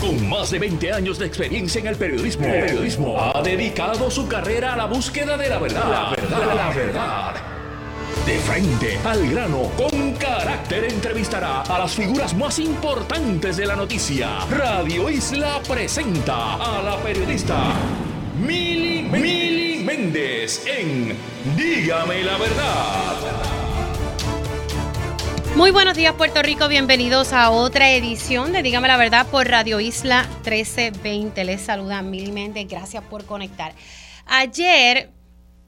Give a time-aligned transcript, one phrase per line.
[0.00, 4.72] con más de 20 años de experiencia en el periodismo, periodismo ha dedicado su carrera
[4.72, 5.90] a la búsqueda de la verdad.
[5.90, 7.34] La verdad, la verdad.
[8.26, 14.40] De frente al grano, con carácter entrevistará a las figuras más importantes de la noticia.
[14.50, 17.58] Radio Isla presenta a la periodista
[18.38, 21.16] Mili, Mili Méndez en
[21.56, 23.49] Dígame la verdad.
[25.60, 29.78] Muy buenos días Puerto Rico, bienvenidos a otra edición de Dígame la Verdad por Radio
[29.78, 31.44] Isla 1320.
[31.44, 33.74] Les saluda Mili Méndez, gracias por conectar.
[34.24, 35.10] Ayer,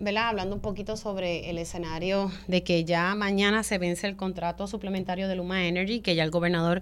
[0.00, 0.28] ¿verdad?
[0.28, 5.28] Hablando un poquito sobre el escenario de que ya mañana se vence el contrato suplementario
[5.28, 6.80] de Luma Energy, que ya el gobernador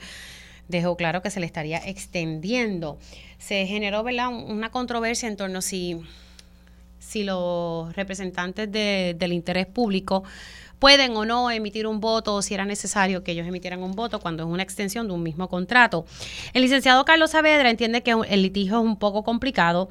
[0.69, 2.97] dejó claro que se le estaría extendiendo.
[3.39, 4.29] Se generó, ¿verdad?
[4.29, 6.01] Una controversia en torno a si,
[7.01, 10.23] si los representantes del interés público
[10.81, 14.19] pueden o no emitir un voto o si era necesario que ellos emitieran un voto
[14.19, 16.05] cuando es una extensión de un mismo contrato.
[16.55, 19.89] El licenciado Carlos Saavedra entiende que el litigio es un poco complicado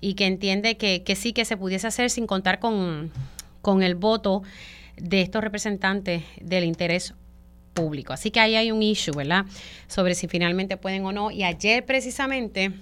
[0.00, 3.10] y que entiende que, sí que se pudiese hacer sin contar con,
[3.62, 4.42] con el voto
[4.96, 7.14] de estos representantes del interés
[7.72, 8.12] público.
[8.12, 9.46] Así que ahí hay un issue, ¿verdad?
[9.88, 11.30] Sobre si finalmente pueden o no.
[11.30, 12.72] Y ayer precisamente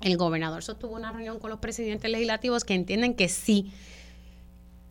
[0.00, 3.72] el gobernador sostuvo una reunión con los presidentes legislativos que entienden que sí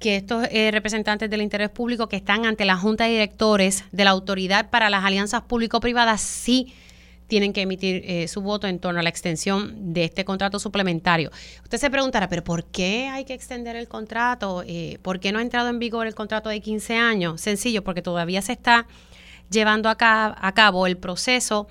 [0.04, 4.04] que estos eh, representantes del interés público que están ante la Junta de Directores de
[4.04, 6.74] la Autoridad para las Alianzas Público-Privadas sí
[7.28, 11.32] tienen que emitir eh, su voto en torno a la extensión de este contrato suplementario.
[11.64, 14.62] Usted se preguntará, pero ¿por qué hay que extender el contrato?
[14.68, 17.40] Eh, ¿Por qué no ha entrado en vigor el contrato de 15 años?
[17.40, 18.88] Sencillo, porque todavía se está
[19.50, 19.96] llevando a
[20.54, 21.70] cabo el proceso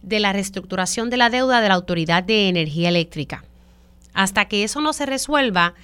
[0.00, 3.44] de la reestructuración de la deuda de la Autoridad de Energía Eléctrica.
[4.14, 5.74] Hasta que eso no se resuelva,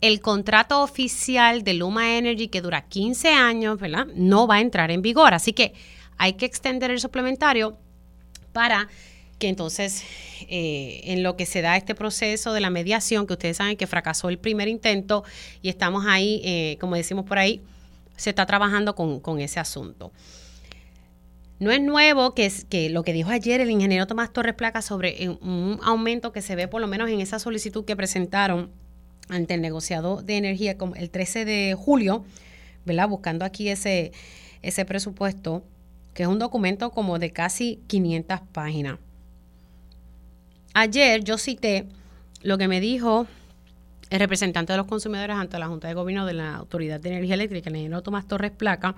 [0.00, 4.06] el contrato oficial de Luma Energy, que dura 15 años, ¿verdad?
[4.14, 5.34] No va a entrar en vigor.
[5.34, 5.72] Así que
[6.18, 7.78] hay que extender el suplementario
[8.52, 8.88] para
[9.38, 10.02] que entonces,
[10.48, 13.86] eh, en lo que se da este proceso de la mediación, que ustedes saben que
[13.86, 15.24] fracasó el primer intento
[15.60, 17.60] y estamos ahí, eh, como decimos por ahí,
[18.16, 20.10] se está trabajando con, con ese asunto.
[21.58, 24.82] No es nuevo que, es, que lo que dijo ayer el ingeniero Tomás Torres Placa
[24.82, 28.70] sobre eh, un aumento que se ve por lo menos en esa solicitud que presentaron
[29.28, 32.24] ante el negociado de energía el 13 de julio,
[32.84, 33.08] ¿verdad?
[33.08, 34.12] Buscando aquí ese,
[34.62, 35.62] ese presupuesto,
[36.14, 38.98] que es un documento como de casi 500 páginas.
[40.74, 41.86] Ayer yo cité
[42.42, 43.26] lo que me dijo
[44.10, 47.34] el representante de los consumidores ante la Junta de Gobierno de la Autoridad de Energía
[47.34, 48.94] Eléctrica, el ingeniero Tomás Torres Placa,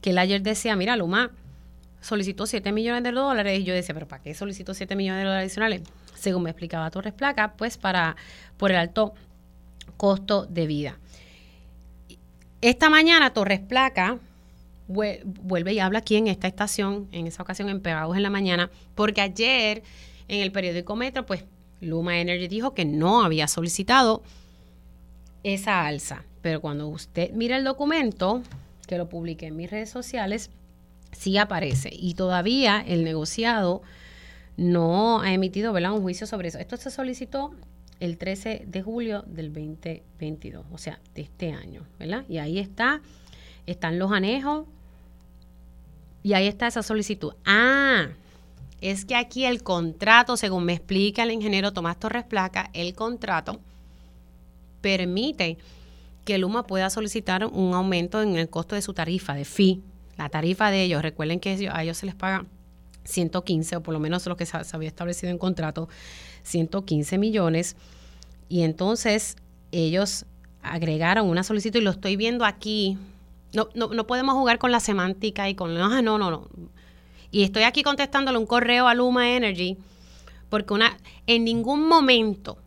[0.00, 1.30] que él ayer decía, mira, Luma
[2.00, 5.24] solicitó 7 millones de dólares y yo decía, pero ¿para qué solicitó 7 millones de
[5.24, 5.82] dólares adicionales?
[6.14, 8.16] Según me explicaba Torres Placa, pues para
[8.56, 9.14] por el alto
[10.00, 10.98] costo de vida.
[12.62, 14.18] Esta mañana Torres Placa
[14.88, 18.70] vuelve y habla aquí en esta estación, en esa ocasión en Pegados en la mañana,
[18.94, 19.82] porque ayer
[20.26, 21.44] en el periódico Metro, pues
[21.82, 24.22] Luma Energy dijo que no había solicitado
[25.42, 26.24] esa alza.
[26.40, 28.42] Pero cuando usted mira el documento,
[28.86, 30.48] que lo publiqué en mis redes sociales,
[31.12, 31.90] sí aparece.
[31.92, 33.82] Y todavía el negociado
[34.56, 36.58] no ha emitido un juicio sobre eso.
[36.58, 37.52] Esto se solicitó
[38.00, 42.24] el 13 de julio del 2022, o sea, de este año, ¿verdad?
[42.28, 43.02] Y ahí está,
[43.66, 44.66] están los anejos
[46.22, 47.34] y ahí está esa solicitud.
[47.44, 48.08] Ah,
[48.80, 53.60] es que aquí el contrato, según me explica el ingeniero Tomás Torres Placa, el contrato
[54.80, 55.58] permite
[56.24, 59.82] que Luma pueda solicitar un aumento en el costo de su tarifa, de fee,
[60.16, 61.02] la tarifa de ellos.
[61.02, 62.46] Recuerden que a ellos se les paga
[63.04, 65.88] 115, o por lo menos lo que se había establecido en contrato,
[66.50, 67.76] 115 millones.
[68.48, 69.36] Y entonces
[69.72, 70.26] ellos
[70.62, 72.98] agregaron una solicitud y lo estoy viendo aquí.
[73.52, 75.74] No, no, no podemos jugar con la semántica y con...
[75.74, 76.48] No, no, no, no.
[77.30, 79.78] Y estoy aquí contestándole un correo a Luma Energy
[80.50, 82.58] porque una, en ningún momento,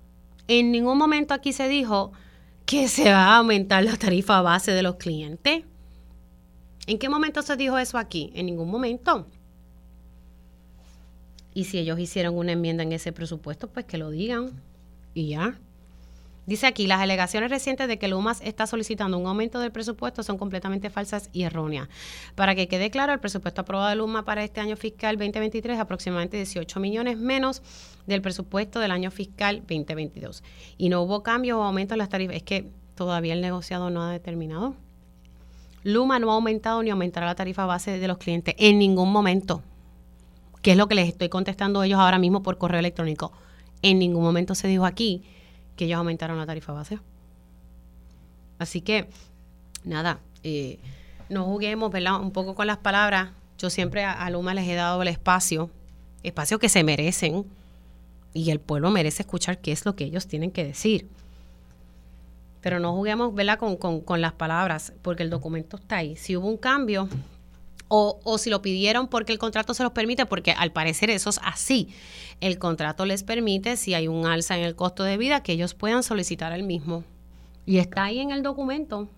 [0.47, 2.13] en ningún momento aquí se dijo
[2.65, 5.63] que se va a aumentar la tarifa base de los clientes.
[6.87, 8.31] ¿En qué momento se dijo eso aquí?
[8.33, 9.27] En ningún momento.
[11.53, 14.61] Y si ellos hicieron una enmienda en ese presupuesto, pues que lo digan.
[15.13, 15.59] Y ya.
[16.45, 20.37] Dice aquí, las alegaciones recientes de que Lumas está solicitando un aumento del presupuesto son
[20.37, 21.87] completamente falsas y erróneas.
[22.35, 25.79] Para que quede claro, el presupuesto aprobado de Luma para este año fiscal 2023 es
[25.79, 27.61] aproximadamente 18 millones menos
[28.07, 30.43] del presupuesto del año fiscal 2022.
[30.77, 32.35] Y no hubo cambios o aumentos en las tarifas.
[32.35, 34.75] Es que todavía el negociado no ha determinado.
[35.83, 39.63] Luma no ha aumentado ni aumentará la tarifa base de los clientes en ningún momento
[40.63, 43.33] que es lo que les estoy contestando a ellos ahora mismo por correo electrónico.
[43.83, 45.21] En ningún momento se dijo aquí
[45.75, 46.99] que ellos aumentaron la tarifa base.
[48.57, 49.09] Así que,
[49.83, 50.79] nada, eh,
[51.29, 52.21] no juguemos, ¿verdad?
[52.21, 53.31] Un poco con las palabras.
[53.57, 55.69] Yo siempre a, Luma les he dado el espacio
[56.23, 57.45] espacios que se merecen
[58.33, 61.09] y el pueblo merece escuchar qué es lo que ellos tienen que decir.
[62.61, 66.15] Pero no juguemos Con, con las palabras, porque el documento está ahí.
[66.15, 67.09] Si hubo un cambio,
[67.95, 71.39] o, si lo pidieron porque el contrato se los permite, porque al parecer eso es
[71.43, 71.89] así.
[72.41, 75.75] El contrato les permite, si hay un alza en el costo de vida, que ellos
[75.75, 77.03] puedan solicitar el mismo.
[77.67, 79.09] Y está ahí en el documento,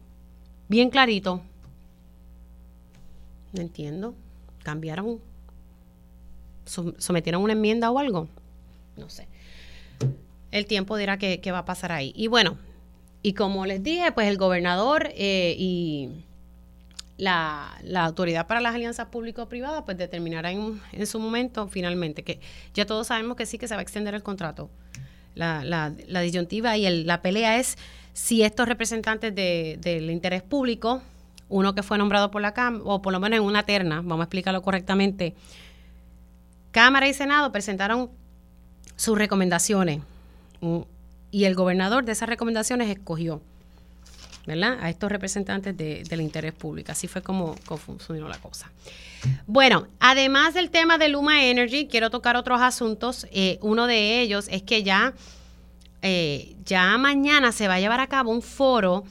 [0.68, 1.42] bien clarito.
[3.54, 4.14] No entiendo.
[4.62, 5.22] ¿Cambiaron?
[6.66, 8.28] ¿Sometieron una enmienda o algo?
[8.98, 9.30] No sé.
[10.52, 12.12] El tiempo dirá qué, va a pasar ahí.
[12.14, 12.58] Y bueno,
[13.22, 16.25] y como les dije, pues el gobernador eh, y
[17.18, 22.40] la, autoridad para las alianzas público-privadas pues determinará en, en, su momento finalmente que
[22.74, 24.70] ya todos sabemos que sí que se va a extender el contrato.
[25.34, 27.78] La, la, la disyuntiva y la pelea es
[28.14, 31.02] si estos representantes del interés público,
[31.50, 34.22] uno que fue nombrado por la Cámara, o por lo menos en una terna, vamos
[34.22, 35.36] a explicarlo correctamente,
[36.72, 38.10] Cámara y Senado presentaron
[38.96, 40.02] sus recomendaciones
[41.32, 43.42] y el gobernador de esas recomendaciones escogió.
[44.46, 44.78] ¿Verdad?
[44.82, 46.92] A estos representantes del interés público.
[46.92, 48.72] Así fue como, funcionó la cosa.
[49.48, 53.28] Bueno, además del tema de Luma Energy, quiero tocar otros asuntos.
[53.32, 55.14] Eh, uno de ellos es que ya
[56.08, 59.04] eh, ya mañana se va a llevar a cabo un foro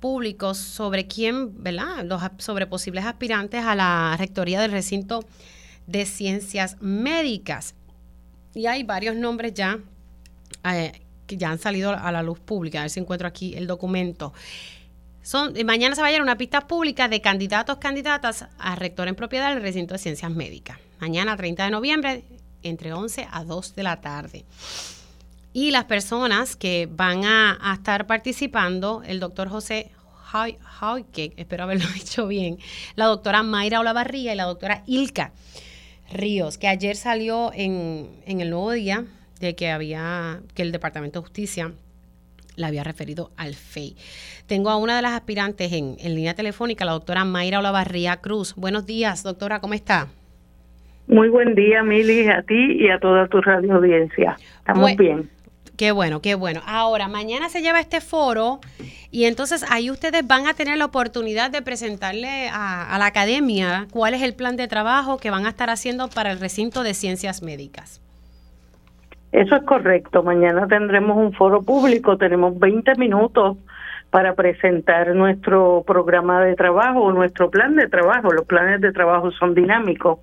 [0.00, 2.04] público sobre quién, ¿verdad?
[2.04, 5.24] Los, sobre posibles aspirantes a la rectoría del recinto
[5.86, 7.76] de ciencias médicas.
[8.54, 9.78] Y hay varios nombres ya
[10.64, 11.00] eh,
[11.36, 12.78] ya han salido a la luz pública.
[12.78, 14.32] A ver si encuentro aquí el documento.
[15.22, 19.14] Son, mañana se va a llevar una pista pública de candidatos, candidatas a rector en
[19.14, 20.78] propiedad del recinto de ciencias médicas.
[21.00, 22.24] Mañana, 30 de noviembre,
[22.62, 24.44] entre 11 a 2 de la tarde.
[25.52, 29.90] Y las personas que van a, estar participando, el doctor José
[31.12, 32.58] que espero haberlo dicho bien,
[32.96, 35.32] la doctora Mayra Olavarría y la doctora Ilka
[36.10, 39.04] Ríos, que ayer salió en, el nuevo día
[39.42, 41.72] de que había, que el Departamento de Justicia
[42.56, 43.96] la había referido al FEI.
[44.46, 48.54] Tengo a una de las aspirantes en, línea telefónica, la doctora Mayra Olavarría Cruz.
[48.56, 50.08] Buenos días, doctora, ¿cómo está?
[51.08, 54.36] Muy buen día, Mili, a ti y a toda tu radio audiencia.
[54.58, 55.28] Estamos bien.
[55.76, 56.60] Qué bueno, qué bueno.
[56.64, 58.60] Ahora, mañana se lleva este foro
[59.10, 64.14] y entonces ahí ustedes van a tener la oportunidad de presentarle a, la academia cuál
[64.14, 67.42] es el plan de trabajo que van a estar haciendo para el recinto de ciencias
[67.42, 68.00] médicas.
[69.32, 70.22] Eso es correcto.
[70.22, 73.56] Mañana tendremos un foro público, tenemos 20 minutos
[74.10, 78.30] para presentar nuestro programa de trabajo, nuestro plan de trabajo.
[78.30, 80.18] Los planes de trabajo son dinámicos.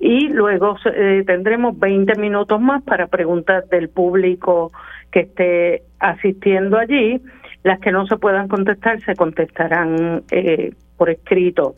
[0.00, 4.72] Y luego eh, tendremos 20 minutos más para preguntas del público
[5.12, 7.22] que esté asistiendo allí.
[7.62, 11.76] Las que no se puedan contestar se contestarán eh, por escrito.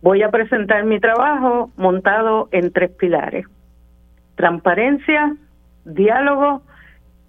[0.00, 3.46] Voy a presentar mi trabajo montado en tres pilares.
[4.36, 5.36] Transparencia,
[5.84, 6.62] diálogo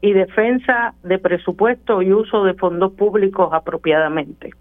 [0.02, 4.52] y defensa de presupuesto y uso de fondos públicos apropiadamente.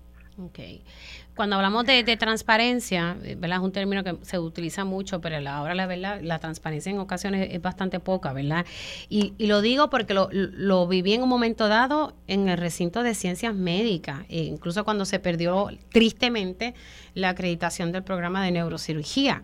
[1.35, 3.59] Cuando hablamos de, transparencia, ¿verdad?
[3.59, 7.49] Es un término que se utiliza mucho, pero ahora la verdad, la transparencia en ocasiones
[7.51, 8.65] es bastante poca, ¿verdad?
[9.09, 13.15] Y, lo digo porque lo, lo, viví en un momento dado en el recinto de
[13.15, 16.75] ciencias médicas, e incluso cuando se perdió tristemente
[17.15, 19.43] la acreditación del programa de neurocirugía.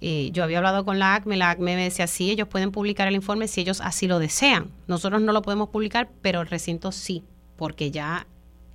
[0.00, 3.06] Eh, yo había hablado con la ACME, la ACME me decía, sí, ellos pueden publicar
[3.06, 4.70] el informe si ellos así lo desean.
[4.88, 7.22] Nosotros no lo podemos publicar, pero el recinto sí,
[7.56, 8.26] porque ya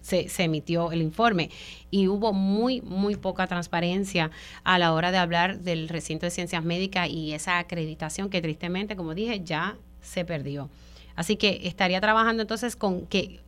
[0.04, 1.50] se, emitió el informe
[1.90, 4.30] y hubo muy, muy poca transparencia
[4.64, 8.96] a la hora de hablar del recinto de ciencias médicas y esa acreditación que tristemente,
[8.96, 10.70] como dije, ya se perdió.
[11.16, 13.40] Así que estaría trabajando entonces con que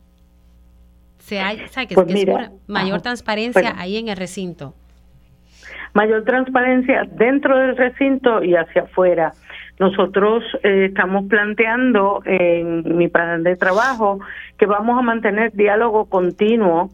[1.18, 2.26] se haya, que, pues
[2.66, 4.74] mayor transparencia ahí en el recinto.
[5.92, 9.32] Mayor transparencia dentro del recinto y hacia afuera.
[9.78, 14.20] Nosotros eh, estamos planteando en mi plan de trabajo
[14.58, 16.90] que vamos a mantener diálogo continuo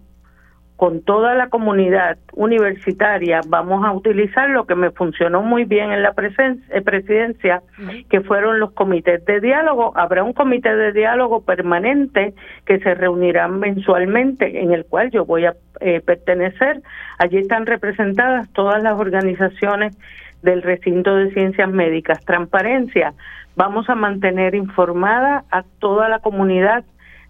[0.83, 3.41] con toda la comunidad universitaria.
[3.47, 7.63] Vamos a utilizar lo que me funcionó muy bien en la eh, presidencia,
[8.11, 9.93] que fueron los comités de diálogo.
[9.95, 12.35] Habrá un comité de diálogo permanente
[12.67, 16.83] que se reunirá mensualmente, en el cual yo voy a eh, pertenecer.
[17.19, 19.97] Allí están representadas todas las organizaciones
[20.43, 22.25] del recinto de ciencias médicas.
[22.25, 23.15] Transparencia,
[23.55, 26.85] vamos a mantener informada a toda la comunidad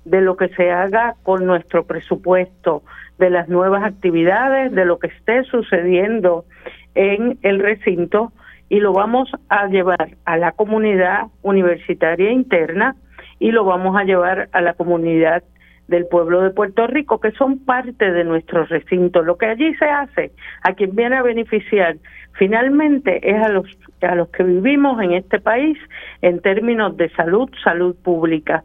[0.04, 2.82] de lo que se haga con nuestro presupuesto,
[3.18, 6.44] de las nuevas actividades, de lo que esté sucediendo
[6.94, 8.32] en el recinto
[8.68, 12.96] y lo vamos a llevar a la comunidad universitaria interna
[13.38, 15.42] y lo vamos a llevar a la comunidad
[15.88, 19.22] del pueblo de Puerto Rico, que son parte de nuestro recinto.
[19.22, 20.32] Lo que allí se hace,
[20.62, 21.96] a quien viene a beneficiar
[22.34, 23.66] finalmente es a los
[24.00, 25.78] a los que vivimos en este país
[26.22, 28.64] en términos de salud, salud pública.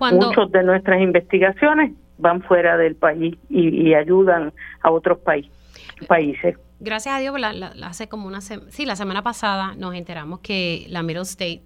[0.00, 4.52] Muchos de nuestras investigaciones van fuera del país y, ayudan
[4.82, 6.56] a otros países.
[6.80, 7.34] Gracias a Dios,
[7.82, 11.62] hace como una sí, la semana pasada nos enteramos que la Middle State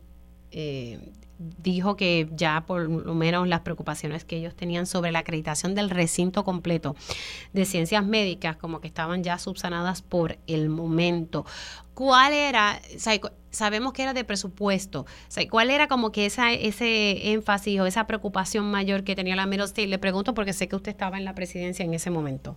[0.50, 0.98] eh,
[1.38, 5.90] dijo que ya por lo menos las preocupaciones que ellos tenían sobre la acreditación del
[5.90, 6.94] recinto completo
[7.52, 11.44] de ciencias médicas como que estaban ya subsanadas por el momento.
[11.94, 12.80] ¿Cuál era,
[13.50, 15.06] sabemos que era de presupuesto,
[15.48, 19.66] cuál era como que esa, ese énfasis o esa preocupación mayor que tenía la Middle
[19.66, 19.86] State?
[19.86, 22.56] Le pregunto porque sé que usted estaba en la presidencia en ese momento.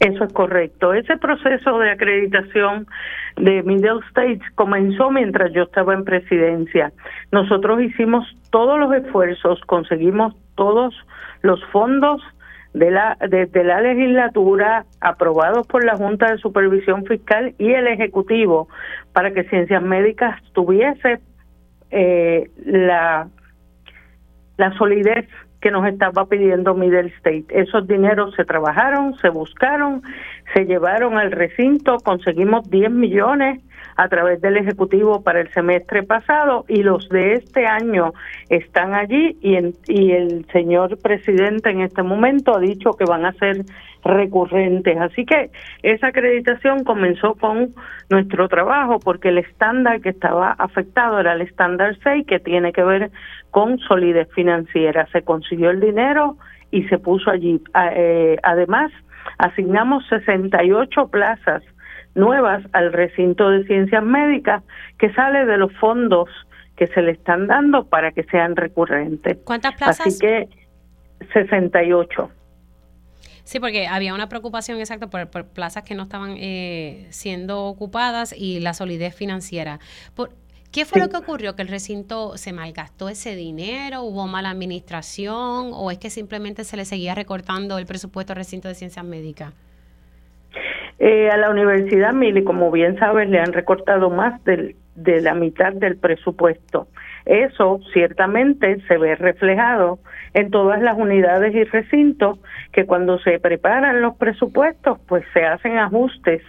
[0.00, 0.92] Eso es correcto.
[0.92, 2.86] Ese proceso de acreditación
[3.36, 6.92] de Middle States comenzó mientras yo estaba en presidencia.
[7.32, 10.94] Nosotros hicimos todos los esfuerzos, conseguimos todos
[11.42, 12.22] los fondos
[12.78, 18.68] de la desde la legislatura aprobados por la Junta de Supervisión Fiscal y el Ejecutivo
[19.12, 21.18] para que Ciencias Médicas tuviese
[21.90, 23.28] eh, la
[24.56, 25.26] la solidez
[25.60, 27.46] que nos estaba pidiendo Middle State.
[27.50, 30.02] Esos dineros se trabajaron, se buscaron,
[30.54, 33.60] se llevaron al recinto, conseguimos 10 millones
[33.96, 38.14] a través del Ejecutivo para el semestre pasado y los de este año
[38.48, 39.56] están allí y,
[39.88, 43.64] y el señor presidente en este momento ha dicho que van a ser
[44.04, 44.96] recurrentes.
[44.98, 45.50] Así que
[45.82, 47.74] esa acreditación comenzó con
[48.10, 52.82] nuestro trabajo porque el estándar que estaba afectado era el estándar 6 que tiene que
[52.82, 53.10] ver
[53.50, 55.06] con solidez financiera.
[55.12, 56.36] Se consiguió el dinero
[56.70, 57.60] y se puso allí.
[57.94, 58.90] Eh, además,
[59.38, 61.62] asignamos 68 plazas
[62.14, 64.62] nuevas al recinto de ciencias médicas
[64.98, 66.28] que sale de los fondos
[66.76, 69.38] que se le están dando para que sean recurrentes.
[69.44, 70.06] ¿Cuántas plazas?
[70.06, 70.48] Así que
[71.32, 72.30] 68.
[73.48, 78.60] Sí, porque había una preocupación exacta por, plazas que no estaban eh, siendo ocupadas y
[78.60, 79.78] la solidez financiera.
[80.14, 80.28] Por,
[80.70, 81.56] ¿Qué fue lo que ocurrió?
[81.56, 84.02] ¿Que el recinto se malgastó ese dinero?
[84.02, 85.70] ¿Hubo mala administración?
[85.72, 89.54] ¿O es que simplemente se le seguía recortando el presupuesto al recinto de ciencias médicas?
[90.98, 95.32] Eh, a la Universidad Mili, como bien sabes, le han recortado más del, de la
[95.32, 96.88] mitad del presupuesto.
[97.28, 99.98] Eso ciertamente se ve reflejado
[100.32, 102.38] en todas las unidades y recintos
[102.72, 106.42] que cuando se preparan los presupuestos, pues se hacen ajustes,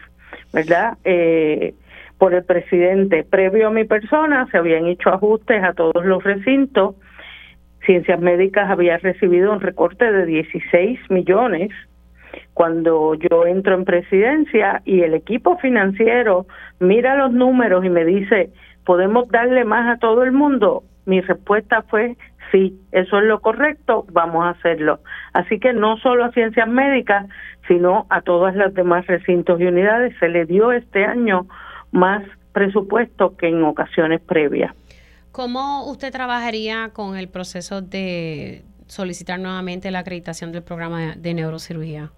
[0.54, 0.98] ¿verdad?
[1.04, 1.74] Eh,
[2.18, 3.26] por el presidente.
[3.26, 6.96] Previo a mi persona se habían hecho ajustes a todos los recintos.
[7.86, 11.72] Ciencias Médicas había recibido un recorte de 16 millones
[12.54, 16.46] cuando yo entro en presidencia y el equipo financiero
[16.80, 18.50] mira los números y me dice,
[18.90, 20.84] ¿podemos darle más a todo el mundo?
[21.06, 22.18] Mi respuesta fue,
[22.52, 25.02] sí, eso es lo correcto, vamos a hacerlo.
[25.32, 27.28] Así que no solo a ciencias médicas,
[27.68, 31.46] sino a todas las demás recintos y unidades se le dio este año
[31.92, 34.74] más presupuesto que en ocasiones previas.
[35.32, 42.10] ¿Cómo usted trabajaría con el proceso de solicitar nuevamente la acreditación del programa de neurocirugía?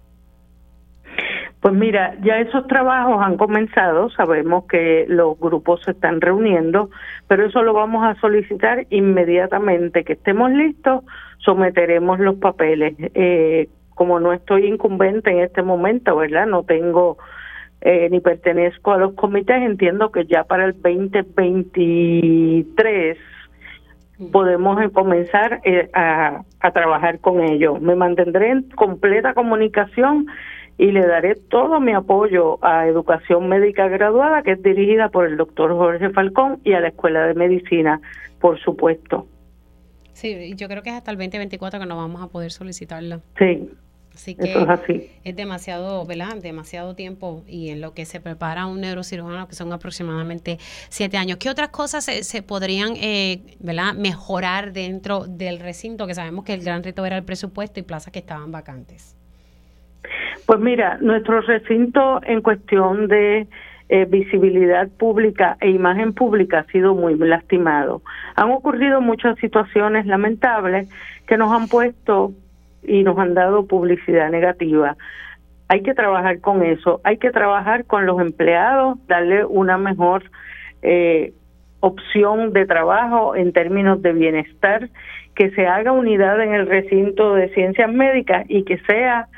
[1.62, 6.90] Pues mira, ya esos trabajos han comenzado, sabemos que los grupos se están reuniendo,
[7.28, 11.04] pero eso lo vamos a solicitar inmediatamente que estemos listos,
[11.38, 12.96] someteremos los papeles.
[12.98, 16.46] Eh, como no estoy incumbente en este momento, ¿verdad?
[16.46, 17.18] No tengo
[17.80, 23.18] eh, ni pertenezco a los comités, entiendo que ya para el 2023
[24.32, 27.80] podemos comenzar eh, a, a trabajar con ellos.
[27.80, 30.26] Me mantendré en completa comunicación
[30.78, 35.36] y le daré todo mi apoyo a Educación Médica Graduada, que es dirigida por el
[35.36, 38.00] doctor Jorge Falcón, y a la Escuela de Medicina,
[38.40, 39.26] por supuesto.
[40.12, 43.20] Sí, yo creo que es hasta el 2024 que no vamos a poder solicitarlo.
[43.38, 43.70] Sí.
[44.14, 45.10] Así que es, así.
[45.24, 46.36] es, demasiado, ¿verdad?
[46.36, 50.58] Demasiado tiempo y en lo que se prepara un neurocirujano, que son aproximadamente
[50.90, 51.38] siete años.
[51.38, 53.94] ¿Qué otras cosas se, se podrían, eh, ¿verdad?
[53.94, 58.12] Mejorar dentro del recinto, que sabemos que el gran reto era el presupuesto y plazas
[58.12, 59.16] que estaban vacantes.
[60.46, 63.46] Pues mira, nuestro recinto en cuestión de
[63.88, 68.02] eh, visibilidad pública e imagen pública ha sido muy lastimado.
[68.36, 70.88] Han ocurrido muchas situaciones lamentables
[71.26, 72.32] que nos han puesto
[72.82, 74.96] y nos han dado publicidad negativa.
[75.68, 80.24] Hay que trabajar con eso, hay que trabajar con los empleados, darle una mejor
[80.82, 81.32] eh,
[81.80, 84.88] opción de trabajo en términos de bienestar,
[85.34, 89.28] que se haga unidad en el recinto de ciencias médicas y que sea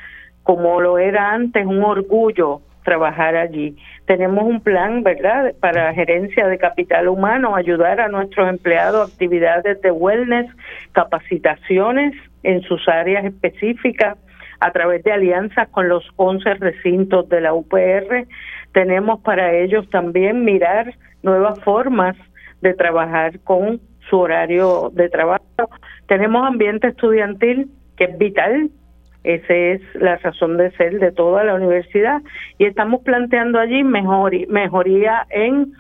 [0.45, 3.77] como lo era antes, un orgullo trabajar allí.
[4.07, 9.91] Tenemos un plan, ¿verdad?, para gerencia de capital humano, ayudar a nuestros empleados actividades de
[9.91, 10.47] wellness,
[10.93, 14.17] capacitaciones en sus áreas específicas
[14.61, 18.27] a través de alianzas con los 11 recintos de la UPR.
[18.73, 22.17] tenemos para ellos también mirar nuevas formas
[22.61, 25.71] de trabajar con su horario de trabajo.
[26.07, 28.71] Tenemos ambiente estudiantil que es vital,
[29.25, 32.21] esa es la razón de ser de toda la universidad
[32.59, 35.73] y estamos planteando allí mejoría en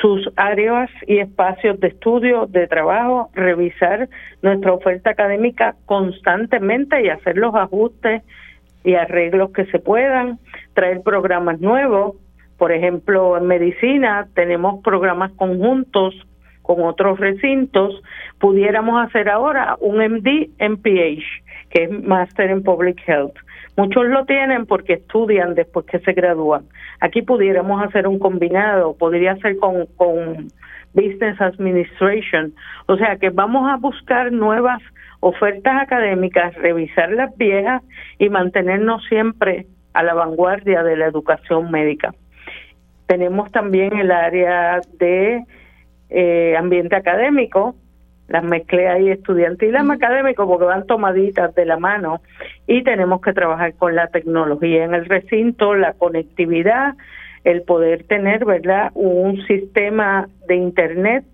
[0.00, 4.08] sus áreas y espacios de estudio, de trabajo, revisar
[4.40, 8.22] nuestra oferta académica constantemente y hacer los ajustes
[8.84, 10.38] y arreglos que se puedan,
[10.74, 12.16] traer programas nuevos.
[12.56, 16.14] Por ejemplo, en medicina tenemos programas conjuntos
[16.62, 18.02] con otros recintos.
[18.38, 21.24] Pudiéramos hacer ahora un MD MPH,
[21.70, 23.36] que es Master in Public Health.
[23.76, 26.64] Muchos lo tienen porque estudian después que se gradúan.
[27.00, 30.48] Aquí pudiéramos hacer un combinado, podría ser con, con
[30.92, 32.52] Business Administration.
[32.86, 34.82] O sea que vamos a buscar nuevas
[35.20, 37.82] ofertas académicas, revisar las viejas
[38.18, 42.12] y mantenernos siempre a la vanguardia de la educación médica.
[43.06, 45.44] Tenemos también el área de
[46.14, 47.74] eh, ambiente académico,
[48.28, 52.22] las mezclé ahí estudiantiles y académicos porque van tomaditas de la mano
[52.66, 56.94] y tenemos que trabajar con la tecnología en el recinto, la conectividad,
[57.44, 61.24] el poder tener, ¿verdad?, un sistema de internet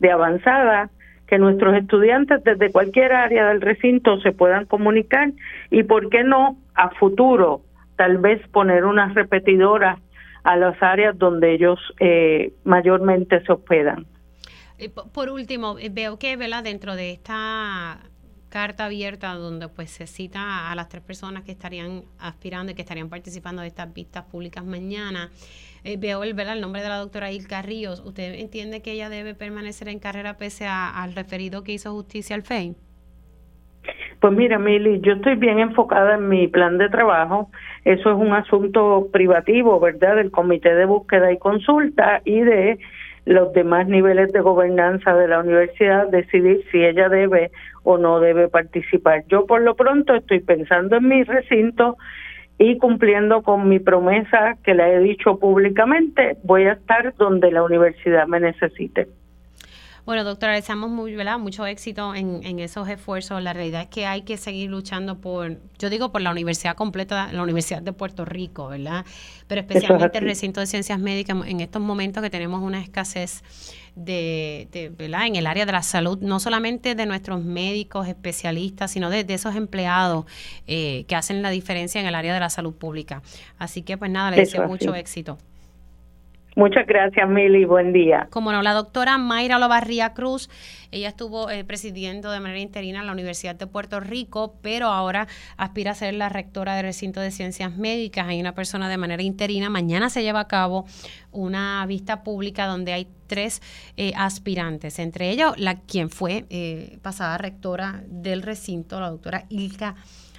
[0.00, 0.90] de avanzada
[1.26, 5.30] que nuestros estudiantes desde cualquier área del recinto se puedan comunicar
[5.70, 7.62] y por qué no a futuro
[7.96, 9.98] tal vez poner unas repetidoras
[10.42, 14.04] a las áreas donde ellos eh, mayormente se hospedan.
[14.78, 18.00] Eh, por último, eh, veo que dentro de esta
[18.48, 22.82] carta abierta donde pues se cita a las tres personas que estarían aspirando y que
[22.82, 25.30] estarían participando de estas vistas públicas mañana.
[25.82, 28.00] Eh, veo el, el nombre de la doctora Ilka Ríos.
[28.04, 32.42] ¿Usted entiende que ella debe permanecer en carrera pese al referido que hizo justicia al
[32.42, 32.76] FEI?
[34.20, 37.50] Pues mira, Mili, yo estoy bien enfocada en mi plan de trabajo.
[37.84, 40.16] Eso es un asunto privativo, ¿verdad?
[40.16, 42.78] Del Comité de Búsqueda y Consulta y de
[43.24, 47.50] los demás niveles de gobernanza de la universidad decidir si ella debe
[47.82, 49.24] o no debe participar.
[49.28, 51.96] Yo por lo pronto estoy pensando en mi recinto
[52.58, 57.62] y cumpliendo con mi promesa que la he dicho públicamente, voy a estar donde la
[57.62, 59.08] universidad me necesite.
[60.06, 61.38] Bueno, doctora, deseamos muy, ¿verdad?
[61.38, 63.42] mucho éxito en, en, esos esfuerzos.
[63.42, 67.32] La realidad es que hay que seguir luchando por, yo digo, por la universidad completa,
[67.32, 69.06] la Universidad de Puerto Rico, ¿verdad?
[69.48, 73.42] Pero especialmente el recinto de ciencias médicas, en estos momentos que tenemos una escasez
[73.96, 75.26] de, de, ¿verdad?
[75.26, 79.56] En el área de la salud, no solamente de nuestros médicos, especialistas, sino de, esos
[79.56, 80.26] empleados
[80.66, 83.22] eh, que hacen la diferencia en el área de la salud pública.
[83.58, 85.38] Así que, pues nada, le deseo mucho éxito.
[86.56, 87.64] Muchas gracias, Mili.
[87.64, 88.28] Buen día.
[88.30, 90.48] Como no, la doctora Mayra Lobarría Cruz,
[90.92, 95.90] ella estuvo eh, presidiendo de manera interina la Universidad de Puerto Rico, pero ahora aspira
[95.90, 98.28] a ser la rectora del recinto de ciencias médicas.
[98.28, 99.68] Hay una persona de manera interina.
[99.68, 100.86] Mañana se lleva a cabo
[101.32, 103.60] una vista pública donde hay tres
[103.96, 109.96] eh, aspirantes, entre ellos la quien fue eh, pasada rectora del recinto, la doctora Ilka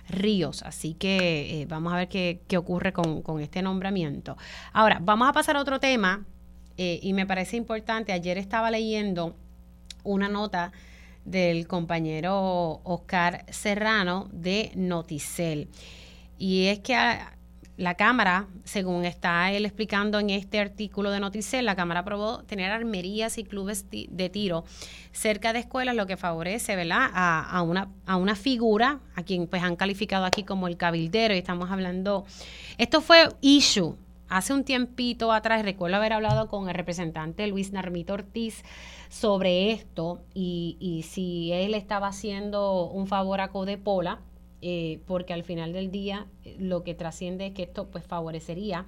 [0.09, 0.63] Ríos.
[0.63, 4.37] Así que eh, vamos a ver qué, ocurre con, este nombramiento.
[4.73, 6.25] Ahora, vamos a pasar a otro tema
[6.77, 8.13] eh, y me parece importante.
[8.13, 9.35] Ayer estaba leyendo
[10.03, 10.71] una nota
[11.25, 15.69] del compañero Oscar Serrano de Noticel.
[16.37, 16.95] Y es que
[17.77, 22.71] la Cámara, según está él explicando en este artículo de Noticel, la Cámara aprobó tener
[22.71, 24.63] armerías y clubes de tiro
[25.11, 27.09] cerca de escuelas, lo que favorece ¿verdad?
[27.13, 31.37] A, una, a una figura, a quien pues han calificado aquí como el cabildero, y
[31.37, 32.25] estamos hablando,
[32.77, 33.97] esto fue issue
[34.29, 38.63] hace un tiempito atrás, recuerdo haber hablado con el representante Luis Narmito Ortiz
[39.09, 44.19] sobre esto y, y si él estaba haciendo un favor a Codepola
[44.61, 48.85] eh, porque al final del día eh, lo que trasciende es que esto pues favorecería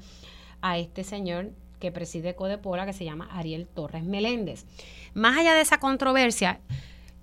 [0.61, 4.65] a este señor que preside Codepora, que se llama Ariel Torres Meléndez.
[5.13, 6.59] Más allá de esa controversia,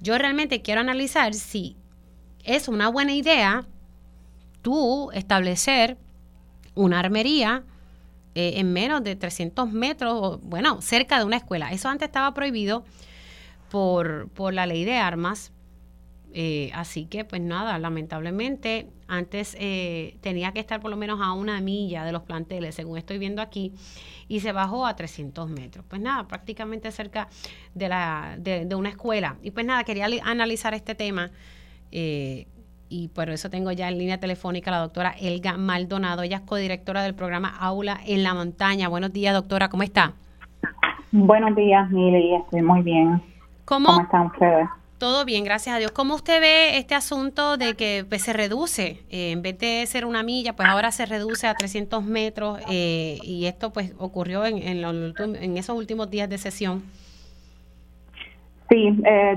[0.01, 1.77] yo realmente quiero analizar si
[2.45, 3.67] es una buena idea
[4.63, 5.99] tú establecer
[6.75, 7.65] una armería
[8.35, 11.71] eh, en menos de 300 metros, bueno, cerca de una escuela.
[11.73, 12.85] Eso antes estaba prohibido
[13.71, 15.53] por, por la ley de armas,
[16.37, 21.33] eh, así que, pues nada, lamentablemente, antes eh, tenía que estar por lo menos a
[21.33, 23.73] una milla de los planteles, según estoy viendo aquí,
[24.27, 25.85] y se bajó a 300 metros.
[25.89, 27.29] Pues nada, prácticamente cerca
[27.75, 29.37] de, la, de, una escuela.
[29.43, 31.31] Y pues nada, quería analizar este tema.
[31.93, 32.49] Eh,
[32.89, 36.23] y por eso tengo ya en línea telefónica a la doctora Elga Maldonado.
[36.23, 38.89] Ella es codirectora del programa Aula en la Montaña.
[38.89, 40.15] Buenos días, doctora, ¿cómo está?
[41.13, 43.23] Buenos días, Mili, estoy muy bien.
[43.65, 44.69] ¿Cómo, ¿Cómo están ustedes?
[45.05, 45.91] Todo bien, gracias a Dios.
[45.91, 49.03] ¿Cómo usted ve este asunto de que pues, se reduce?
[49.11, 53.19] Eh, en vez de ser una milla, pues ahora se reduce a 300 metros eh,
[53.23, 56.85] y esto pues ocurrió en, en, esos últimos días de sesión.
[58.71, 59.37] Sí, eh,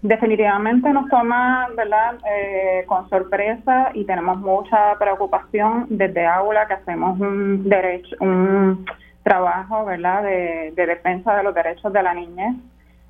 [0.00, 2.14] definitivamente nos toma ¿verdad?
[2.26, 8.86] Eh, con sorpresa y tenemos mucha preocupación desde Aula que hacemos un derecho, un
[9.22, 10.22] trabajo ¿verdad?
[10.22, 12.56] De, de defensa de los derechos de la niñez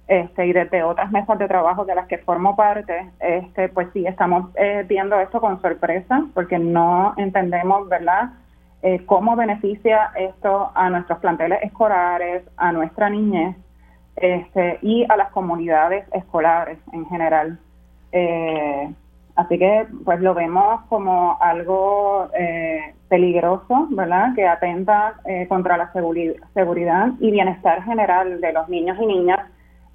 [0.09, 4.07] este, y desde otras mesas de trabajo de las que formo parte, este, pues sí,
[4.07, 8.31] estamos eh, viendo esto con sorpresa porque no entendemos, ¿verdad?,
[8.81, 13.55] eh, cómo beneficia esto a nuestros planteles escolares, a nuestra niñez
[14.17, 17.59] este, y a las comunidades escolares en general.
[18.13, 18.91] Eh,
[19.37, 22.31] así que, pues lo vemos como algo
[23.11, 25.17] peligroso, ¿verdad?, que atenta
[25.49, 29.41] contra la seguridad y bienestar general de los niños y niñas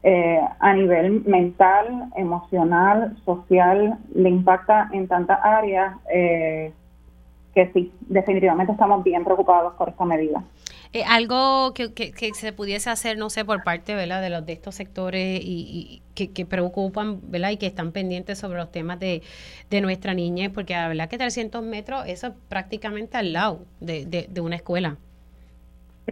[0.04, 6.74] eh, a nivel mental, emocional, social, le impacta en tantas áreas eh,
[7.54, 10.44] que sí, definitivamente estamos bien preocupados por esta medida.
[10.92, 14.22] Eh, algo que, se pudiese hacer, no sé, por parte ¿verdad?
[14.22, 18.72] de los de estos sectores y, que, que, preocupan y que están pendientes sobre los
[18.72, 19.24] temas de,
[19.70, 24.06] de nuestra niñez, porque la verdad que 300 metros, eso es prácticamente al lado de,
[24.06, 24.98] de, de una escuela.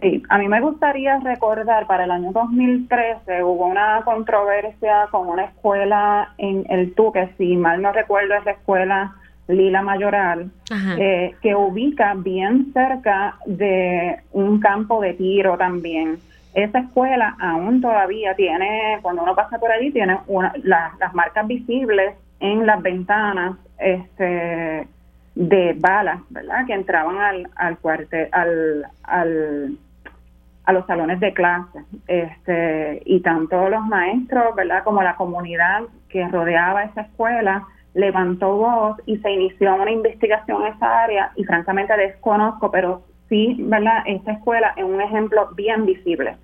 [0.00, 5.44] Sí, a mí me gustaría recordar, para el año 2013 hubo una controversia con una
[5.44, 9.14] escuela en el Tuque, si mal no recuerdo es la escuela
[9.48, 10.50] Lila Mayoral,
[10.98, 16.18] eh, que ubica bien cerca de un campo de tiro también.
[16.54, 22.14] Esa escuela aún todavía tiene, cuando uno pasa por allí, tiene una, las marcas visibles
[22.40, 24.86] en las ventanas este,
[25.34, 26.66] de balas, ¿verdad?
[26.66, 29.78] Que entraban al, al cuartel, al, al,
[30.64, 31.80] a los salones de clase.
[32.06, 34.84] Este, y tanto los maestros, ¿verdad?
[34.84, 40.72] Como la comunidad que rodeaba esa escuela levantó voz y se inició una investigación en
[40.74, 44.02] esa área y francamente desconozco, pero sí, ¿verdad?
[44.06, 46.36] Esta escuela es un ejemplo bien visible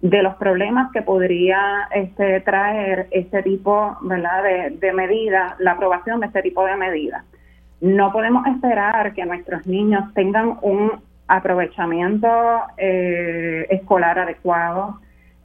[0.00, 4.42] de los problemas que podría este, traer este tipo ¿verdad?
[4.44, 7.24] de, de medidas, la aprobación de este tipo de medidas.
[7.80, 10.92] No podemos esperar que nuestros niños tengan un
[11.28, 12.28] aprovechamiento
[12.76, 14.98] eh, escolar adecuado,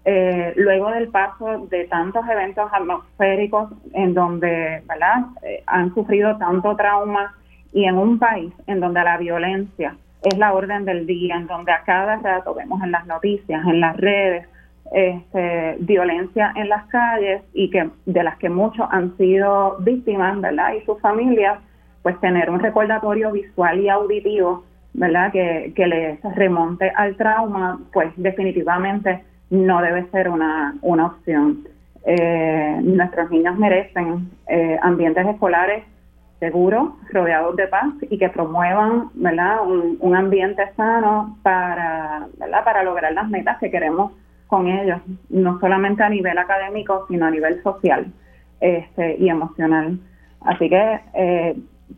[0.06, 5.26] eh, luego del paso de tantos eventos atmosféricos en donde ¿verdad?
[5.44, 7.36] Eh, han sufrido tanto trauma
[7.72, 11.72] y en un país en donde la violencia es la orden del día, en donde
[11.72, 14.48] a cada rato vemos en las noticias, en las redes,
[14.92, 20.74] este, violencia en las calles y que de las que muchos han sido víctimas, ¿verdad?
[20.74, 21.60] Y sus familias,
[22.04, 25.32] pues tener un recordatorio visual y auditivo, ¿verdad?
[25.32, 31.68] Que, que les remonte al trauma, pues definitivamente no debe ser una, una opción.
[32.06, 35.86] Eh, nuestros niños merecen eh, ambientes escolares
[36.40, 39.66] seguros, rodeados de paz y que promuevan ¿verdad?
[39.66, 42.66] Un, un, ambiente sano para, ¿verdad?
[42.66, 44.12] para lograr las metas que queremos
[44.48, 48.12] con ellos, no solamente a nivel académico, sino a nivel social
[48.60, 49.98] este, y emocional.
[50.42, 51.56] Así que eh,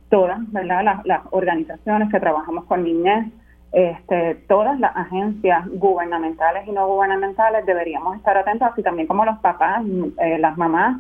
[0.10, 1.02] todas, ¿verdad?
[1.04, 3.26] Las, organizaciones que trabajamos con niñez,
[3.72, 9.38] este, todas las agencias gubernamentales y no gubernamentales deberíamos estar atentos, así también como los
[9.40, 9.84] papás,
[10.20, 10.98] eh, las mamás,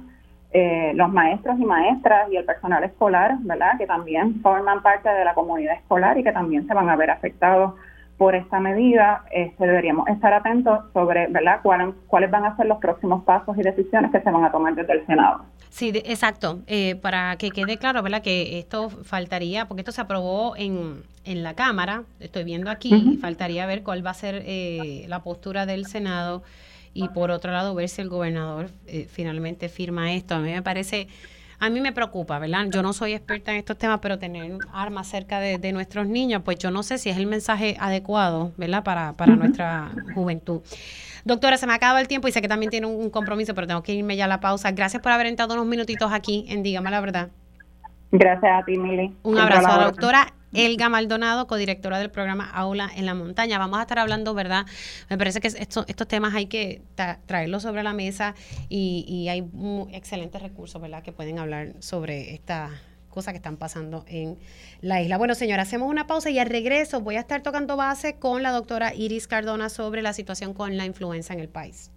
[0.51, 3.77] eh, los maestros y maestras y el personal escolar, ¿verdad?
[3.77, 7.11] Que también forman parte de la comunidad escolar y que también se van a ver
[7.11, 7.73] afectados
[8.17, 9.23] por esta medida.
[9.31, 11.59] Este, deberíamos estar atentos sobre, ¿verdad?
[11.63, 14.75] Cuáles, cuáles van a ser los próximos pasos y decisiones que se van a tomar
[14.75, 15.45] desde el Senado.
[15.69, 16.59] Sí, exacto.
[16.67, 18.21] Eh, para que quede claro, ¿verdad?
[18.21, 23.65] Que esto faltaría, porque esto se aprobó en, en la Cámara, estoy viendo aquí, faltaría
[23.65, 26.43] ver cuál va a ser eh, la postura del Senado
[26.93, 30.35] y por otro lado ver si el gobernador eh, finalmente firma esto.
[30.35, 31.07] A mí me parece,
[31.59, 32.65] a mí me preocupa, ¿verdad?
[32.69, 36.57] Yo no soy experta en estos temas, pero tener armas cerca de, nuestros niños, pues
[36.57, 38.83] yo no sé si es el mensaje adecuado, ¿verdad?
[38.83, 40.61] Para, para nuestra juventud.
[41.25, 43.81] Doctora, se me acaba el tiempo y sé que también tiene un, compromiso, pero tengo
[43.81, 44.71] que irme ya a la pausa.
[44.71, 47.29] Gracias por haber entrado unos minutitos aquí en Dígame la Verdad.
[48.11, 49.13] Gracias a ti, Mili.
[49.23, 53.59] Un abrazo a la doctora Elga Maldonado, codirectora del programa Aula en la Montaña.
[53.59, 54.65] Vamos a estar hablando, ¿verdad?
[55.09, 56.81] Me parece que estos temas hay que
[57.25, 58.35] traerlos sobre la mesa
[58.69, 59.47] y, y hay
[59.91, 62.71] excelentes recursos, ¿verdad?, que pueden hablar sobre esta
[63.15, 64.37] cosas que están pasando en
[64.81, 65.17] la isla.
[65.17, 68.51] Bueno, señora, hacemos una pausa y al regreso voy a estar tocando base con la
[68.51, 71.91] doctora Iris Cardona sobre la situación con la influenza en el país.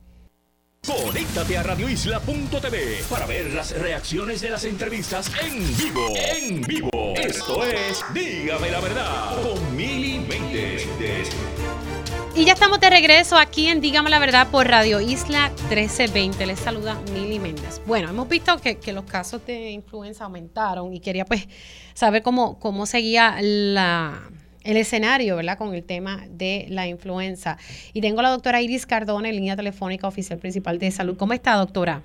[0.88, 6.14] Conéctate a radioisla.tv para ver las reacciones de las entrevistas en vivo.
[6.16, 7.12] En vivo.
[7.14, 10.18] Esto es Dígame la verdad con Mili
[12.34, 16.46] Y ya estamos de regreso aquí en Dígame la Verdad por Radio Isla 1320.
[16.46, 17.82] Les saluda Mili Méndez.
[17.86, 21.48] Bueno, hemos visto que, los casos de influenza aumentaron y quería pues
[21.92, 24.22] saber cómo, cómo seguía la,
[24.68, 25.56] el escenario, ¿verdad?
[25.56, 27.56] Con el tema de la influenza.
[27.94, 31.16] Y tengo a la doctora Iris Cardona en línea telefónica oficial principal de salud.
[31.16, 32.02] ¿Cómo está, doctora?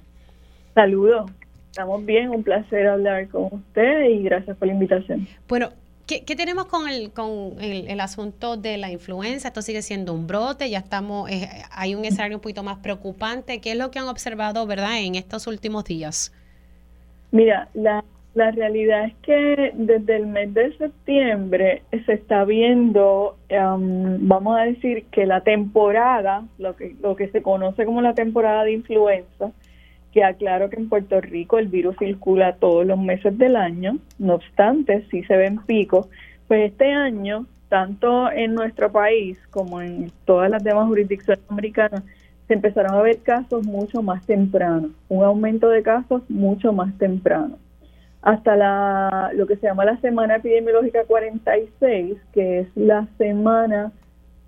[0.74, 1.30] Saludos.
[1.72, 5.28] Estamos bien, un placer hablar con usted y gracias por la invitación.
[5.48, 5.70] Bueno,
[6.06, 9.48] ¿Qué, tenemos con, el, con el, asunto de la influenza?
[9.48, 13.62] Esto sigue siendo un brote, ya estamos, eh, hay un escenario un poquito más preocupante.
[13.62, 16.34] ¿Qué es lo que han observado, verdad, en estos últimos días?
[17.32, 24.58] Mira, la, la realidad es que desde el mes de septiembre se está viendo, vamos
[24.58, 28.74] a decir, que la temporada, lo que, lo que se conoce como la temporada de
[28.74, 29.52] influenza,
[30.12, 34.36] que aclaro que en Puerto Rico el virus circula todos los meses del año, no
[34.36, 36.08] obstante, si se ven picos,
[36.48, 42.04] pues este año, tanto en nuestro país como en todas las demás jurisdicciones americanas,
[42.48, 47.58] se empezaron a ver casos mucho más temprano, un aumento de casos mucho más temprano.
[48.24, 53.92] Hasta la, lo que se llama la semana epidemiológica 46, que es la semana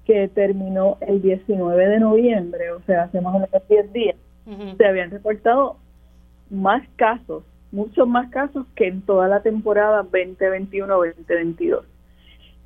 [0.05, 4.15] que terminó el 19 de noviembre, o sea, hace más o menos 10 días
[4.77, 5.75] se habían reportado
[6.49, 11.81] más casos, muchos más casos que en toda la temporada 2021-2022.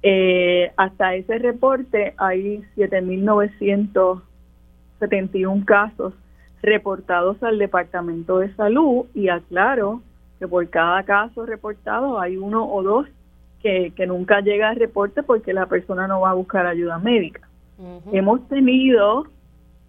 [0.02, 6.14] Eh, hasta ese reporte hay 7.971 casos
[6.62, 10.02] reportados al Departamento de Salud y aclaro
[10.40, 13.08] que por cada caso reportado hay uno o dos
[13.62, 17.42] que, nunca llega al reporte porque la persona no va a buscar ayuda médica.
[18.12, 19.28] Hemos tenido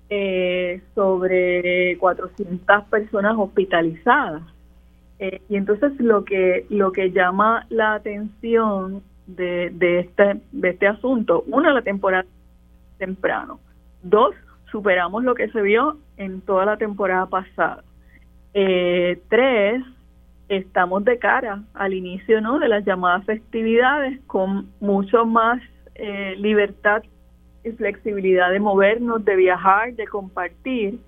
[0.08, 4.42] eh, sobre 400 personas hospitalizadas.
[5.20, 10.86] Eh, y entonces lo que lo que llama la atención de, de este de este
[10.86, 12.24] asunto, una la temporada
[12.98, 13.60] temprano,
[14.02, 14.34] dos
[14.70, 17.84] superamos lo que se vio en toda la temporada pasada,
[18.54, 19.82] eh, tres
[20.50, 25.62] estamos de cara al inicio no de las llamadas festividades con mucho más
[25.94, 27.02] eh, libertad
[27.64, 30.98] y flexibilidad de movernos, de viajar, de compartir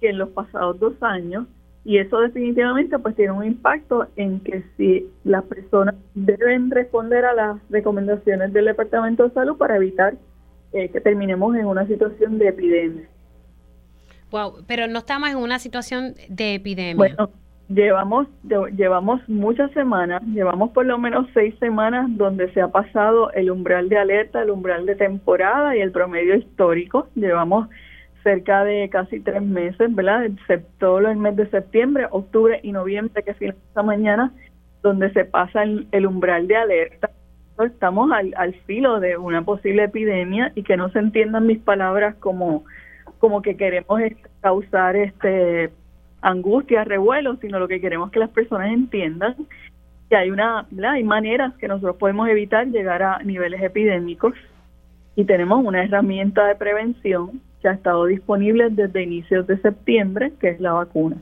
[0.00, 1.46] que en los pasados dos años
[1.84, 7.34] y eso definitivamente pues tiene un impacto en que si las personas deben responder a
[7.34, 10.14] las recomendaciones del Departamento de Salud para evitar
[10.72, 13.08] eh, que terminemos en una situación de epidemia.
[14.30, 16.94] Wow, pero no estamos en una situación de epidemia.
[16.94, 17.30] Bueno,
[17.68, 18.26] Llevamos,
[18.76, 23.88] llevamos muchas semanas, llevamos por lo menos seis semanas donde se ha pasado el umbral
[23.88, 27.08] de alerta, el umbral de temporada y el promedio histórico.
[27.14, 27.68] Llevamos
[28.22, 30.28] cerca de casi tres meses, ¿verdad?
[30.78, 34.32] Todo el mes de septiembre, octubre y noviembre, que esta mañana,
[34.82, 37.10] donde se pasa el, umbral de alerta.
[37.58, 42.16] Estamos al, al filo de una posible epidemia y que no se entiendan mis palabras
[42.16, 42.64] como,
[43.18, 44.00] como que queremos
[44.40, 45.70] causar este
[46.22, 49.34] angustia, revuelo, sino lo que queremos que las personas entiendan
[50.08, 54.34] que hay una, hay maneras que nosotros podemos evitar llegar a niveles epidémicos
[55.16, 60.50] y tenemos una herramienta de prevención que ha estado disponible desde inicios de septiembre, que
[60.50, 61.16] es la vacuna.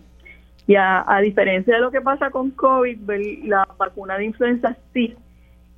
[0.67, 2.99] Y a, diferencia de lo que pasa con COVID,
[3.45, 5.17] la vacuna de influenza sí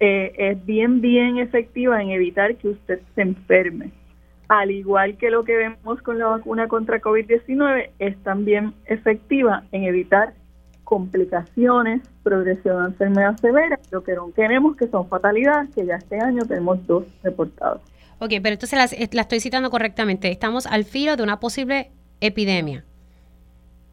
[0.00, 3.90] eh, es bien, bien efectiva en evitar que usted se enferme
[4.60, 9.84] al igual que lo que vemos con la vacuna contra COVID-19, es también efectiva en
[9.84, 10.34] evitar
[10.84, 16.20] complicaciones, progresión de enfermedad severa, lo que no queremos que son fatalidades, que ya este
[16.20, 17.80] año tenemos dos reportados.
[18.18, 20.30] Ok, pero entonces la, la estoy citando correctamente.
[20.30, 22.84] Estamos al filo de una posible epidemia.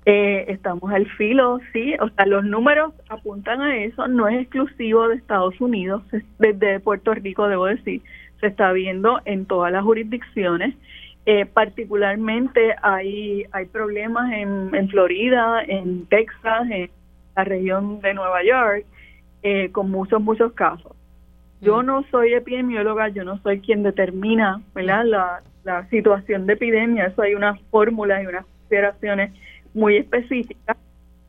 [0.05, 5.07] Eh, estamos al filo, sí, o sea, los números apuntan a eso, no es exclusivo
[5.07, 6.03] de Estados Unidos,
[6.37, 8.01] desde Puerto Rico, debo decir,
[8.39, 10.75] se está viendo en todas las jurisdicciones.
[11.25, 16.89] Eh, particularmente hay, hay problemas en, en, Florida, en Texas, en
[17.35, 18.85] la región de Nueva York,
[19.43, 20.93] eh, con muchos, muchos casos.
[21.61, 21.85] Yo mm.
[21.85, 25.05] no soy epidemióloga, yo no soy quien determina ¿verdad?
[25.05, 29.31] La, la situación de epidemia, eso hay unas fórmulas y unas consideraciones
[29.73, 30.77] muy específicas,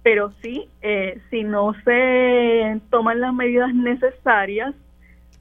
[0.03, 4.75] pero sí, eh, si no se toman las medidas necesarias,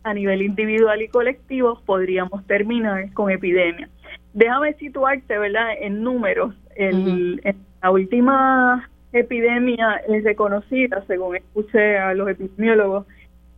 [0.04, 3.90] a nivel individual y colectivo podríamos terminar con epidemia.
[4.34, 6.56] Déjame situarte, ¿verdad?, en números.
[6.76, 13.06] El, En la última epidemia reconocida, según escuché a los epidemiólogos,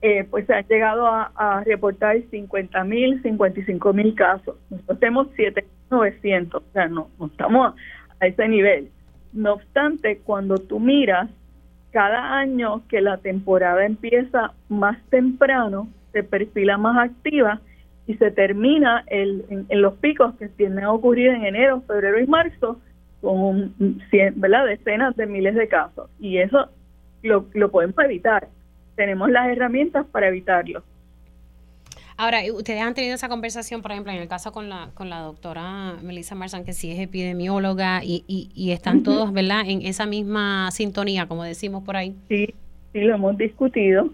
[0.02, 4.56] eh, pues se ha llegado a, reportar 50 mil, 55 mil casos.
[4.70, 7.76] Nosotros tenemos 7.900, o sea, no, no estamos
[8.20, 8.90] a ese nivel.
[9.34, 11.30] No obstante, cuando tú miras
[11.92, 17.62] cada año que la temporada empieza más temprano, se perfila más activa
[18.08, 22.28] y se termina el, en, los picos que tienden a ocurrir en enero, febrero y
[22.28, 22.80] marzo
[23.22, 23.74] con
[24.36, 24.66] ¿verdad?
[24.66, 26.10] decenas de miles de casos.
[26.20, 26.70] Y eso
[27.22, 28.48] lo, lo podemos evitar.
[28.96, 30.84] Tenemos las herramientas para evitarlo.
[32.18, 35.22] Ahora, ustedes han tenido esa conversación, por ejemplo, en el caso con la, con la
[35.22, 40.70] doctora Melissa Marzán, que sí es epidemióloga, y, y, están todos, ¿verdad?, en esa misma
[40.70, 42.16] sintonía, como decimos por ahí.
[42.30, 42.54] Sí,
[42.94, 44.12] sí, lo hemos discutido.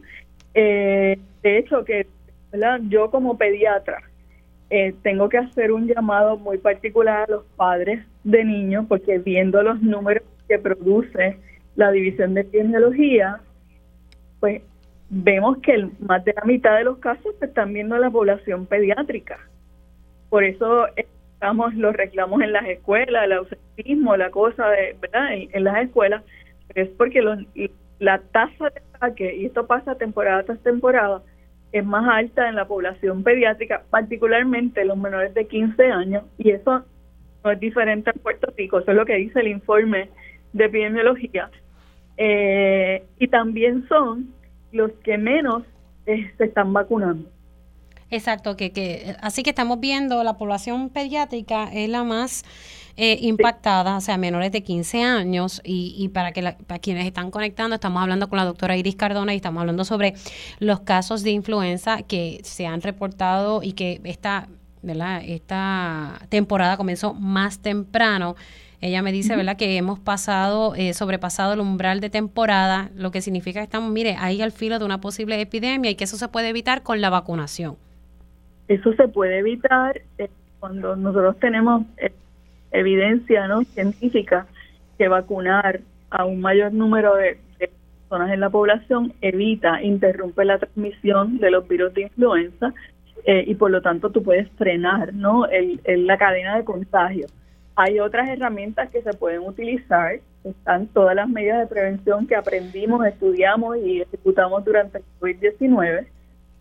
[0.60, 2.08] Eh, de hecho, que
[2.52, 2.80] ¿verdad?
[2.90, 4.02] yo como pediatra
[4.72, 9.62] eh, tengo que hacer un llamado muy particular a los padres de niños, porque viendo
[9.62, 11.38] los números que produce
[11.76, 13.40] la división de epidemiología,
[14.40, 14.64] pues
[15.12, 18.66] vemos que más de la mitad de los casos se están viendo en la población
[18.66, 19.38] pediátrica.
[20.30, 25.28] Por eso estamos los reclamos en las escuelas, el ausentismo, la cosa de, ¿verdad?
[25.34, 26.24] En, las escuelas,
[26.74, 27.22] es porque
[28.00, 31.22] la tasa de ataque, y esto pasa temporada tras temporada,
[31.72, 36.86] es más alta en la población pediátrica, particularmente los menores de 15 años, y eso
[37.44, 40.10] no es diferente en Puerto Rico, eso es lo que dice el informe
[40.54, 41.50] de epidemiología.
[42.18, 44.34] Eh, y también son
[44.72, 45.64] los que menos
[46.06, 47.30] eh, se están vacunando.
[48.10, 52.44] Exacto, que, que así que estamos viendo la población pediátrica es la más
[52.98, 55.62] eh, impactada, o sea, menores de 15 años.
[55.64, 59.34] Y, y para que para quienes están conectando, estamos hablando con la doctora Iris Cardona
[59.34, 60.16] y estamos hablando sobre
[60.60, 64.48] los casos de influenza que se han reportado y que esta,
[64.82, 65.22] ¿verdad?
[65.24, 68.36] esta temporada comenzó más temprano.
[68.80, 73.22] Ella me dice, ¿verdad?, que hemos pasado, eh, sobrepasado el umbral de temporada, lo que
[73.22, 76.28] significa que estamos, mire, ahí al filo de una posible epidemia y que eso se
[76.28, 77.76] puede evitar con la vacunación.
[78.68, 80.30] Eso se puede evitar eh,
[80.60, 82.12] cuando nosotros tenemos eh,
[82.72, 84.48] evidencia no científica
[84.98, 87.40] que vacunar a un mayor número de,
[88.10, 92.74] personas en la población evita, interrumpe la transmisión de los virus de influenza
[93.26, 97.28] y por lo tanto tú puedes frenar no el, la cadena de contagio.
[97.76, 103.06] Hay otras herramientas que se pueden utilizar, están todas las medidas de prevención que aprendimos,
[103.06, 106.08] estudiamos y ejecutamos durante el COVID-19.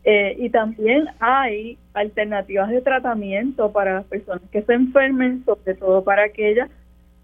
[0.09, 6.05] Eh, y también hay alternativas de tratamiento para las personas que se enfermen, sobre todo
[6.05, 6.71] para aquellas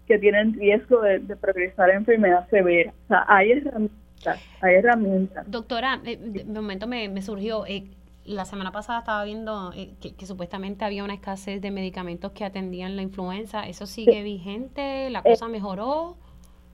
[0.05, 2.93] que tienen riesgo de, progresar a enfermedad severa.
[3.05, 5.49] O sea, hay herramientas, hay herramientas.
[5.49, 7.85] Doctora, eh, de momento me, me surgió, eh,
[8.25, 12.95] la semana pasada estaba viendo eh, que, supuestamente había una escasez de medicamentos que atendían
[12.95, 13.67] la influenza.
[13.67, 15.09] ¿Eso sigue vigente?
[15.09, 16.17] ¿La cosa mejoró?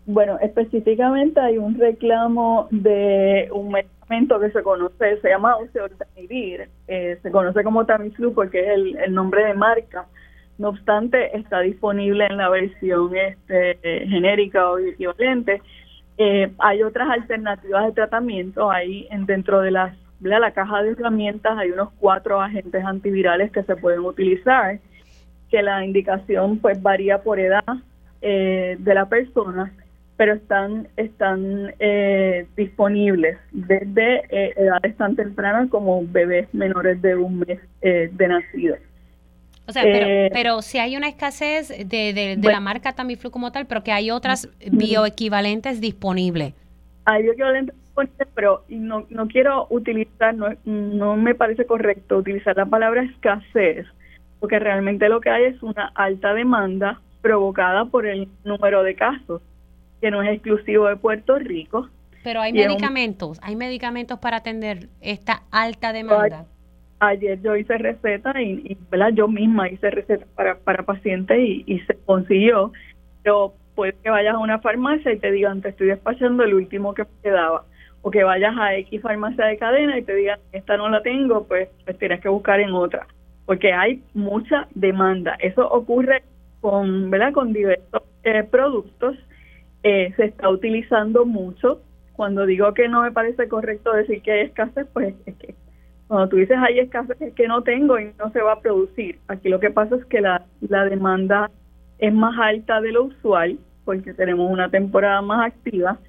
[0.06, 7.20] Bueno, específicamente hay un reclamo de un medicamento que se conoce, se llama oseltamivir, eh,
[7.22, 8.70] se conoce como Tamiflu porque es
[9.06, 10.08] el, nombre de marca.
[10.58, 15.62] No obstante, está disponible en la versión este, genérica o equivalente.
[16.18, 21.58] Eh, hay otras alternativas de tratamiento ahí en, dentro de las la caja de herramientas
[21.58, 24.80] hay unos cuatro agentes antivirales que se pueden utilizar,
[25.50, 27.64] que la indicación pues varía por edad
[28.22, 29.74] eh, de la persona,
[30.20, 37.40] pero están están eh, disponibles desde eh, edades tan tempranas como bebés menores de un
[37.40, 38.76] mes de nacido.
[39.66, 39.84] O sea,
[40.34, 44.12] pero, si hay una escasez de, de, la marca Tamiflu como tal, pero que hay
[44.12, 46.54] otras bioequivalentes disponibles.
[47.06, 47.76] Hay bioequivalentes
[48.36, 53.86] pero no, no quiero utilizar, no, no me parece correcto utilizar la palabra escasez,
[54.42, 59.42] porque realmente lo que hay es una alta demanda provocada por el número de casos,
[60.02, 61.90] que no es exclusivo de Puerto Rico.
[62.24, 66.46] Pero hay medicamentos, hay medicamentos para atender esta alta demanda.
[67.00, 68.78] Ayer yo hice receta y,
[69.14, 72.74] yo misma hice receta para, para pacientes y, y se consiguió,
[73.24, 76.94] pero puede que vayas a una farmacia y te digan, te estoy despachando el último
[76.94, 77.64] que quedaba
[78.02, 81.46] o que vayas a X farmacia de cadena y te digan, esta no la tengo,
[81.46, 83.08] pues, pues tienes que buscar en otra,
[83.46, 85.36] porque hay mucha demanda.
[85.40, 86.24] Eso ocurre
[86.62, 87.34] con, ¿verdad?
[87.34, 89.16] con diversos eh, productos,
[89.84, 91.82] eh, se está utilizando mucho.
[92.14, 95.56] Cuando digo que no me parece correcto decir que hay escasez, pues es que
[96.08, 99.20] cuando tú dices hay escasez es que no tengo y no se va a producir.
[99.28, 101.50] Aquí lo que pasa es que la, la demanda
[101.98, 106.00] es más alta de lo usual porque tenemos una temporada más activa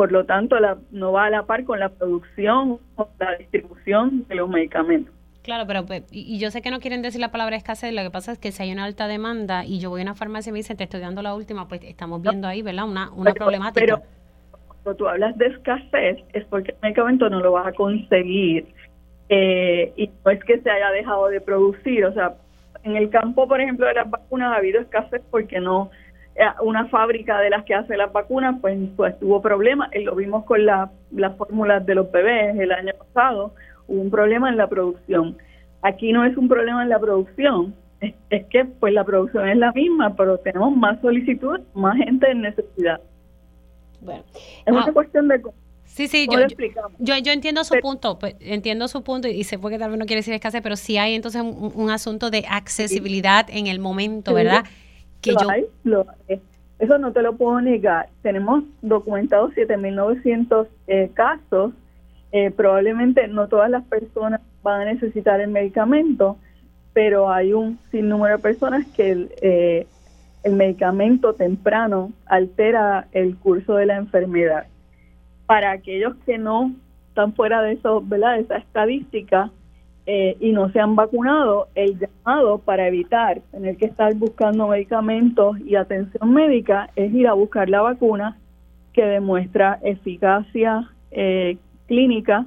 [0.00, 0.56] por lo tanto
[0.92, 5.14] no va a la par con la producción o la distribución de los medicamentos.
[5.42, 8.10] Claro, pero pues, y yo sé que no quieren decir la palabra escasez, lo que
[8.10, 10.52] pasa es que si hay una alta demanda y yo voy a una farmacia y
[10.52, 12.84] me dicen te estoy dando la última, pues estamos viendo ahí, ¿verdad?
[12.84, 13.80] Una, una problemática.
[13.80, 14.02] Pero
[14.68, 18.66] cuando tú hablas de escasez es porque el medicamento no lo vas a conseguir
[19.30, 22.34] eh, y no es que se haya dejado de producir, o sea,
[22.82, 25.90] en el campo, por ejemplo, de las vacunas ha habido escasez porque no
[26.34, 29.90] eh, una fábrica de las que hace las vacunas, pues, pues tuvo problemas.
[29.94, 30.90] lo vimos con las
[31.36, 33.54] fórmulas de los bebés el año pasado,
[33.98, 35.36] un problema en la producción.
[35.82, 38.14] aquí no es un problema en la producción, es,
[38.46, 43.00] que pues la producción es la misma, pero tenemos más solicitudes, más gente en necesidad.
[44.00, 45.42] Bueno, es una ah, cuestión de
[45.84, 46.38] Sí, sí, yo,
[47.00, 49.98] yo, yo, entiendo su punto, pues, entiendo su punto y sé por qué tal vez
[49.98, 54.32] no quiere decir escasez, pero sí hay entonces un, asunto de accesibilidad en el momento,
[54.32, 54.64] ¿verdad?
[55.20, 55.50] Que yo...
[55.50, 55.66] Hay,
[56.78, 58.08] Eso no te lo puedo negar.
[58.22, 61.72] Tenemos documentados 7.900 eh, casos.
[62.32, 66.36] Eh, probablemente no todas las personas van a necesitar el medicamento,
[66.92, 69.86] pero hay un sinnúmero de personas que el, eh,
[70.50, 74.66] medicamento temprano altera el curso de la enfermedad.
[75.46, 76.72] Para aquellos que no
[77.08, 78.38] están fuera de eso, ¿verdad?
[78.38, 79.50] esa estadística
[80.06, 85.58] eh, y no se han vacunado, el llamado para evitar tener que estar buscando medicamentos
[85.60, 88.38] y atención médica es ir a buscar la vacuna
[88.92, 91.58] que demuestra eficacia eh,
[91.90, 92.46] clínica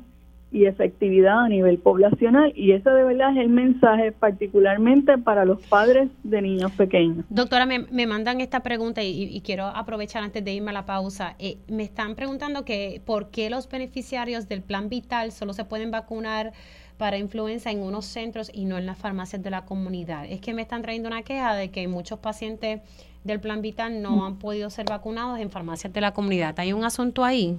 [0.53, 5.61] y efectividad a nivel poblacional y ese de verdad es el mensaje particularmente para los
[5.63, 7.25] padres de niños pequeños.
[7.29, 11.35] Doctora, me, mandan esta pregunta y, quiero aprovechar antes de irme a la pausa.
[11.39, 15.91] Eh, me están preguntando que por qué los beneficiarios del plan vital solo se pueden
[15.91, 16.53] vacunar
[16.97, 20.25] para influenza en unos centros y no en las farmacias de la comunidad.
[20.29, 22.79] Es que me están trayendo una queja de que muchos pacientes
[23.25, 24.21] del plan vital no mm.
[24.21, 26.57] han podido ser vacunados en farmacias de la comunidad.
[26.59, 27.57] ¿Hay un asunto ahí?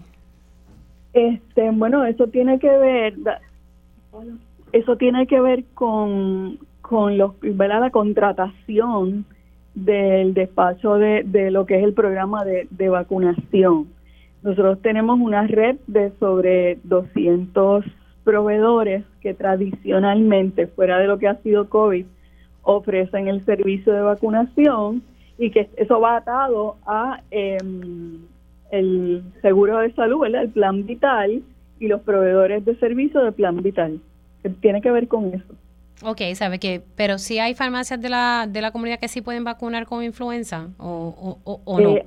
[1.15, 3.15] Este, bueno, eso tiene que ver,
[4.73, 9.25] eso tiene que ver con, con los, la contratación
[9.75, 13.87] del despacho de, de lo que es el programa de, de vacunación.
[14.43, 17.85] Nosotros tenemos una red de sobre 200
[18.25, 22.07] proveedores que tradicionalmente, fuera de lo que ha sido COVID,
[22.63, 25.03] ofrecen el servicio de vacunación
[25.39, 27.59] y que eso va atado a eh,
[28.71, 30.43] el seguro de salud, ¿verdad?
[30.43, 31.43] el plan vital
[31.79, 34.01] y los proveedores de servicio del plan vital.
[34.43, 35.55] Que tiene que ver con eso.
[36.03, 39.45] Ok, sabe que, pero si hay farmacias de la, de la comunidad que sí pueden
[39.45, 41.91] vacunar con influenza o, o, no.
[41.91, 42.07] Eh,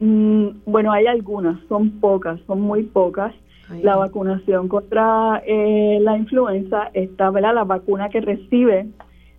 [0.00, 3.34] mm, bueno, hay algunas, son pocas, son muy pocas.
[3.82, 7.54] la vacunación contra eh, la influenza está, ¿verdad?
[7.54, 8.86] La vacuna que recibe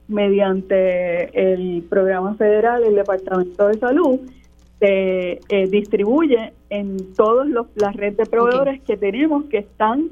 [0.07, 4.19] mediante el programa federal, el Departamento de Salud,
[4.79, 10.09] se eh, distribuye en todas las redes de proveedores que tenemos que están,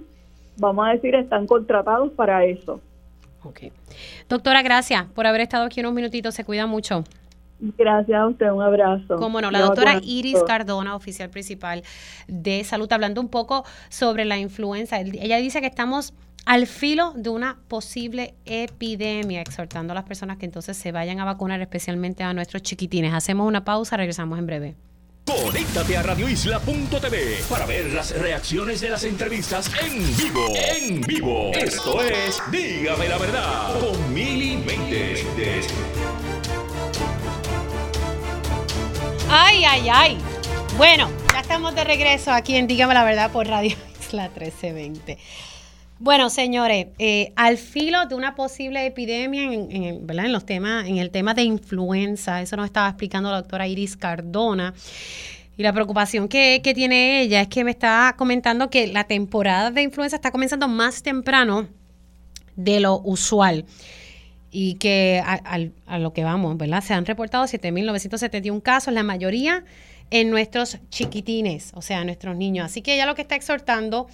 [0.58, 2.82] vamos a decir, están contratados para eso.
[3.44, 3.72] Ok.
[4.28, 6.36] Doctora, gracias por haber estado aquí unos minutitos.
[6.36, 7.04] Se cuida mucho.
[7.60, 9.16] Gracias a usted, un abrazo.
[9.16, 11.82] Como no, la doctora Iris Cardona, oficial principal
[12.28, 15.00] de salud, hablando un poco sobre la influenza.
[15.00, 16.14] Ella dice que estamos
[16.48, 21.26] al filo de una posible epidemia, exhortando a las personas que entonces se vayan a
[21.26, 23.14] vacunar, especialmente a nuestros chiquitines.
[23.14, 24.76] Hacemos una pausa, regresamos en breve.
[25.26, 30.48] Conéctate a radioisla.tv para ver las reacciones de las entrevistas en vivo.
[30.56, 31.52] En vivo.
[31.54, 35.68] Esto es Dígame la verdad con Mili Méndez.
[39.30, 40.18] Ay, ay, ay.
[40.78, 45.18] Bueno, ya estamos de regreso aquí en Dígame la verdad por Radio Isla 1320.
[46.00, 50.28] Bueno, señores, eh, al filo de una posible epidemia en, ¿verdad?
[50.28, 53.98] en los temas, en el tema de influenza, eso nos estaba explicando la doctora Iris
[53.98, 54.76] Cardona.
[55.58, 59.82] Y la preocupación que, tiene ella es que me está comentando que la temporada de
[59.82, 61.68] influenza está comenzando más temprano
[62.56, 63.66] de lo usual.
[64.52, 65.42] Y que a,
[65.88, 66.84] a lo que vamos, ¿verdad?
[66.84, 69.66] Se han reportado 7.971 casos, la mayoría
[70.12, 72.66] en nuestros chiquitines, o sea, nuestros niños.
[72.66, 74.08] Así que ella lo que está exhortando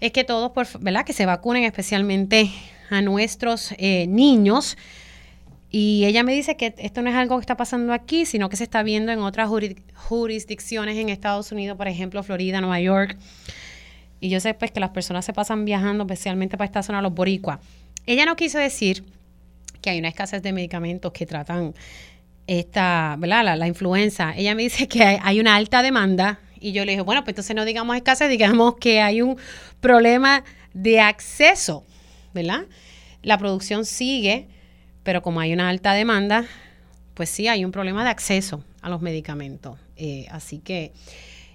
[0.00, 1.04] es que todos, por, ¿verdad?
[1.04, 2.50] Que se vacunen especialmente
[2.90, 4.76] a nuestros eh, niños.
[5.70, 8.56] Y ella me dice que esto no es algo que está pasando aquí, sino que
[8.56, 9.50] se está viendo en otras
[9.94, 13.18] jurisdicciones en Estados Unidos, por ejemplo, Florida, Nueva York.
[14.20, 17.12] Y yo sé pues que las personas se pasan viajando especialmente para esta zona, los
[17.12, 17.58] boricuas.
[18.06, 19.04] Ella no quiso decir
[19.82, 21.74] que hay una escasez de medicamentos que tratan
[22.46, 23.56] esta, ¿verdad?
[23.56, 24.34] La, influenza.
[24.34, 27.54] Ella me dice que hay una alta demanda y yo le dije, bueno, pues entonces
[27.56, 29.38] no digamos escasez, digamos que hay un
[29.80, 30.44] problema
[30.74, 31.84] de acceso,
[32.34, 32.66] ¿verdad?
[33.22, 34.48] La producción sigue,
[35.02, 36.46] pero como hay una alta demanda,
[37.14, 39.78] pues sí, hay un problema de acceso a los medicamentos.
[39.96, 40.92] Eh, así que,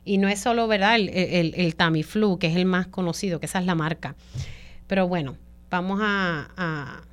[0.03, 0.97] y no es solo, ¿verdad?
[0.97, 4.15] El, Tamiflu, que es el más conocido, que esa es la marca.
[4.87, 5.37] Pero bueno,
[5.69, 7.03] vamos a,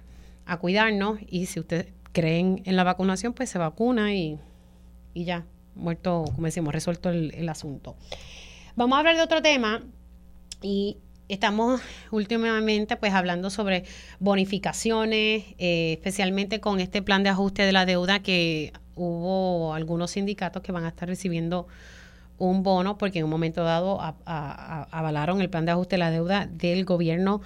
[0.47, 4.39] a, cuidarnos y si ustedes creen en la vacunación, pues se vacuna y,
[5.15, 7.97] y ya, muerto, como decimos, resuelto el, asunto.
[8.77, 9.83] Vamos a hablar de otro tema
[10.63, 10.99] y
[11.29, 13.85] estamos últimamente pues hablando sobre
[14.19, 20.63] bonificaciones, eh, especialmente con este plan de ajuste de la deuda que hubo algunos sindicatos
[20.63, 21.67] que van a estar recibiendo
[22.39, 26.47] un bono porque en un momento dado avalaron el plan de ajuste de la deuda
[26.47, 27.43] del gobierno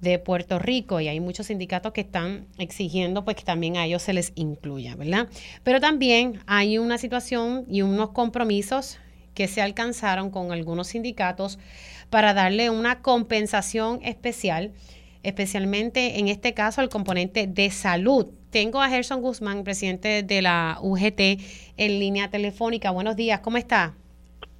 [0.00, 4.02] de Puerto Rico y hay muchos sindicatos que están exigiendo pues que también a ellos
[4.02, 5.28] se les incluya, ¿verdad?
[5.62, 8.98] Pero también hay una situación y unos compromisos
[9.34, 11.58] que se alcanzaron con algunos sindicatos
[12.08, 14.72] para darle una compensación especial,
[15.22, 18.26] especialmente en este caso el componente de salud.
[18.50, 21.40] Tengo a Gerson Guzmán, presidente de la UGT,
[21.76, 22.90] en línea telefónica.
[22.90, 23.94] Buenos días, ¿cómo está?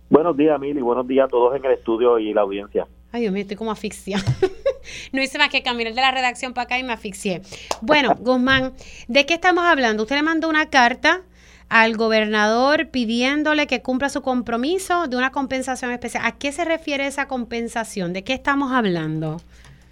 [0.08, 0.80] Buenos días, Mili.
[0.80, 2.86] Buenos días a todos en el estudio y la audiencia.
[3.12, 4.18] Ay, Dios mío, estoy como asfixia.
[5.12, 7.42] no hice más que caminar de la redacción para acá y me asfixié.
[7.80, 8.72] Bueno, Guzmán,
[9.08, 10.04] ¿de qué estamos hablando?
[10.04, 11.22] Usted le mandó una carta
[11.68, 16.24] al gobernador pidiéndole que cumpla su compromiso de una compensación especial.
[16.26, 18.12] ¿A qué se refiere esa compensación?
[18.12, 19.38] ¿De qué estamos hablando?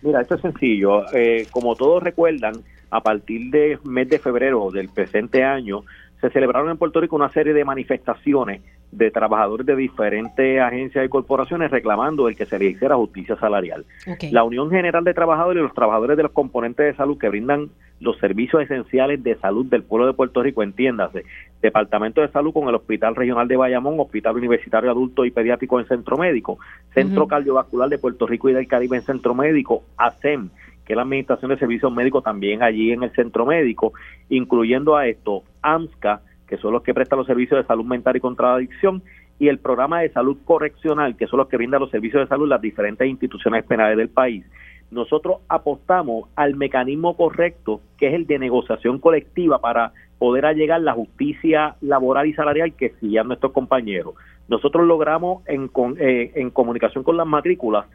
[0.02, 1.04] Mira, esto es sencillo.
[1.12, 2.52] Eh, como todos recuerdan,
[2.90, 5.82] a partir del mes de febrero del presente año,
[6.20, 11.08] se celebraron en Puerto Rico una serie de manifestaciones de trabajadores de diferentes agencias y
[11.08, 13.84] corporaciones reclamando el que se le hiciera justicia salarial.
[14.30, 17.68] La Unión General de Trabajadores y los trabajadores de los componentes de salud que brindan
[18.00, 21.24] los servicios esenciales de salud del pueblo de Puerto Rico, entiéndase,
[21.60, 25.86] Departamento de Salud con el Hospital Regional de Bayamón, Hospital Universitario Adulto y Pediátrico en
[25.86, 26.58] Centro Médico,
[26.94, 30.50] Centro Cardiovascular de Puerto Rico y del Caribe en Centro Médico, ASEM,
[30.84, 33.92] que es la Administración de Servicios Médicos también allí en el Centro Médico,
[34.30, 38.20] incluyendo a esto AMSCA, que son los que prestan los servicios de salud mental y
[38.20, 39.02] contradicción,
[39.38, 42.48] y el programa de salud correccional, que son los que brindan los servicios de salud
[42.48, 44.44] las diferentes instituciones penales del país.
[44.90, 50.94] Nosotros apostamos al mecanismo correcto, que es el de negociación colectiva para poder allegar la
[50.94, 54.14] justicia laboral y salarial que exigían nuestros compañeros.
[54.48, 57.86] Nosotros logramos en, eh, en comunicación con las matrículas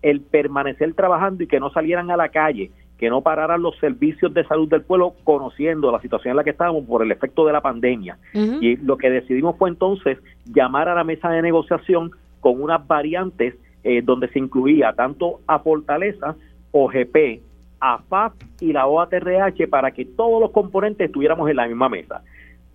[0.00, 4.34] el permanecer trabajando y que no salieran a la calle que no pararan los servicios
[4.34, 7.52] de salud del pueblo conociendo la situación en la que estábamos por el efecto de
[7.52, 8.18] la pandemia.
[8.34, 13.54] Y lo que decidimos fue entonces llamar a la mesa de negociación con unas variantes
[13.84, 16.34] eh, donde se incluía tanto a Fortaleza,
[16.72, 17.40] OGP,
[17.80, 22.22] AFAP y la OATRH para que todos los componentes estuviéramos en la misma mesa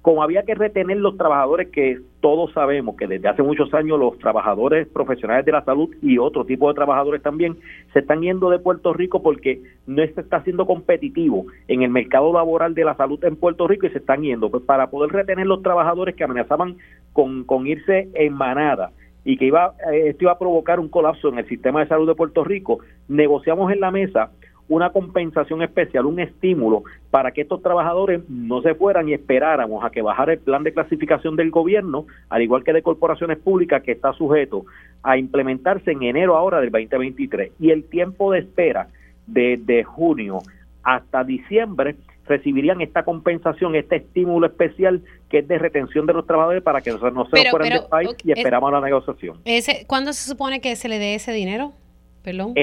[0.03, 4.19] como había que retener los trabajadores que todos sabemos que desde hace muchos años los
[4.19, 7.55] trabajadores profesionales de la salud y otro tipo de trabajadores también
[7.93, 12.33] se están yendo de Puerto Rico porque no se está siendo competitivo en el mercado
[12.33, 14.51] laboral de la salud en Puerto Rico y se están yendo.
[14.51, 16.75] Pues para poder retener los trabajadores que amenazaban
[17.13, 18.91] con, con irse en manada
[19.23, 22.09] y que iba, eh, esto iba a provocar un colapso en el sistema de salud
[22.09, 24.31] de Puerto Rico, negociamos en la mesa
[24.69, 29.89] una compensación especial, un estímulo para que estos trabajadores no se fueran y esperáramos a
[29.89, 33.91] que bajara el plan de clasificación del gobierno, al igual que de corporaciones públicas que
[33.91, 34.65] está sujeto
[35.03, 37.51] a implementarse en enero ahora del 2023.
[37.59, 38.87] Y el tiempo de espera
[39.27, 40.39] de, junio
[40.83, 41.95] hasta diciembre
[42.25, 46.91] recibirían esta compensación, este estímulo especial que es de retención de los trabajadores para que
[46.91, 49.39] no se fueran del país y esperamos la negociación.
[49.43, 51.73] Ese, ¿Cuándo se supone que se le dé ese dinero?
[52.21, 52.53] Perdón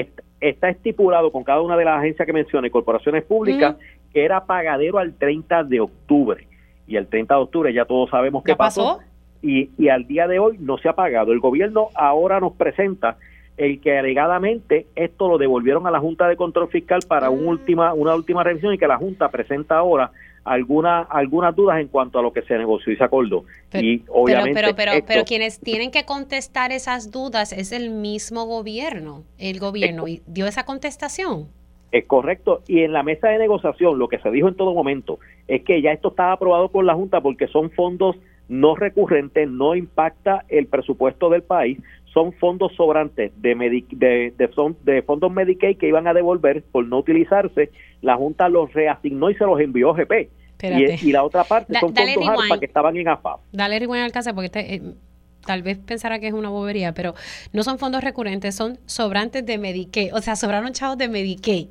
[0.41, 3.77] está estipulado con cada una de las agencias que mencioné, corporaciones públicas,
[4.11, 6.47] que era pagadero al 30 de octubre.
[6.87, 8.99] Y el 30 de octubre ya todos sabemos qué pasó.
[9.41, 11.31] Y, y al día de hoy no se ha pagado.
[11.31, 13.17] El gobierno ahora nos presenta
[13.57, 17.49] el que alegadamente esto lo devolvieron a la Junta de Control Fiscal para un ah.
[17.49, 20.11] última, una última revisión y que la Junta presenta ahora
[20.43, 23.45] alguna, algunas dudas en cuanto a lo que se negoció y se acordó.
[23.69, 28.45] Pero, y obviamente pero, pero, pero, quienes tienen que contestar esas dudas es el mismo
[28.45, 29.23] gobierno.
[29.37, 31.47] El gobierno y dio esa contestación.
[31.91, 32.61] Es correcto.
[32.67, 35.81] Y en la mesa de negociación lo que se dijo en todo momento es que
[35.81, 38.15] ya esto estaba aprobado por la Junta porque son fondos
[38.47, 41.79] no recurrentes, no impacta el presupuesto del país,
[42.13, 43.55] son fondos sobrantes de,
[43.91, 48.49] de, de, son, de fondos Medicaid que iban a devolver por no utilizarse, la Junta
[48.49, 50.29] los reasignó y se los envió a GP.
[50.63, 53.37] Y, y, la otra parte son fondos ARPA que estaban en AFA.
[53.51, 54.81] Dale rewind al caso porque este, eh,
[55.43, 57.15] tal vez pensará que es una bobería, pero
[57.51, 60.13] no son fondos recurrentes, son sobrantes de Medicaid.
[60.13, 61.67] O sea, sobraron chavos de Medicaid.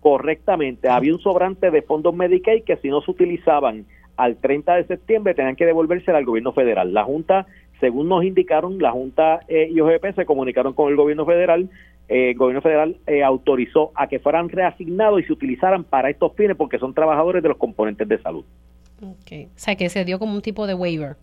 [0.00, 0.88] Correctamente.
[0.90, 3.86] Había un sobrante de fondos Medicaid que si no se utilizaban
[4.16, 6.92] al 30 de septiembre tenían que devolverse al gobierno federal.
[6.92, 7.46] La Junta
[7.84, 11.68] según nos indicaron, la Junta eh, y OGP se comunicaron con el gobierno federal.
[12.08, 16.32] Eh, el gobierno federal eh, autorizó a que fueran reasignados y se utilizaran para estos
[16.32, 18.42] fines porque son trabajadores de los componentes de salud.
[19.20, 19.44] Okay.
[19.44, 21.16] O sea, que se dio como un tipo de waiver.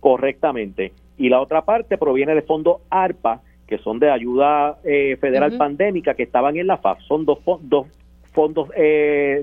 [0.00, 0.92] Correctamente.
[1.16, 6.24] Y la otra parte proviene de fondos ARPA, que son de ayuda federal pandémica, que
[6.24, 7.00] estaban en la FAF.
[7.00, 7.86] Son dos, dos
[8.32, 8.68] fondos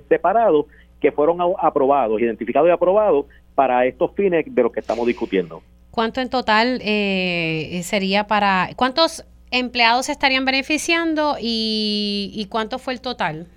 [0.07, 0.67] separados
[1.01, 3.25] que fueron aprobados, identificados y aprobados
[3.55, 5.61] para estos fines de los que estamos discutiendo.
[5.95, 8.67] ¿Cuánto en total eh, sería para...
[8.75, 13.47] ¿Cuántos empleados se estarían beneficiando y, cuánto fue el total?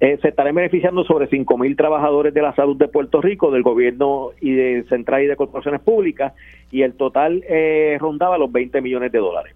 [0.00, 3.62] Eh, se estarían beneficiando sobre 5 mil trabajadores de la salud de Puerto Rico, del
[3.62, 6.32] gobierno y de central y de corporaciones públicas,
[6.72, 9.54] y el total eh, rondaba los 20 millones de dólares.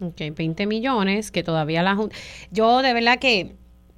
[0.00, 2.14] Ok, 20 millones que todavía la Junta...
[2.52, 3.56] Yo de verdad que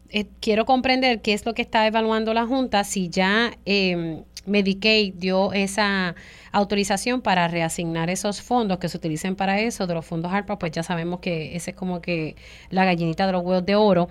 [0.09, 5.14] eh, quiero comprender qué es lo que está evaluando la Junta, si ya eh, Medicaid
[5.14, 6.14] dio esa
[6.53, 10.72] autorización para reasignar esos fondos que se utilicen para eso, de los fondos ARPA, pues
[10.72, 12.36] ya sabemos que ese es como que
[12.70, 14.09] la gallinita de los huevos de oro.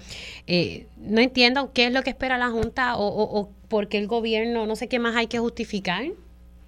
[0.47, 3.97] Eh, no entiendo qué es lo que espera la Junta o, o, o por qué
[3.97, 6.05] el gobierno, no sé qué más hay que justificar.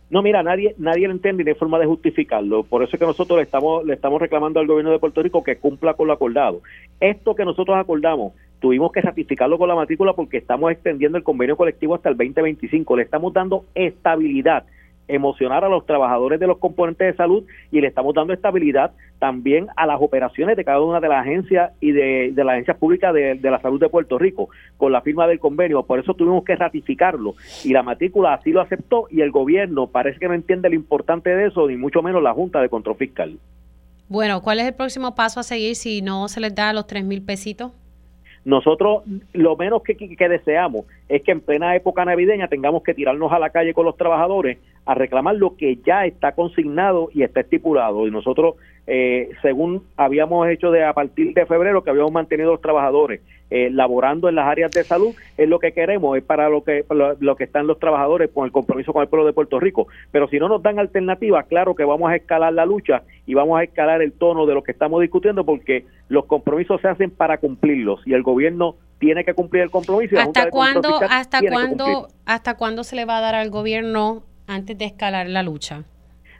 [0.09, 2.63] No, mira, nadie nadie lo entiende y no hay forma de justificarlo.
[2.63, 5.43] Por eso es que nosotros le estamos, le estamos reclamando al gobierno de Puerto Rico
[5.43, 6.61] que cumpla con lo acordado.
[7.01, 11.57] Esto que nosotros acordamos, tuvimos que ratificarlo con la matrícula porque estamos extendiendo el convenio
[11.57, 12.95] colectivo hasta el 2025.
[12.95, 14.63] Le estamos dando estabilidad
[15.07, 19.67] emocionar a los trabajadores de los componentes de salud y le estamos dando estabilidad también
[19.75, 23.39] a las operaciones de cada una de las agencias y de, las agencias públicas de,
[23.41, 25.83] la salud de Puerto Rico con la firma del convenio.
[25.83, 30.19] Por eso tuvimos que ratificarlo y la matrícula así lo aceptó y el gobierno parece
[30.19, 33.37] que no entiende lo importante de eso, ni mucho menos la Junta de Control Fiscal.
[34.09, 37.03] Bueno, ¿cuál es el próximo paso a seguir si no se les da los tres
[37.03, 37.71] mil pesitos?
[38.45, 39.03] Nosotros
[39.33, 43.39] lo menos que, que, deseamos es que en plena época navideña tengamos que tirarnos a
[43.39, 48.07] la calle con los trabajadores a reclamar lo que ya está consignado y está estipulado.
[48.07, 48.55] Y nosotros,
[48.87, 53.69] eh, según habíamos hecho de a partir de febrero, que habíamos mantenido los trabajadores eh,
[53.69, 56.85] laborando en las áreas de salud, es lo que queremos, es para lo que,
[57.19, 59.87] lo, que están los trabajadores con el compromiso con el pueblo de Puerto Rico.
[60.11, 63.59] Pero si no nos dan alternativas, claro que vamos a escalar la lucha y vamos
[63.59, 67.39] a escalar el tono de lo que estamos discutiendo porque los compromisos se hacen para
[67.39, 70.17] cumplirlos y el gobierno tiene que cumplir el compromiso.
[70.19, 74.85] ¿Hasta cuándo, hasta cuándo, hasta cuándo se le va a dar al gobierno antes de
[74.85, 75.83] escalar la lucha?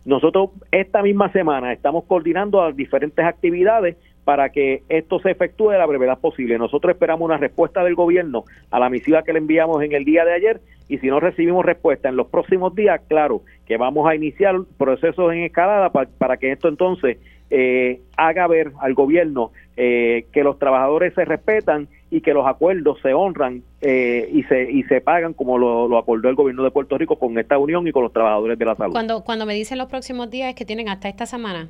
[0.05, 5.77] Nosotros esta misma semana estamos coordinando las diferentes actividades para que esto se efectúe a
[5.77, 6.57] la brevedad posible.
[6.57, 10.25] Nosotros esperamos una respuesta del gobierno a la misiva que le enviamos en el día
[10.25, 14.15] de ayer y si no recibimos respuesta en los próximos días, claro que vamos a
[14.15, 17.17] iniciar procesos en escalada para que esto entonces
[17.49, 22.99] eh, haga ver al gobierno eh, que los trabajadores se respetan y que los acuerdos
[23.01, 26.97] se honran eh, y se y se pagan como lo, acordó el gobierno de Puerto
[26.97, 28.93] Rico con esta unión y con los trabajadores de la salud.
[28.93, 31.69] Cuando cuando me dicen los próximos días es que tienen hasta esta semana.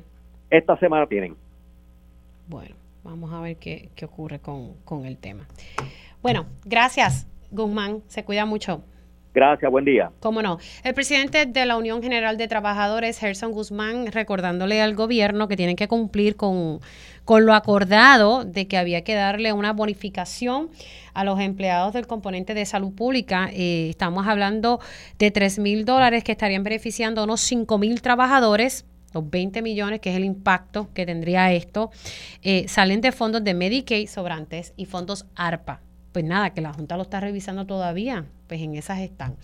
[0.50, 1.36] Esta semana tienen.
[2.48, 2.74] Bueno,
[3.04, 5.46] vamos a ver qué, qué ocurre con, con el tema.
[6.22, 8.02] Bueno, gracias, Guzmán.
[8.06, 8.82] Se cuida mucho.
[9.38, 10.10] Gracias, buen día.
[10.18, 10.58] Cómo no.
[10.82, 15.76] El presidente de la Unión General de Trabajadores, Gerson Guzmán, recordándole al gobierno que tienen
[15.76, 16.80] que cumplir con,
[17.24, 20.70] con lo acordado de que había que darle una bonificación
[21.14, 23.48] a los empleados del componente de salud pública.
[23.52, 24.80] Eh, estamos hablando
[25.20, 30.00] de 3 mil dólares que estarían beneficiando a unos 5 mil trabajadores los 20 millones,
[30.00, 31.92] que es el impacto que tendría esto,
[32.42, 35.80] eh, salen de fondos de Medicaid sobrantes y fondos ARPA
[36.12, 39.36] pues nada, que la Junta lo está revisando todavía, pues en esas están.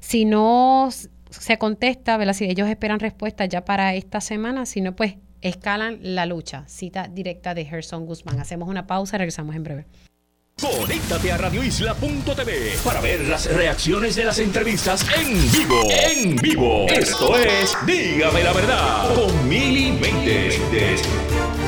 [0.00, 0.88] Si no
[1.30, 2.34] se contesta, ¿verdad?
[2.34, 6.64] Si ellos esperan respuesta ya para esta semana, si no, pues escalan la lucha.
[6.66, 8.40] Cita directa de Gerson Guzmán.
[8.40, 9.86] Hacemos una pausa, regresamos en breve.
[10.60, 15.80] Conéctate a radioisla.tv para ver las reacciones de las entrevistas en vivo.
[15.90, 16.86] En vivo.
[16.88, 21.59] Esto es Dígame la verdad con Mili y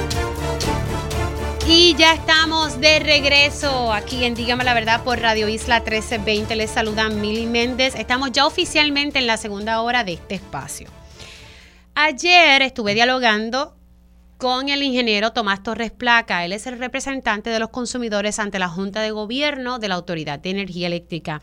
[1.73, 6.55] ya estamos de regreso aquí en Dígame la Verdad por Radio Isla 1320.
[6.55, 7.95] Les saluda Mili Méndez.
[7.95, 10.91] Estamos ya oficialmente en la segunda hora de este espacio.
[11.95, 13.75] Ayer estuve dialogando
[14.37, 16.45] con el ingeniero Tomás Torres Placa.
[16.45, 20.39] Él es el representante de los consumidores ante la Junta de Gobierno de la Autoridad
[20.39, 21.41] de Energía Eléctrica.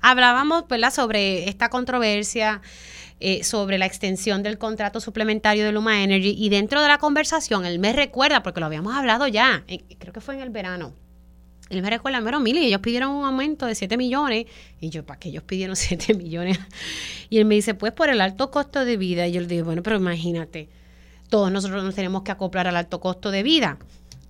[0.00, 2.62] Hablábamos sobre esta controversia
[3.20, 7.64] eh, sobre la extensión del contrato suplementario de Luma Energy y dentro de la conversación
[7.66, 9.64] él me recuerda, porque lo habíamos hablado ya,
[9.98, 10.94] creo que fue en el verano,
[11.68, 14.46] él me recuerda, pero Mili, ellos pidieron un aumento de 7 millones.
[14.80, 16.58] Y yo, ¿para qué ellos pidieron 7 millones?
[17.28, 19.26] Y él me dice, pues por el alto costo de vida.
[19.26, 20.68] Y yo le digo, bueno, pero imagínate,
[21.28, 23.78] todos nosotros nos tenemos que acoplar al alto costo de vida.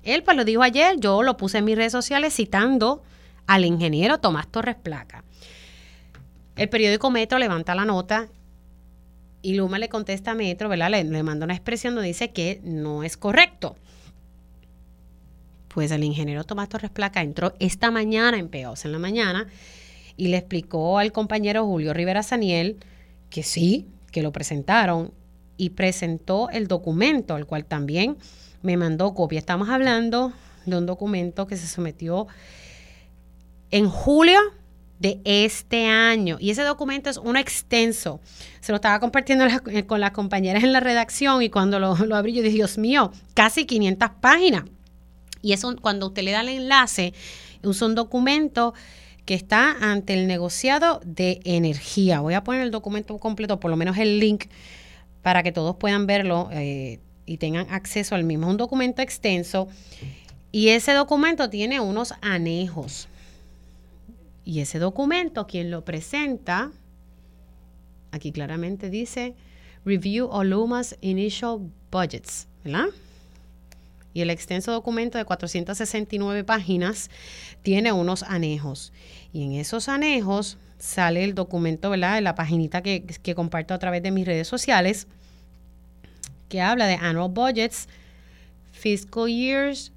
[0.03, 3.03] Él pues lo dijo ayer, yo lo puse en mis redes sociales citando
[3.47, 5.25] al ingeniero Tomás Torres Placa.
[6.57, 8.29] El periódico Metro levanta la nota
[9.43, 10.91] y Luma le contesta a Metro, ¿verdad?
[10.91, 13.77] Le, le manda una expresión donde dice que no es correcto.
[15.69, 19.47] Pues el ingeniero Tomás Torres Placa entró esta mañana en Peos en la mañana
[20.17, 22.79] y le explicó al compañero Julio Rivera Saniel
[23.31, 25.13] que sí, que lo presentaron
[25.57, 28.17] y presentó el documento, al cual también
[28.63, 29.39] me mandó copia.
[29.39, 30.33] Estamos hablando
[30.67, 32.27] de un documento que se sometió
[33.71, 34.39] en julio
[34.99, 36.37] de este año.
[36.41, 38.21] Y ese documento es uno extenso.
[38.61, 42.33] Se lo estaba compartiendo eh, con las compañeras en la redacción y cuando lo, abrí
[42.33, 44.65] yo dije, Dios mío, casi 500 páginas.
[45.41, 47.15] Y eso cuando usted le da el enlace,
[47.63, 48.75] es un documento
[49.25, 52.21] que está ante el negociado de energía.
[52.21, 54.47] Voy a poner el documento completo, por lo menos el link,
[55.23, 56.49] para que todos puedan verlo.
[56.53, 58.49] Eh, y tengan acceso al mismo.
[58.49, 59.69] un documento extenso
[60.51, 63.09] y ese documento tiene unos anejos.
[64.49, 66.73] Y ese documento, quien lo presenta,
[68.13, 69.35] aquí claramente dice
[69.85, 72.87] Review Oluma's Initial Budgets, ¿verdad?
[74.15, 77.11] Y el extenso documento de 469 páginas
[77.61, 78.95] tiene unos anejos.
[79.35, 82.17] Y en esos anejos sale el documento, ¿verdad?
[82.17, 85.09] En la paginita que, que comparto a través de mis redes sociales,
[86.49, 87.87] que habla de Annual Budgets,
[88.73, 89.93] Fiscal Years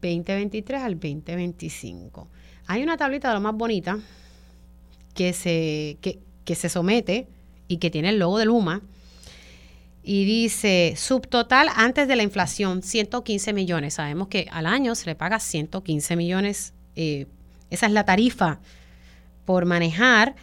[0.00, 2.26] 2023 al 2025.
[2.72, 3.98] Hay una tablita de lo más bonita
[5.12, 7.28] que se, que, se somete
[7.68, 8.80] y que tiene el logo de Luma
[10.02, 13.92] y dice subtotal antes de la inflación 115 millones.
[13.92, 16.72] Sabemos que al año se le paga 115 millones.
[16.96, 17.26] Eh,
[17.68, 18.58] esa es la tarifa
[19.44, 20.34] por manejar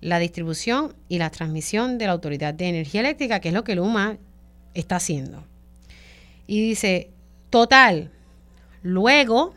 [0.00, 3.76] la distribución y la transmisión de la Autoridad de Energía Eléctrica, que es lo que
[3.76, 4.18] Luma
[4.74, 5.44] está haciendo.
[6.48, 7.12] Y dice,
[7.50, 8.10] total,
[8.82, 9.54] luego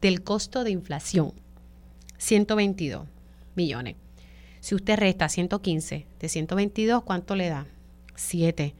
[0.00, 1.32] del costo de inflación,
[2.18, 3.06] 122
[3.54, 3.96] millones.
[4.60, 7.66] Si usted resta 115 de 122, ¿cuánto le da?
[8.14, 8.74] 7.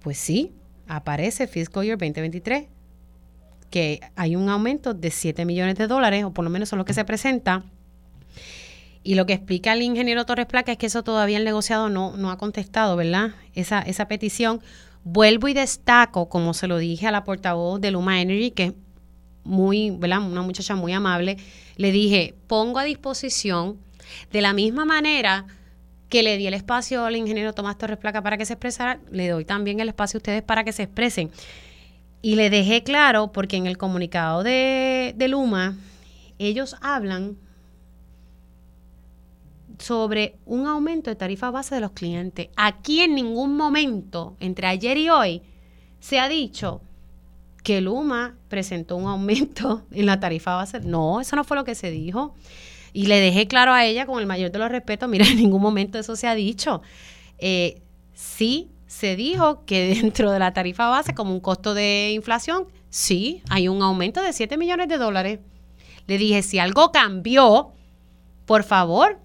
[0.00, 0.52] Pues sí,
[0.86, 2.68] aparece Fiscal Year 2023
[3.70, 6.78] que hay un aumento de 7 millones de dólares, o por lo menos eso es
[6.78, 7.62] lo que se presenta.
[9.02, 12.16] Y lo que explica el ingeniero Torres Placa es que eso todavía el negociado no,
[12.16, 13.30] no ha contestado, ¿verdad?
[13.54, 14.60] Esa, esa petición.
[15.04, 18.74] Vuelvo y destaco, como se lo dije a la portavoz de Luma Energy, que
[19.44, 20.20] muy, ¿verdad?
[20.22, 21.36] Una muchacha muy amable,
[21.76, 23.78] le dije, pongo a disposición
[24.32, 25.46] de la misma manera
[26.08, 29.28] que le di el espacio al ingeniero Tomás Torres Placa para que se expresara, le
[29.28, 31.30] doy también el espacio a ustedes para que se expresen.
[32.20, 35.78] Y le dejé claro, porque en el comunicado de, de Luma,
[36.38, 37.38] ellos hablan
[39.78, 42.48] sobre un aumento de tarifa base de los clientes.
[42.56, 45.42] Aquí en ningún momento, entre ayer y hoy,
[46.00, 46.82] se ha dicho
[47.62, 50.80] que Luma presentó un aumento en la tarifa base.
[50.80, 52.34] No, eso no fue lo que se dijo.
[52.92, 55.62] Y le dejé claro a ella, con el mayor de los respetos, mira, en ningún
[55.62, 56.82] momento eso se ha dicho.
[57.38, 57.80] Eh,
[58.14, 63.42] sí, se dijo que dentro de la tarifa base, como un costo de inflación, sí,
[63.48, 65.38] hay un aumento de 7 millones de dólares.
[66.06, 67.70] Le dije, si algo cambió,
[68.46, 69.20] por favor,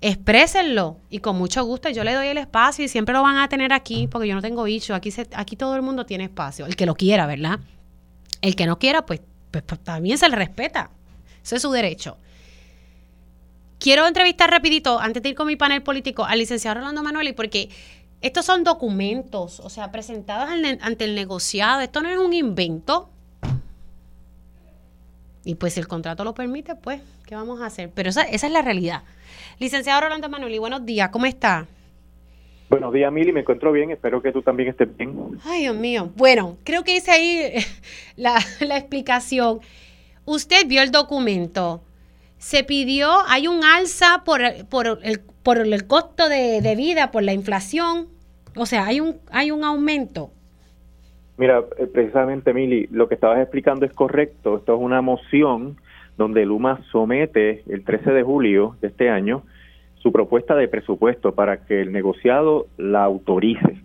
[0.00, 3.48] exprésenlo y con mucho gusto yo le doy el espacio y siempre lo van a
[3.48, 6.76] tener aquí porque yo no tengo bicho, aquí, aquí todo el mundo tiene espacio, el
[6.76, 7.60] que lo quiera, ¿verdad?
[8.40, 9.20] El que no quiera, pues,
[9.50, 10.90] pues, pues, también se le respeta,
[11.42, 12.16] eso es su derecho.
[13.78, 17.70] Quiero entrevistar rapidito, antes de ir con mi panel político, al licenciado Rolando Manueli, porque
[18.20, 23.10] estos son documentos, o sea, presentados ante el negociado, esto no es un invento.
[25.44, 27.90] Y pues si el contrato lo permite, pues, ¿qué vamos a hacer?
[27.94, 29.02] Pero esa, esa es la realidad.
[29.58, 31.66] Licenciado Rolando Manuel, buenos días, ¿cómo está?
[32.70, 35.38] Buenos días, Mili, me encuentro bien, espero que tú también estés bien.
[35.44, 36.12] Ay, Dios mío.
[36.14, 37.52] Bueno, creo que hice ahí
[38.16, 39.60] la, explicación.
[40.24, 41.82] Usted vio el documento.
[42.38, 47.24] Se pidió, hay un alza por, por, el, por el costo de, de, vida, por
[47.24, 48.08] la inflación.
[48.54, 50.30] O sea, hay un, hay un aumento.
[51.40, 54.58] Mira, eh, precisamente, Mili, lo que estabas explicando es correcto.
[54.58, 55.78] Esto es una moción
[56.18, 59.42] donde Luma somete el 13 de julio de este año
[59.94, 63.80] su propuesta de presupuesto para que el negociado la autorice.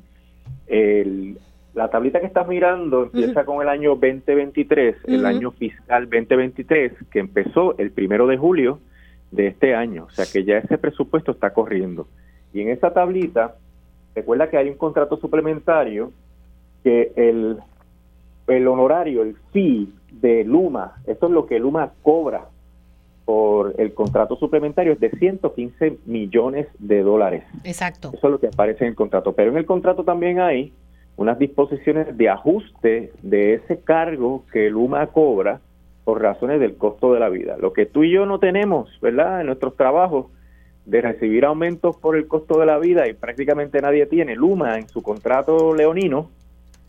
[1.74, 7.20] la tablita que estás mirando empieza con el año 2023, el año fiscal 2023, que
[7.20, 8.80] empezó el primero de julio
[9.32, 12.06] de este año, o sea que ya ese presupuesto está corriendo.
[12.54, 13.56] Y en esa tablita,
[14.14, 16.12] recuerda que hay un contrato suplementario
[16.86, 17.58] que el,
[18.46, 22.46] el honorario, el fee de Luma, esto es lo que Luma cobra
[23.26, 27.44] por el contrato suplementario, es de 115 millones de dólares.
[27.64, 28.12] Exacto.
[28.14, 29.34] Eso es lo que aparece en el contrato.
[29.34, 30.74] Pero en el contrato también hay
[31.18, 35.62] unas disposiciones de ajuste de ese cargo que Luma cobra
[36.04, 37.58] por razones del costo de la vida.
[37.58, 39.42] Lo que tú y yo no tenemos, ¿verdad?
[39.42, 40.28] En nuestros trabajos
[40.86, 44.36] de recibir aumentos por el costo de la vida y prácticamente nadie tiene.
[44.36, 46.30] Luma en su contrato leonino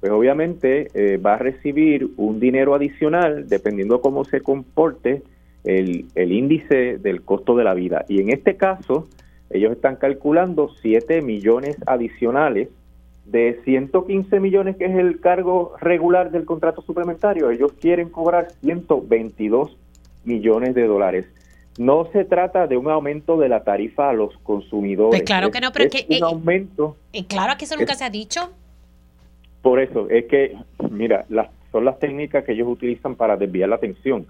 [0.01, 5.23] pues obviamente eh, va a recibir un dinero adicional dependiendo cómo se comporte
[5.65, 8.05] el, el, índice del costo de la vida.
[8.09, 9.09] Y en este caso,
[9.51, 12.69] ellos están calculando 7 millones adicionales
[13.27, 17.51] de 115 millones, que es el cargo regular del contrato suplementario.
[17.51, 19.77] Ellos quieren cobrar 122
[20.25, 21.27] millones de dólares.
[21.79, 25.21] No se trata de un aumento de la tarifa a los consumidores.
[25.21, 26.97] Pues claro que no, pero es, que, un eh, aumento.
[27.13, 28.51] Eh, claro que eso nunca se ha dicho.
[29.67, 30.55] Por eso, es que,
[30.93, 34.25] mira, las, son las técnicas que ellos utilizan para desviar la atención.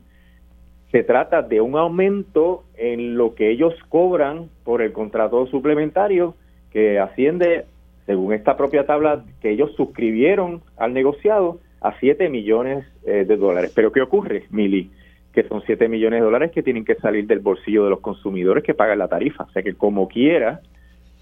[0.91, 6.35] Se trata de un aumento en lo que ellos cobran por el contrato suplementario
[6.73, 7.67] que asciende
[8.07, 13.73] según esta propia tabla, que ellos suscribieron al negociado a 7 millones eh, de dólares.
[13.77, 14.91] Pero ¿qué ocurre, Mili?
[15.35, 18.65] Que son 7 millones de dólares que tienen que salir del bolsillo de los consumidores
[18.65, 19.45] que pagan la tarifa.
[19.45, 20.63] O sea que como quiera,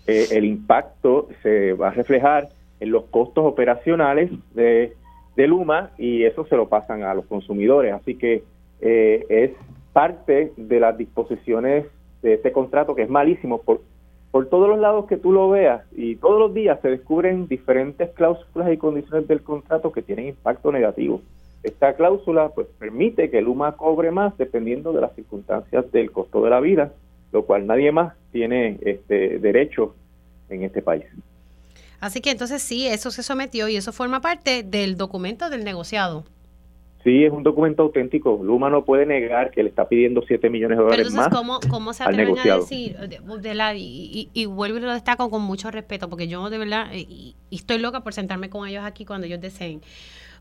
[0.07, 4.95] eh, el impacto se va a reflejar en los costos operacionales de,
[5.37, 7.93] de Luma y eso se lo pasan a los consumidores.
[7.95, 8.43] Así que
[8.81, 9.51] eh, es
[9.93, 11.87] parte de las disposiciones
[12.23, 13.81] de este contrato que es malísimo por,
[14.31, 18.11] por todos los lados que tú lo veas y todos los días se descubren diferentes
[18.11, 21.21] cláusulas y condiciones del contrato que tienen impacto negativo.
[21.63, 26.51] Esta cláusula pues permite que Luma cobre más dependiendo de las circunstancias del costo de
[26.51, 26.93] la vida,
[27.33, 29.95] lo cual nadie más tiene este derecho
[30.51, 31.05] en este país.
[32.05, 36.25] Así que entonces sí, eso se sometió y eso forma parte del documento del negociado.
[37.03, 38.39] Sí, es un documento auténtico.
[38.43, 41.61] Luma no puede negar que le está pidiendo 7 millones de dólares Pero entonces, más.
[41.61, 42.99] ¿cómo, cómo se atreven a decir?
[42.99, 46.91] De, la, y, y, vuelvo y lo destaco con mucho respeto, porque yo de verdad,
[46.93, 49.81] y, estoy loca por sentarme con ellos aquí cuando ellos deseen.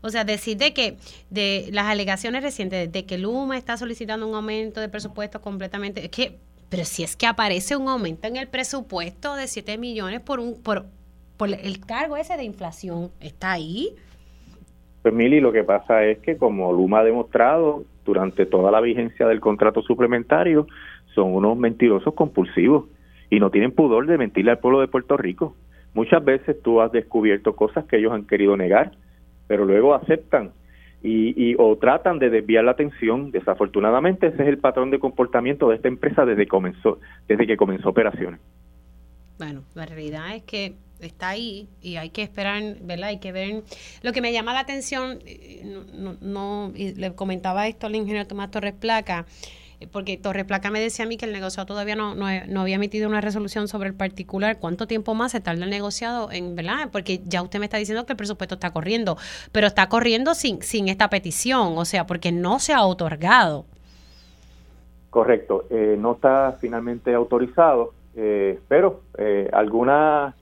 [0.02, 0.98] O sea, decir de que
[1.30, 6.10] de las alegaciones recientes de que Luma está solicitando un aumento de presupuesto completamente, es
[6.10, 6.36] que,
[6.68, 10.62] pero si es que aparece un aumento en el presupuesto de 7 millones por un
[10.62, 10.84] por,
[11.44, 13.90] por el cargo ese de inflación, está ahí.
[15.02, 19.26] Pues Mili, lo que pasa es que como Luma ha demostrado durante toda la vigencia
[19.26, 20.66] del contrato suplementario,
[21.14, 22.86] son unos mentirosos compulsivos
[23.28, 25.54] y no tienen pudor de mentirle al pueblo de Puerto Rico.
[25.92, 28.92] Muchas veces tú has descubierto cosas que ellos han querido negar,
[29.46, 30.52] pero luego aceptan
[31.02, 33.30] y, y, o tratan de desviar la atención.
[33.30, 37.90] Desafortunadamente ese es el patrón de comportamiento de esta empresa desde comenzó desde que comenzó
[37.90, 38.40] operaciones.
[39.36, 40.74] Bueno, la realidad es que
[41.06, 43.08] está ahí y hay que esperar, ¿verdad?
[43.08, 43.62] Hay que ver.
[44.02, 48.50] Lo que me llama la atención, eh, no, no, le comentaba esto al ingeniero Tomás
[48.50, 49.26] Torres Placa,
[49.80, 52.76] eh, porque Torres Placa me decía a mí que el negociado todavía no, no, había
[52.76, 54.58] emitido una resolución sobre el particular.
[54.58, 56.88] ¿Cuánto tiempo más se tarda el negociado en, verdad?
[56.90, 59.16] Porque ya usted me está diciendo que el presupuesto está corriendo,
[59.52, 63.66] pero está corriendo sin, sin esta petición, o sea, porque no se ha otorgado.
[65.10, 67.92] Correcto, eh, no está finalmente autorizado,
[68.68, 69.02] pero
[69.52, 70.36] alguna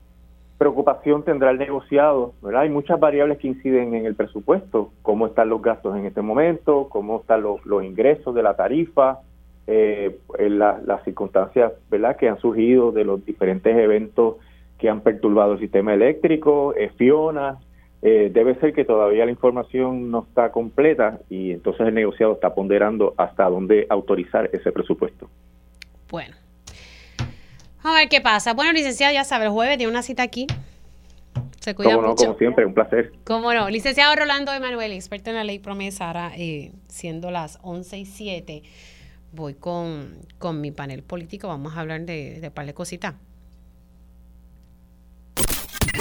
[0.62, 2.62] preocupación tendrá el negociado, ¿verdad?
[2.62, 6.86] Hay muchas variables que inciden en el presupuesto, cómo están los gastos en este momento,
[6.88, 9.18] cómo están los, ingresos de la tarifa,
[9.66, 14.36] eh, las circunstancias, ¿verdad?, que han surgido de los diferentes eventos
[14.78, 17.58] que han perturbado el sistema eléctrico, eh, Fiona,
[18.00, 22.54] eh, debe ser que todavía la información no está completa y entonces el negociado está
[22.54, 25.28] ponderando hasta dónde autorizar ese presupuesto.
[26.08, 26.36] Bueno,
[27.85, 28.55] a ver qué pasa.
[28.55, 30.47] Bueno, licenciado, ya sabe, el jueves tiene una cita aquí.
[31.61, 33.12] Se cuida como no, como siempre, un placer.
[33.24, 33.70] Cómo no.
[33.70, 38.62] Licenciado Rolando Emanuel, experto en la ley promesa, ahora eh, siendo las 11 y 7,
[39.33, 41.49] voy con, con mi panel político.
[41.49, 43.14] Vamos a hablar de, de par de cositas.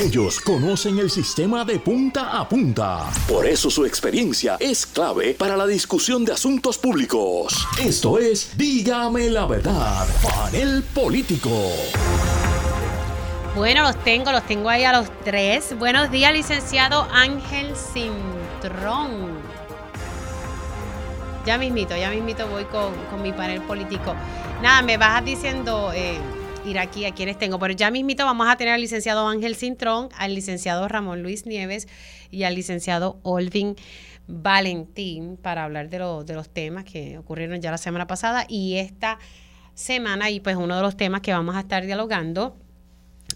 [0.01, 3.07] Ellos conocen el sistema de punta a punta.
[3.27, 7.67] Por eso su experiencia es clave para la discusión de asuntos públicos.
[7.79, 11.51] Esto es Dígame la verdad, panel político.
[13.55, 15.77] Bueno, los tengo, los tengo ahí a los tres.
[15.77, 19.37] Buenos días, licenciado Ángel Cintrón.
[21.45, 24.15] Ya mismito, ya mismito voy con, con mi panel político.
[24.63, 25.91] Nada, me vas diciendo...
[25.93, 26.17] Eh,
[26.65, 27.59] ir aquí a quienes tengo.
[27.59, 31.87] Pero ya mismito vamos a tener al licenciado Ángel Cintrón, al licenciado Ramón Luis Nieves
[32.29, 33.75] y al licenciado Olvin
[34.27, 39.19] Valentín para hablar de, de los temas que ocurrieron ya la semana pasada y esta
[39.73, 40.29] semana.
[40.29, 42.55] Y pues uno de los temas que vamos a estar dialogando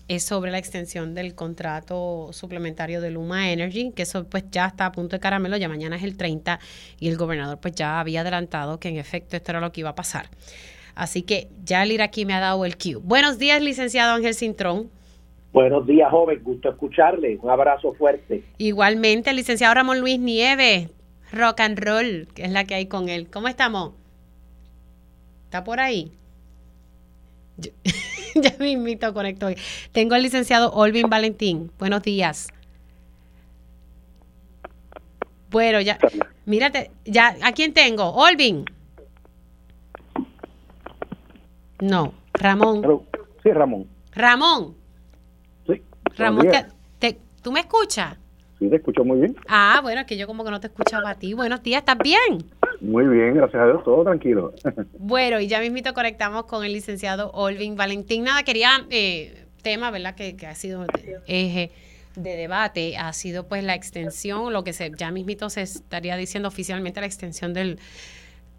[0.08, 4.88] es sobre la extensión del contrato suplementario de Luma Energy, que eso pues ya está
[4.88, 6.60] a punto de caramelo, ya mañana es el 30
[7.00, 9.92] y el gobernador pues ya había adelantado que en efecto esto era lo que iba
[9.92, 10.30] a pasar.
[10.96, 12.96] Así que ya el ir aquí me ha dado el cue.
[12.96, 14.90] Buenos días, licenciado Ángel Cintrón.
[15.52, 16.42] Buenos días, joven.
[16.44, 17.38] Gusto escucharle.
[17.42, 18.44] Un abrazo fuerte.
[18.58, 20.90] Igualmente, el licenciado Ramón Luis Nieves.
[21.32, 23.28] Rock and roll, que es la que hay con él.
[23.30, 23.94] ¿Cómo estamos?
[25.46, 26.12] ¿Está por ahí?
[28.36, 29.48] ya me invito, conecto.
[29.92, 31.72] Tengo al licenciado Olvin Valentín.
[31.78, 32.48] Buenos días.
[35.50, 35.98] Bueno, ya,
[36.46, 38.10] mírate, ya, ¿a quién tengo?
[38.10, 38.66] Olvin.
[41.80, 43.04] No, Ramón.
[43.44, 43.88] Sí, Ramón.
[44.14, 44.76] Ramón.
[45.68, 45.82] Sí.
[46.18, 46.48] Ramón,
[47.00, 48.18] te, ¿tú me escuchas?
[48.60, 49.36] Sí, te escucho muy bien.
[49.48, 51.34] Ah, bueno, es que yo como que no te escuchaba a ti.
[51.34, 52.46] Buenos días, ¿estás bien?
[52.80, 54.54] Muy bien, gracias a Dios, todo tranquilo.
[54.98, 58.24] bueno, y ya mismito conectamos con el licenciado Olvin Valentín.
[58.24, 60.16] Nada, quería, eh, tema, ¿verdad?
[60.16, 60.86] Que, que ha sido
[61.28, 61.72] eje
[62.16, 66.48] de debate, ha sido pues la extensión, lo que se ya mismito se estaría diciendo
[66.48, 67.80] oficialmente la extensión del,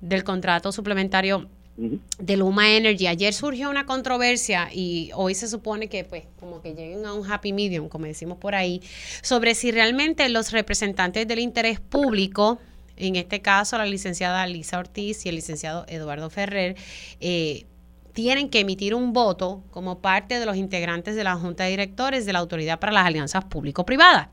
[0.00, 3.06] del contrato suplementario de Luma Energy.
[3.06, 7.30] Ayer surgió una controversia y hoy se supone que pues como que lleguen a un
[7.30, 8.80] happy medium, como decimos por ahí,
[9.22, 12.58] sobre si realmente los representantes del interés público,
[12.96, 16.76] en este caso la licenciada Lisa Ortiz y el licenciado Eduardo Ferrer,
[17.20, 17.66] eh,
[18.14, 22.24] tienen que emitir un voto como parte de los integrantes de la Junta de Directores
[22.24, 24.28] de la Autoridad para las Alianzas Público-Privadas.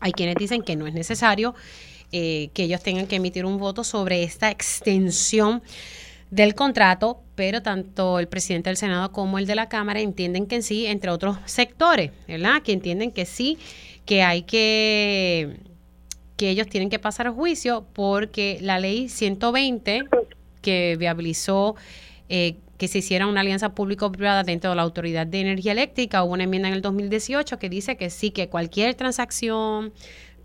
[0.00, 1.54] Hay quienes dicen que no es necesario
[2.10, 5.62] eh, que ellos tengan que emitir un voto sobre esta extensión
[6.30, 10.62] del contrato, pero tanto el presidente del Senado como el de la Cámara entienden que
[10.62, 12.62] sí, entre otros sectores, ¿verdad?
[12.62, 13.58] Que entienden que sí,
[14.04, 15.56] que hay que
[16.36, 20.04] que ellos tienen que pasar a juicio porque la ley 120
[20.62, 21.76] que viabilizó
[22.28, 26.32] eh, que se hiciera una alianza público-privada dentro de la Autoridad de Energía Eléctrica, hubo
[26.32, 29.92] una enmienda en el 2018 que dice que sí, que cualquier transacción,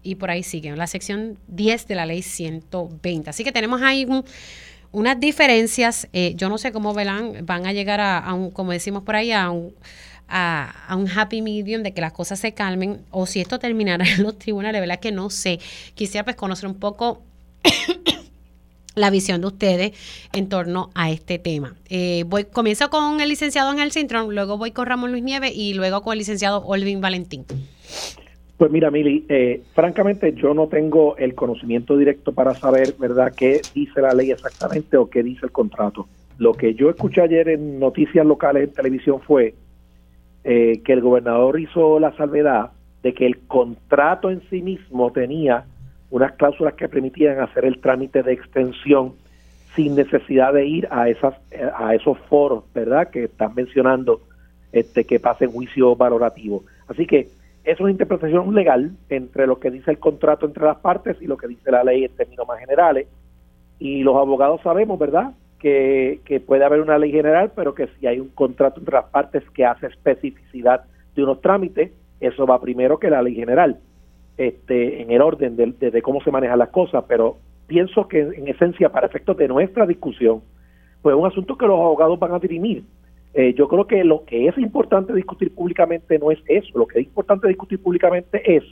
[0.03, 3.29] y por ahí sigue, la sección 10 de la ley 120.
[3.29, 4.23] Así que tenemos ahí un,
[4.91, 9.03] unas diferencias, eh, yo no sé cómo verán, van a llegar a, un, como decimos
[9.03, 9.73] por ahí, a un,
[10.27, 14.23] a, un happy medium de que las cosas se calmen o si esto terminará en
[14.23, 14.99] los tribunales, ¿verdad?
[14.99, 15.59] Que no sé.
[15.95, 17.21] Quisiera pues conocer un poco
[18.95, 19.91] la visión de ustedes
[20.33, 21.75] en torno a este tema.
[21.89, 25.73] Eh, voy, comienzo con el licenciado Ángel Cintrón, luego voy con Ramón Luis Nieves y
[25.73, 27.45] luego con el licenciado Olvin Valentín.
[28.59, 33.63] Pues mira, Mili, eh, francamente yo no tengo el conocimiento directo para saber, ¿verdad?, qué
[33.73, 36.09] dice la ley exactamente o qué dice el contrato.
[36.37, 39.53] Lo que yo escuché ayer en noticias locales en televisión fue
[40.43, 45.63] eh, que el gobernador hizo la salvedad de que el contrato en sí mismo tenía
[46.09, 49.13] unas cláusulas que permitían hacer el trámite de extensión
[49.73, 51.33] sin necesidad de ir a esas
[51.77, 54.19] a esos foros, ¿verdad?, que están mencionando
[54.73, 56.65] este que pasen juicio valorativo.
[56.89, 61.17] Así que es una interpretación legal entre lo que dice el contrato entre las partes
[61.21, 63.07] y lo que dice la ley en términos más generales.
[63.79, 68.07] Y los abogados sabemos, ¿verdad?, que, que puede haber una ley general, pero que si
[68.07, 70.85] hay un contrato entre las partes que hace especificidad
[71.15, 73.79] de unos trámites, eso va primero que la ley general,
[74.37, 77.03] este, en el orden de, de, cómo se manejan las cosas.
[77.07, 77.37] Pero
[77.67, 80.41] pienso que en esencia, para efectos de nuestra discusión,
[81.01, 82.83] pues es un asunto que los abogados van a dirimir
[83.33, 86.99] eh, yo creo que lo que es importante discutir públicamente no es eso, lo que
[86.99, 88.63] es importante discutir públicamente es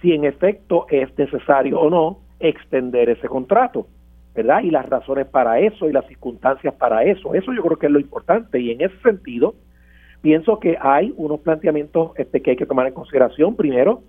[0.00, 3.86] si en efecto es necesario o no extender ese contrato,
[4.34, 4.62] ¿verdad?
[4.62, 7.92] Y las razones para eso y las circunstancias para eso, eso yo creo que es
[7.92, 9.54] lo importante y en ese sentido
[10.22, 14.02] pienso que hay unos planteamientos este, que hay que tomar en consideración, primero,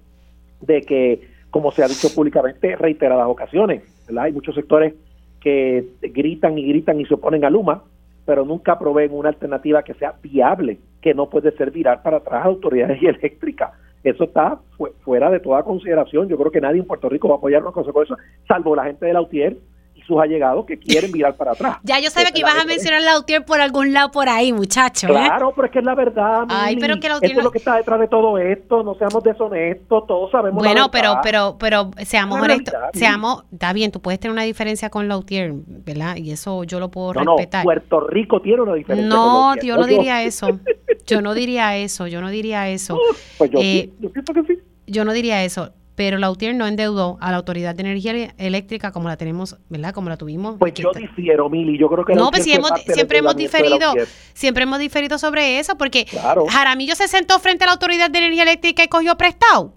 [0.62, 4.26] de que, como se ha dicho públicamente reiteradas ocasiones, ¿verdad?
[4.26, 4.94] Hay muchos sectores
[5.42, 7.84] que gritan y gritan y se oponen a Luma,
[8.26, 12.44] pero nunca proveen una alternativa que sea viable, que no puede ser virar para atrás
[12.44, 13.72] a autoridades eléctricas.
[14.04, 14.60] Eso está
[15.04, 16.28] fuera de toda consideración.
[16.28, 18.18] Yo creo que nadie en Puerto Rico va a apoyar una cosa con eso,
[18.48, 19.58] salvo la gente de la UTIER
[20.06, 21.78] sus allegados que quieren mirar para atrás.
[21.84, 25.08] Ya yo sabía que ibas a mencionar la UTIER por algún lado por ahí, muchacho.
[25.08, 25.12] ¿eh?
[25.12, 26.46] Claro, pero es que es la verdad.
[26.50, 28.84] Ay, pero que Eso es lo que está detrás de todo esto.
[28.84, 30.64] No seamos deshonestos, todos sabemos.
[30.64, 32.74] Bueno, pero, pero, pero seamos honestos.
[32.94, 36.16] Seamos, está bien, tú puedes tener una diferencia con la UTIER, ¿verdad?
[36.18, 37.62] Y eso yo lo puedo respetar.
[37.62, 39.10] No, Puerto Rico tiene una diferencia.
[39.10, 40.60] No, yo no diría eso.
[41.06, 42.08] Yo no diría eso.
[42.08, 42.98] Yo no diría eso.
[43.38, 44.60] Pues yo, eh, yo pienso que sí.
[44.86, 48.92] Yo no diría eso pero la UTIER no endeudó a la Autoridad de Energía Eléctrica
[48.92, 49.94] como la tenemos, ¿verdad?
[49.94, 50.58] Como la tuvimos.
[50.58, 53.94] Pues yo difiero, Mili, yo creo que No, pues siempre hemos diferido,
[54.34, 56.06] siempre hemos diferido sobre eso, porque
[56.50, 59.74] Jaramillo se sentó frente a la Autoridad de Energía Eléctrica y cogió prestado.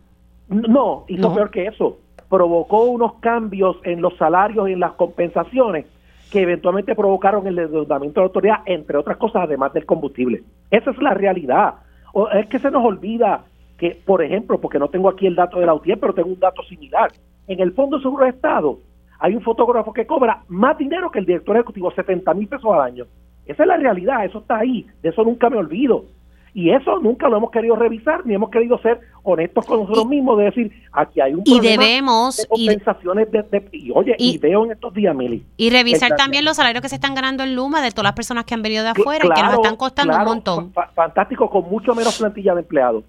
[0.48, 1.98] No, hizo peor que eso.
[2.28, 5.86] Provocó unos cambios en los salarios y en las compensaciones
[6.30, 10.42] que eventualmente provocaron el endeudamiento de la autoridad, entre otras cosas, además del combustible.
[10.70, 11.74] Esa es la realidad.
[12.12, 13.44] O es que se nos olvida
[13.78, 16.40] que, por ejemplo, porque no tengo aquí el dato de la UTIER, pero tengo un
[16.40, 17.12] dato similar.
[17.46, 18.78] En el Fondo de Seguro de Estado
[19.18, 22.80] hay un fotógrafo que cobra más dinero que el director ejecutivo, 70 mil pesos al
[22.80, 23.06] año.
[23.46, 26.04] Esa es la realidad, eso está ahí, de eso nunca me olvido.
[26.52, 30.38] Y eso nunca lo hemos querido revisar, ni hemos querido ser honestos con nosotros mismos,
[30.38, 34.72] de decir, aquí hay un y debemos, de compensaciones de, y, oye, y, veo en
[34.72, 35.44] estos días, Meli.
[35.58, 38.46] Y revisar también los salarios que se están ganando en Luma de todas las personas
[38.46, 40.72] que han venido de afuera y que nos están costando un montón.
[40.94, 43.04] Fantástico, con mucho menos plantilla de empleados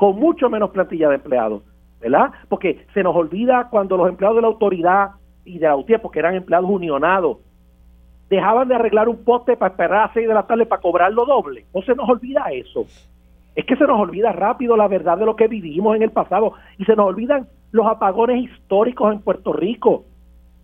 [0.00, 1.62] con mucho menos plantilla de empleados,
[2.00, 2.30] ¿verdad?
[2.48, 5.10] Porque se nos olvida cuando los empleados de la autoridad
[5.44, 7.36] y de la UTIER, porque eran empleados unionados,
[8.30, 11.66] dejaban de arreglar un poste para esperar a 6 de la tarde para cobrarlo doble.
[11.74, 12.86] No se nos olvida eso.
[13.54, 16.54] Es que se nos olvida rápido la verdad de lo que vivimos en el pasado
[16.78, 20.06] y se nos olvidan los apagones históricos en Puerto Rico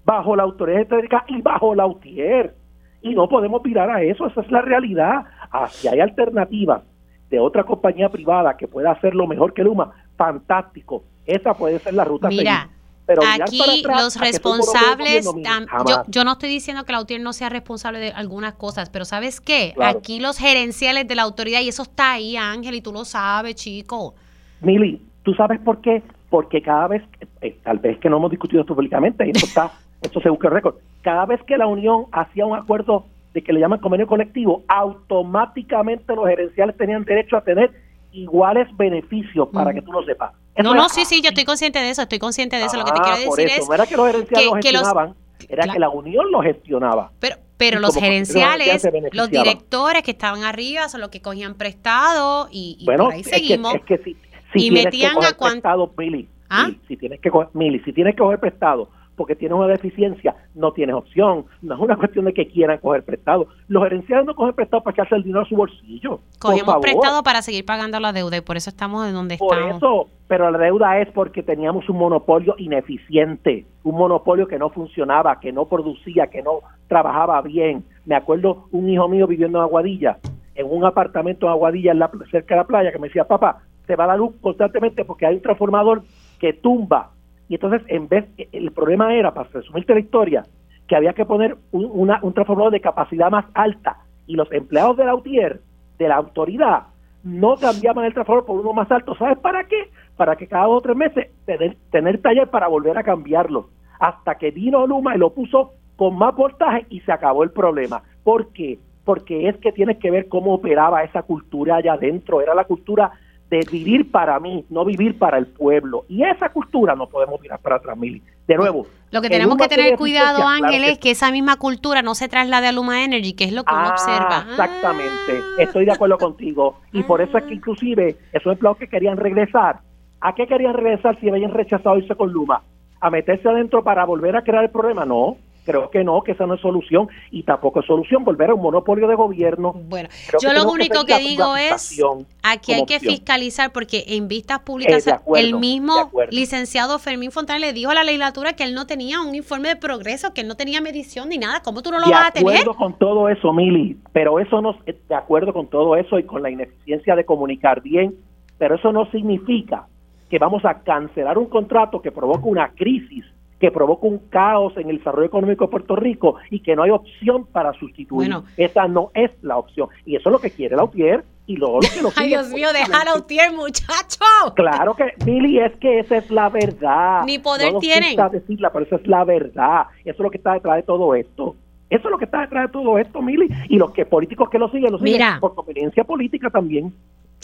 [0.06, 2.54] bajo la autoridad eléctrica y bajo la UTIER.
[3.02, 5.24] Y no podemos mirar a eso, esa es la realidad.
[5.50, 6.84] Así hay alternativas
[7.30, 11.04] de otra compañía privada que pueda hacerlo mejor que Luma, fantástico.
[11.26, 12.28] Esa puede ser la ruta.
[12.28, 12.68] Mira,
[13.04, 17.48] Pero Aquí atrás los responsables, yo, yo no estoy diciendo que la UTIER no sea
[17.48, 19.72] responsable de algunas cosas, pero ¿sabes qué?
[19.74, 19.98] Claro.
[19.98, 23.56] Aquí los gerenciales de la autoridad, y eso está ahí, Ángel, y tú lo sabes,
[23.56, 24.14] chico.
[24.60, 26.02] Mili, ¿tú sabes por qué?
[26.30, 27.02] Porque cada vez,
[27.40, 29.72] eh, tal vez que no hemos discutido esto públicamente, y esto está,
[30.02, 33.06] esto se busca el récord, cada vez que la Unión hacía un acuerdo
[33.36, 37.70] de que le llaman convenio colectivo, automáticamente los gerenciales tenían derecho a tener
[38.12, 39.74] iguales beneficios, para Mm.
[39.74, 40.32] que tú lo sepas.
[40.54, 42.78] Eso No, no, sí, sí, yo estoy consciente de eso, estoy consciente de eso.
[42.78, 43.62] Lo que te Ah, quiero por decir eso.
[43.64, 45.14] es No era que los gerenciales que- lo que los- gestionaban,
[45.50, 45.72] era Claro.
[45.74, 47.10] que la Unión lo gestionaba.
[47.20, 52.78] Pero, pero los gerenciales, los directores que estaban arriba son los que cogían prestado y,
[52.80, 53.74] y bueno, por ahí es que, seguimos.
[53.74, 54.16] es que si,
[54.54, 56.68] si Y metían que coger a cuan- prestado, Mili, ¿Ah?
[56.68, 60.36] Mili, si tienes que coger, Mili, si tienes que coger prestado porque tienes una deficiencia,
[60.54, 61.46] no tienes opción.
[61.62, 63.46] No es una cuestión de que quieran coger prestado.
[63.68, 66.20] Los gerenciales no cogen prestado para echarse el dinero a su bolsillo.
[66.40, 66.82] Por favor.
[66.82, 69.76] prestado para seguir pagando la deuda y por eso estamos en donde Por estamos.
[69.78, 75.40] eso, pero la deuda es porque teníamos un monopolio ineficiente, un monopolio que no funcionaba,
[75.40, 77.84] que no producía, que no trabajaba bien.
[78.04, 80.18] Me acuerdo un hijo mío viviendo en Aguadilla,
[80.54, 83.58] en un apartamento en Aguadilla en la- cerca de la playa, que me decía, papá,
[83.86, 86.02] se va la luz constantemente porque hay un transformador
[86.38, 87.10] que tumba.
[87.48, 90.42] Y entonces, en vez, el problema era, para resumirte la historia,
[90.88, 94.96] que había que poner un, una- un transformador de capacidad más alta y los empleados
[94.96, 95.60] de la UTIER,
[95.98, 96.84] de la autoridad,
[97.22, 99.14] no cambiaban el transformador por uno más alto.
[99.16, 99.90] ¿Sabes para qué?
[100.16, 103.68] Para que cada dos o tres meses tener, tener taller para volver a cambiarlo.
[103.98, 108.02] Hasta que vino Luma y lo puso con más voltaje y se acabó el problema.
[108.22, 108.78] ¿Por qué?
[109.04, 112.40] Porque es que tienes que ver cómo operaba esa cultura allá adentro.
[112.42, 113.12] Era la cultura
[113.50, 116.04] de vivir para mí, no vivir para el pueblo.
[116.08, 118.22] Y esa cultura no podemos mirar para atrás, Mili.
[118.46, 118.86] De nuevo.
[119.12, 122.14] Lo que en tenemos que tener cuidado, claro Ángel, es que esa misma cultura no
[122.14, 124.46] se traslade a Luma Energy, que es lo que uno Ah, observa.
[124.50, 125.62] Exactamente, Ah.
[125.62, 126.80] estoy de acuerdo contigo.
[126.92, 129.80] Y por eso es que inclusive esos empleados que querían regresar,
[130.20, 132.62] ¿a qué querían regresar si habían rechazado irse con Luma?
[133.00, 135.04] ¿A meterse adentro para volver a crear el problema?
[135.04, 135.36] No,
[135.66, 137.08] creo que no, que esa no es solución.
[137.30, 139.72] Y tampoco es solución volver a un monopolio de gobierno.
[139.74, 142.00] Bueno, Creo yo que lo que único que digo es,
[142.42, 143.14] aquí hay que opción.
[143.14, 147.72] fiscalizar porque en vistas públicas Eh, de acuerdo, el mismo de licenciado Fermín Fontana le
[147.72, 150.54] dijo a la legislatura que él no tenía un informe de progreso, que él no
[150.56, 151.60] tenía medición ni nada.
[151.62, 152.54] ¿Cómo tú no lo de vas a tener?
[152.60, 156.42] acuerdo con todo eso, Mili, pero eso no, de acuerdo con todo eso y con
[156.42, 158.14] la ineficiencia de comunicar bien,
[158.58, 159.86] pero eso no significa
[160.30, 163.24] que vamos a cancelar un contrato que provoca una crisis,
[163.60, 166.90] que provoca un caos en el desarrollo económico de Puerto Rico y que no hay
[166.90, 168.28] opción para sustituir.
[168.28, 168.44] Bueno.
[168.56, 169.88] Esa no es la opción.
[170.04, 172.48] Y eso es lo que quiere la UTIER y luego lo que lo Ay, Dios
[172.50, 174.18] mío, dejar a Utier, muchacho.
[174.54, 177.24] Claro que, Billy, es que esa es la verdad.
[177.24, 178.10] Ni poder no tienen.
[178.10, 179.86] gusta decirla, pero esa es la verdad.
[180.00, 181.56] Eso es lo que está detrás de todo esto.
[181.88, 183.48] Eso es lo que está detrás de todo esto, Mili.
[183.68, 185.38] Y los que políticos que lo siguen, lo siguen Mira.
[185.40, 186.92] por conveniencia política también.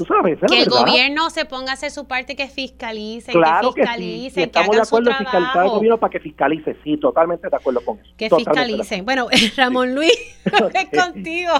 [0.03, 0.80] Tú sabes, Que el verdad.
[0.86, 3.92] gobierno se ponga a hacer su parte, que fiscalice, Claro que que sí.
[3.92, 5.74] fiscalice, que estamos de hagan su acuerdo en fiscalizar al trabajo.
[5.76, 6.76] gobierno para que fiscalice.
[6.82, 8.11] Sí, totalmente de acuerdo con eso.
[8.16, 9.05] Que de fiscalicen.
[9.05, 10.12] Bueno, Ramón Luis,
[10.44, 11.53] es contigo.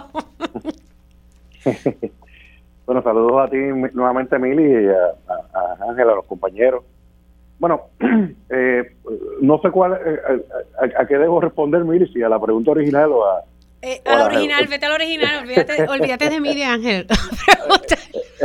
[2.87, 3.57] Bueno, saludos a ti
[3.95, 6.83] nuevamente, Mili, y a, Ángel, a los compañeros.
[7.61, 7.83] Bueno,
[8.51, 8.97] eh,
[9.41, 10.21] no sé cuál, eh,
[10.79, 13.45] a, a- a qué debo responder, Mili, si a la pregunta original o a...
[13.83, 17.07] Eh, al original, vete al original, olvídate, olvídate de de Ángel.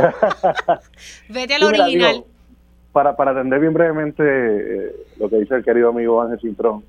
[1.28, 2.12] vete al mira, original.
[2.14, 2.26] digo,
[2.92, 6.84] para, para atender bien brevemente eh, lo que dice el querido amigo Ángel Cintrón,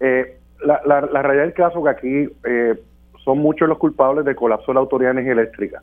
[0.00, 2.80] eh, la, la, la realidad del caso es que aquí eh,
[3.24, 5.82] son muchos los culpables del colapso de la Autoridad de Energía Eléctrica.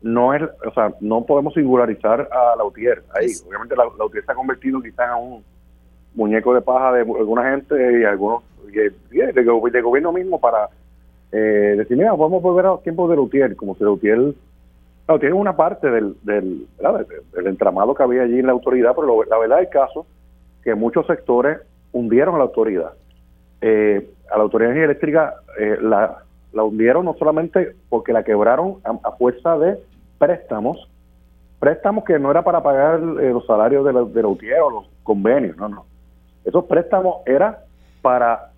[0.00, 3.28] No es, o sea, no podemos singularizar a la UTIER ahí.
[3.48, 5.44] Obviamente la, la UTIER se ha convertido quizás en un
[6.14, 8.42] muñeco de paja de alguna gente y algunos
[8.72, 8.78] y,
[9.16, 10.68] y de, go- de gobierno mismo para
[11.32, 13.90] eh, decir, mira, vamos a volver a los tiempos de la UTIER, como si la
[15.14, 16.66] UTIER es una parte del, del,
[17.32, 20.06] del- entramado que había allí en la autoridad, pero la verdad del caso
[20.62, 21.58] que muchos sectores
[21.92, 22.92] hundieron a la autoridad.
[23.60, 26.18] Eh, a la autoridad eléctrica eh, la,
[26.52, 29.78] la hundieron no solamente porque la quebraron a, fuerza de
[30.18, 30.88] préstamos,
[31.58, 34.70] préstamos que no era para pagar eh, los salarios de la, de la UTIER o
[34.70, 35.86] los convenios, no, no.
[36.44, 37.60] Esos préstamos era
[38.02, 38.50] para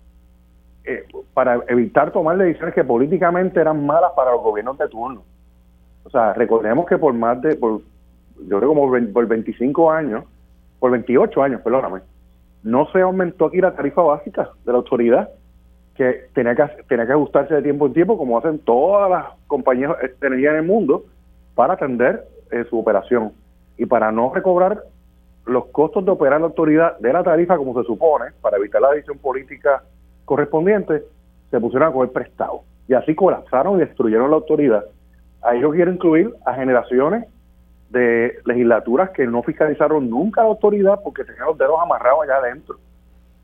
[0.83, 1.03] eh,
[1.33, 5.23] para evitar tomar decisiones que políticamente eran malas para los gobiernos de turno.
[6.03, 7.81] O sea, recordemos que por más de, por,
[8.47, 10.25] yo creo como por 20 por 25 años,
[10.79, 12.01] por 28 años, perdóname,
[12.63, 15.29] no se aumentó aquí la tarifa básica de la autoridad,
[15.95, 19.91] que tenía que, tenía que ajustarse de tiempo en tiempo, como hacen todas las compañías
[19.99, 21.05] de energía en el mundo,
[21.55, 23.33] para atender eh, su operación.
[23.77, 24.83] Y para no recobrar
[25.45, 28.91] los costos de operar la autoridad de la tarifa como se supone, para evitar la
[28.91, 29.83] decisión política
[30.25, 31.03] correspondiente,
[31.49, 32.61] se pusieron a coger prestado.
[32.87, 34.85] Y así colapsaron y destruyeron la autoridad.
[35.43, 37.25] Ahí yo quiero incluir a generaciones
[37.89, 42.77] de legislaturas que no fiscalizaron nunca la autoridad porque tenían los dedos amarrados allá adentro.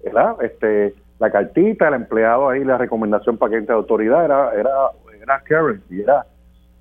[0.03, 0.35] ¿Verdad?
[0.41, 4.71] Este, la cartita, el empleado ahí, la recomendación para que entre la autoridad era, era,
[5.21, 6.25] era currency, era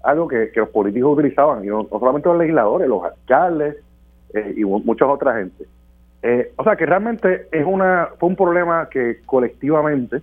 [0.02, 3.76] algo que, los políticos utilizaban, y no, solamente los legisladores, los alcaldes
[4.34, 5.64] eh, y muchas otras gente.
[6.22, 10.22] Eh, o sea que realmente es una fue un problema que colectivamente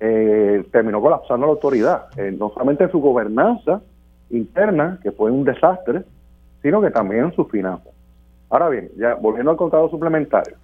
[0.00, 3.80] eh, terminó colapsando la autoridad, no solamente en su gobernanza
[4.36, 6.02] interna, que fue un desastre,
[6.62, 7.92] sino que también sus finanzas.
[8.50, 10.56] Ahora bien, ya volviendo al contado suplementario,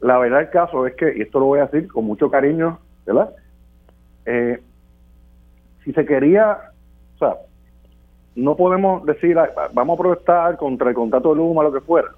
[0.00, 2.78] la verdad del caso es que, y esto lo voy a decir con mucho cariño,
[3.06, 3.30] ¿verdad?
[5.84, 6.58] si se quería,
[7.14, 7.36] o sea,
[8.34, 9.36] no podemos decir,
[9.74, 12.08] vamos a protestar contra el contrato de Luma, lo que fuera,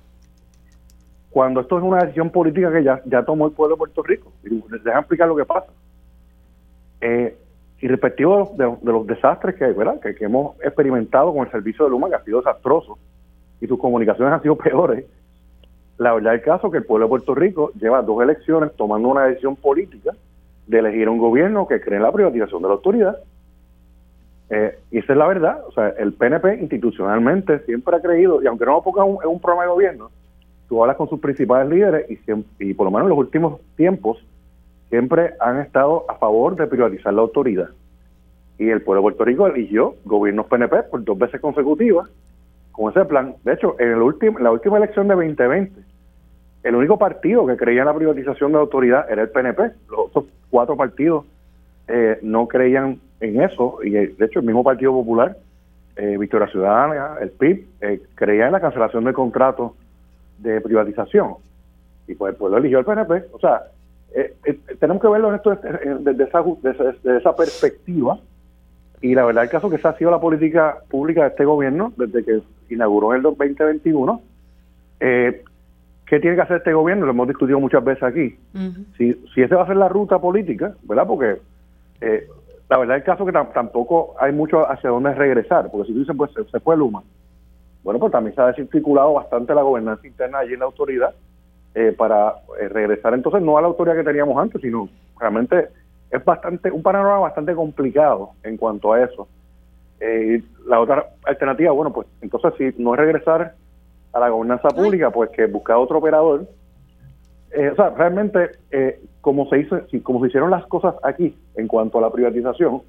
[1.30, 4.32] cuando esto es una decisión política que ya, ya tomó el pueblo de Puerto Rico.
[4.42, 5.66] Deja explicar lo que pasa.
[7.00, 7.36] Eh,
[7.80, 10.00] y respectivo de, los desastres que, ¿verdad?
[10.00, 12.98] Que, hemos experimentado con el servicio de Luma, que ha sido desastroso,
[13.60, 15.04] y sus comunicaciones han sido peores,
[15.98, 19.08] la verdad del caso es que el pueblo de Puerto Rico lleva dos elecciones tomando
[19.08, 20.12] una decisión política
[20.66, 23.16] de elegir un gobierno que cree en la privatización de la autoridad
[24.50, 25.60] eh, y esa es la verdad.
[25.66, 29.62] O sea, el PNP institucionalmente siempre ha creído, y aunque no lo en un programa
[29.62, 30.10] de gobierno,
[30.68, 32.18] tú hablas con sus principales líderes y,
[32.64, 34.18] y por lo menos en los últimos tiempos
[34.88, 37.68] siempre han estado a favor de privatizar la autoridad.
[38.58, 42.08] Y el pueblo de Puerto Rico eligió gobiernos PNP por dos veces consecutivas
[42.72, 43.34] con ese plan.
[43.44, 45.80] De hecho, en, el último, la última elección de 2020,
[46.62, 49.62] el único partido que creía en la privatización de la autoridad era el PNP.
[49.90, 51.24] Los otros cuatro partidos
[51.88, 55.36] eh, no creían en eso, y de hecho el mismo Partido Popular,
[55.96, 59.74] eh, Victoria Ciudadana, el PIB, eh, creía en la cancelación del contrato
[60.38, 61.36] de privatización.
[62.06, 63.24] Y pues el pueblo eligió al PNP.
[63.32, 63.62] O sea,
[64.14, 64.34] eh,
[64.78, 65.58] tenemos que verlo en esto
[66.00, 68.18] desde esa, desde esa perspectiva.
[69.02, 71.92] Y la verdad el caso que esa ha sido la política pública de este gobierno
[71.96, 74.22] desde que inauguró en el 2021.
[75.00, 75.44] Eh,
[76.06, 77.04] ¿Qué tiene que hacer este gobierno?
[77.04, 78.38] Lo hemos discutido muchas veces aquí.
[78.96, 81.06] si, si esa va a ser la ruta política, ¿verdad?
[81.06, 81.36] Porque
[82.00, 82.28] eh,
[82.68, 86.16] la verdad el caso que tampoco hay mucho hacia dónde regresar, porque si tú dices,
[86.16, 87.02] pues se, fue Luma,
[87.82, 91.14] bueno, pues también se ha desarticulado bastante la gobernanza interna allí en la autoridad
[91.78, 94.88] eh, para eh, regresar entonces no a la autoridad que teníamos antes, sino
[95.20, 95.68] realmente
[96.10, 99.28] es bastante un panorama bastante complicado en cuanto a eso.
[100.00, 103.54] Eh, la otra alternativa, bueno, pues entonces si no es regresar
[104.14, 106.46] a la gobernanza pública, pues que buscar otro operador.
[107.54, 108.52] o sea, realmente
[109.20, 112.80] como se hizo, como se hicieron las cosas aquí en cuanto a la privatización,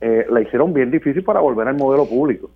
[0.00, 2.50] eh, la hicieron bien difícil para volver al modelo público.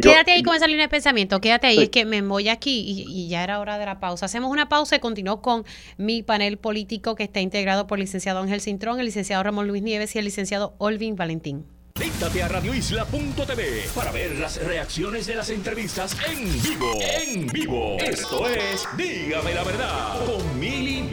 [0.00, 3.28] Quédate ahí con esa línea de pensamiento, quédate ahí, es que me voy aquí y,
[3.28, 4.26] ya era hora de la pausa.
[4.26, 5.64] Hacemos una pausa y continúo con
[5.96, 9.82] mi panel político que está integrado por el licenciado Ángel Cintrón, el licenciado Ramón Luis
[9.82, 11.66] Nieves y el licenciado Olvin Valentín.
[11.96, 16.92] Conéctate a radioisla.tv para ver las reacciones de las entrevistas en vivo.
[17.00, 17.96] En vivo.
[18.00, 21.08] Esto es Dígame la verdad con Mili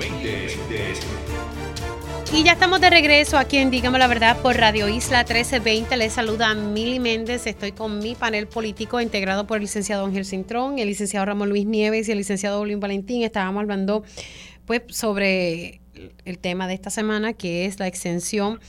[2.33, 5.97] y ya estamos de regreso aquí en Dígame la Verdad por Radio Isla 1320.
[5.97, 7.45] Les saluda Mili Méndez.
[7.45, 11.65] Estoy con mi panel político integrado por el licenciado Ángel Cintrón, el licenciado Ramón Luis
[11.65, 13.23] Nieves y el licenciado Olin Valentín.
[13.23, 14.03] Estábamos hablando
[14.65, 15.81] pues sobre
[16.23, 18.59] el tema de esta semana, que es la extensión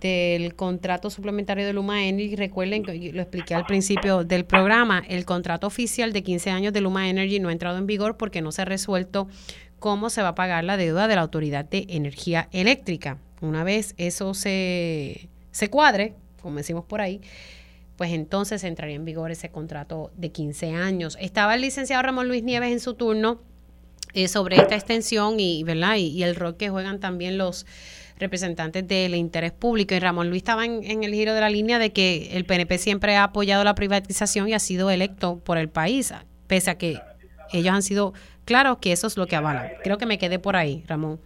[0.00, 2.34] del contrato suplementario de Luma Energy.
[2.34, 6.80] Recuerden que lo expliqué al principio del programa, el contrato oficial de 15 años de
[6.80, 9.28] Luma Energy no ha entrado en vigor porque no se ha resuelto
[9.78, 13.18] cómo se va a pagar la deuda de la Autoridad de Energía Eléctrica.
[13.40, 17.20] Una vez eso se, se cuadre, como decimos por ahí,
[17.96, 21.16] pues entonces entraría en vigor ese contrato de 15 años.
[21.20, 23.40] Estaba el licenciado Ramón Luis Nieves en su turno
[24.14, 25.96] eh, sobre esta extensión y, ¿verdad?
[25.96, 27.66] Y, el rol que juegan también los
[28.18, 29.94] representantes del interés público.
[29.94, 32.78] Y Ramón Luis estaba en, en, el giro de la línea de que el PNP
[32.78, 36.14] siempre ha apoyado la privatización y ha sido electo por el país,
[36.46, 37.00] pese a que
[37.52, 38.12] ellos han sido
[38.44, 39.70] claro que eso es lo que avala.
[39.82, 41.18] Creo que me quedé por ahí, Ramón.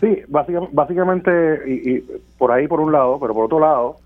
[0.00, 2.00] Sí, básicamente, y,
[2.38, 3.96] por ahí por un lado, pero por otro lado,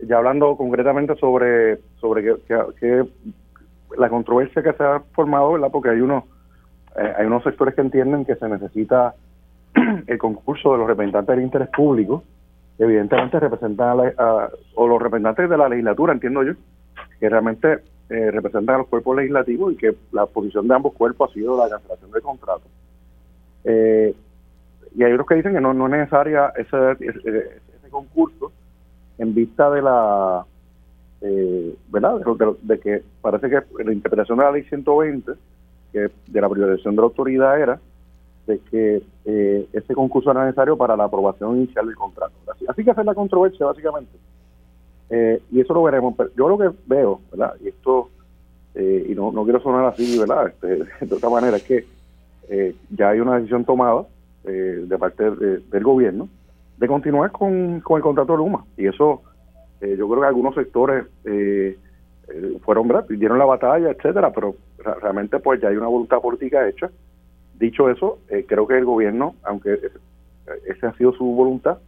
[0.00, 2.36] ya hablando concretamente sobre sobre
[2.80, 3.04] que,
[3.96, 5.68] la controversia que se ha formado, ¿verdad?
[5.70, 6.24] Porque hay unos
[6.96, 9.14] eh, hay unos sectores que entienden que se necesita
[10.06, 12.24] el concurso de los representantes del interés público,
[12.76, 16.52] que evidentemente representan a, o los representantes de la legislatura, entiendo yo,
[17.20, 21.30] que realmente eh, representan a los cuerpos legislativos y que la posición de ambos cuerpos
[21.30, 22.64] ha sido la cancelación del contrato.
[23.64, 24.14] Eh,
[24.94, 28.52] y hay otros que dicen que no, no es necesaria ese, ese, concurso
[29.18, 30.44] en vista de la,
[31.20, 32.20] eh, ¿verdad?
[32.62, 35.32] De, que parece que la interpretación de la ley 120,
[35.92, 37.80] que de la priorización de la autoridad era
[38.46, 42.34] de que eh, ese concurso era necesario para la aprobación inicial del contrato.
[42.68, 44.12] Así, que hacer la controversia básicamente
[45.10, 46.14] eh, y eso lo veremos.
[46.16, 47.54] Pero yo lo que veo, ¿verdad?
[47.62, 48.10] Y esto
[48.74, 50.48] eh, y no, no quiero sonar así, ¿verdad?
[50.48, 51.84] Este, de otra manera, es que
[52.48, 54.04] eh, ya hay una decisión tomada
[54.44, 56.28] eh, de parte del gobierno
[56.76, 58.64] de continuar con, con el contrato de Luma.
[58.76, 59.22] Y eso,
[59.80, 61.04] yo creo que algunos sectores
[62.62, 63.06] fueron, ¿verdad?
[63.08, 64.56] Dieron la batalla, etcétera, pero
[65.00, 66.90] realmente pues ya hay una voluntad política hecha.
[67.54, 68.18] Dicho eso,
[68.48, 69.78] creo que el gobierno, aunque
[70.66, 71.78] esa ha sido su voluntad,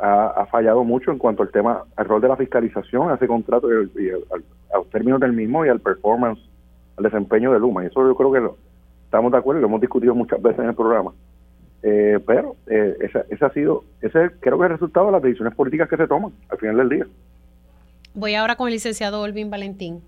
[0.00, 3.68] ha, fallado mucho en cuanto al tema, al rol de la fiscalización a ese contrato
[3.70, 6.40] y, a los términos del mismo y al performance,
[6.96, 7.84] al desempeño de Luma.
[7.84, 8.56] Y eso yo creo que lo,
[9.04, 11.12] estamos de acuerdo y lo hemos discutido muchas veces en el programa.
[11.82, 15.54] Eh, pero eh, ese, ha sido, ese creo que es el resultado de las decisiones
[15.54, 17.06] políticas que se toman al final del día.
[18.14, 20.02] Voy ahora con el licenciado Olvin Valentín.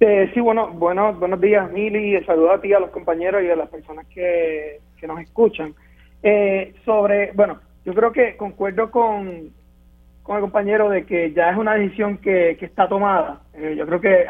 [0.00, 2.22] Eh, sí, bueno, bueno, buenos días, Mili.
[2.24, 5.74] Saludos a ti, a los compañeros y a las personas que, que nos escuchan.
[6.22, 9.50] Eh, sobre, bueno, yo creo que concuerdo con,
[10.22, 13.40] con el compañero de que ya es una decisión que, que está tomada.
[13.54, 14.26] Eh, yo creo que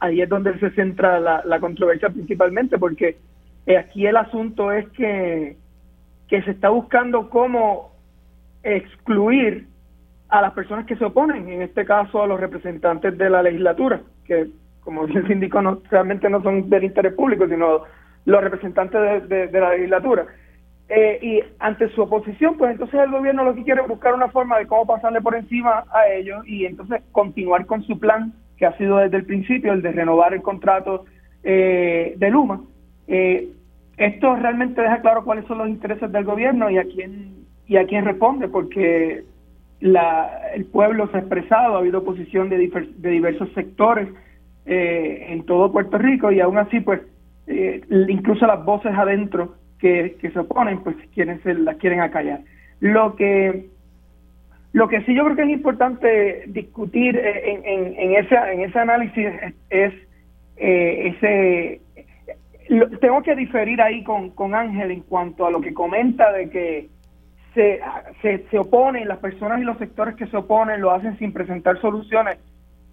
[0.00, 3.16] ahí es donde se centra la, controversia principalmente, porque
[3.66, 5.56] eh, aquí el asunto es que,
[6.28, 7.92] que se está buscando cómo
[8.62, 9.66] excluir
[10.28, 14.00] a las personas que se oponen, en este caso a los representantes de la legislatura,
[14.24, 14.46] que
[14.80, 17.82] como bien se indicó, no, realmente no son del interés público, sino
[18.24, 20.26] los representantes de la legislatura.
[20.94, 24.28] Eh, y ante su oposición, pues entonces el gobierno lo que quiere es buscar una
[24.28, 28.66] forma de cómo pasarle por encima a ellos y entonces continuar con su plan que
[28.66, 31.06] ha sido desde el principio el de renovar el contrato
[31.44, 32.60] eh, de Luma.
[33.08, 33.48] Eh,
[33.96, 37.86] esto realmente deja claro cuáles son los intereses del gobierno y a quién y a
[37.86, 39.24] quién responde, porque
[39.80, 44.10] la, el pueblo se ha expresado, ha habido oposición de, de diversos sectores
[44.66, 47.00] en todo Puerto Rico y aún así, pues,
[47.48, 52.40] incluso las voces adentro que, se oponen, pues quieren se las quieren acallar.
[52.80, 53.66] Lo que
[54.72, 58.78] lo que sí yo creo que es importante discutir en, en, en ese, en ese
[58.78, 59.28] análisis
[59.68, 59.92] es,
[60.56, 61.80] eh, ese
[63.00, 66.88] tengo que diferir ahí con, con Ángel en cuanto a lo que comenta de que
[67.54, 67.80] se,
[68.22, 71.78] se, se oponen, las personas y los sectores que se oponen lo hacen sin presentar
[71.80, 72.38] soluciones.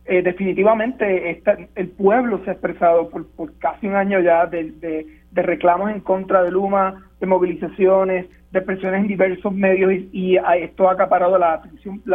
[0.06, 1.42] Eh, definitivamente
[1.76, 6.00] el pueblo se ha expresado por, por casi un año ya de, de, reclamos en
[6.00, 11.62] contra de Luma, de movilizaciones, de presiones en diversos medios y, esto ha acaparado la,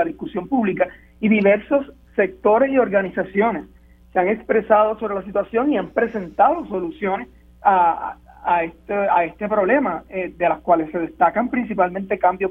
[0.04, 0.88] discusión pública
[1.20, 3.66] y diversos sectores y organizaciones
[4.14, 7.28] se han expresado sobre la situación y han presentado soluciones
[7.62, 8.16] a,
[8.62, 8.94] este,
[9.26, 12.50] este problema, eh, de las cuales se destacan principalmente Cambio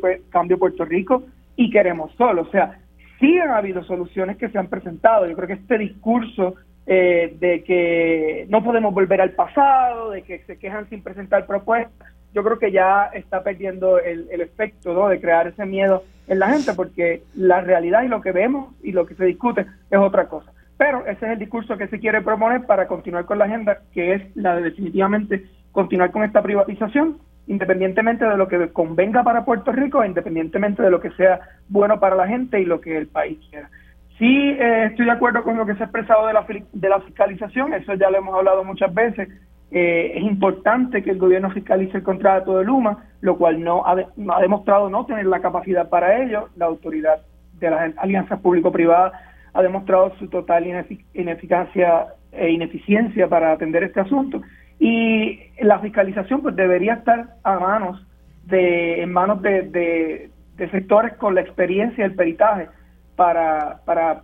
[0.60, 1.24] Puerto Rico
[1.56, 2.42] y Queremos Solo.
[2.42, 2.80] O sea,
[3.20, 5.26] sí han habido soluciones que se han presentado.
[5.26, 10.40] Yo creo que este discurso eh, de que no podemos volver al pasado, de que
[10.40, 15.08] se quejan sin presentar propuestas, yo creo que ya está perdiendo el, efecto ¿no?
[15.08, 18.92] de crear ese miedo en la gente, porque la realidad y lo que vemos y
[18.92, 20.52] lo que se discute es otra cosa.
[20.78, 24.14] Pero ese es el discurso que se quiere proponer para continuar con la agenda, que
[24.14, 29.72] es la de definitivamente continuar con esta privatización independientemente de lo que convenga para Puerto
[29.72, 33.40] Rico, independientemente de lo que sea bueno para la gente y lo que el país
[33.50, 33.70] quiera.
[34.18, 37.02] Sí, eh, estoy de acuerdo con lo que se ha expresado de la, de la
[37.02, 39.28] fiscalización, eso ya lo hemos hablado muchas veces.
[39.72, 43.96] Eh, es importante que el gobierno fiscalice el contrato de Luma, lo cual no ha,
[44.40, 46.50] demostrado no tener la capacidad para ello.
[46.58, 47.22] La autoridad
[47.60, 49.14] de las alianzas público-privadas
[49.54, 50.68] ha demostrado su total
[51.14, 54.42] ineficacia e ineficiencia para atender este asunto.
[54.80, 58.06] Y la fiscalización pues debería estar a manos
[58.46, 60.30] de, en manos de,
[60.72, 62.68] sectores con la experiencia el peritaje
[63.16, 64.24] para, para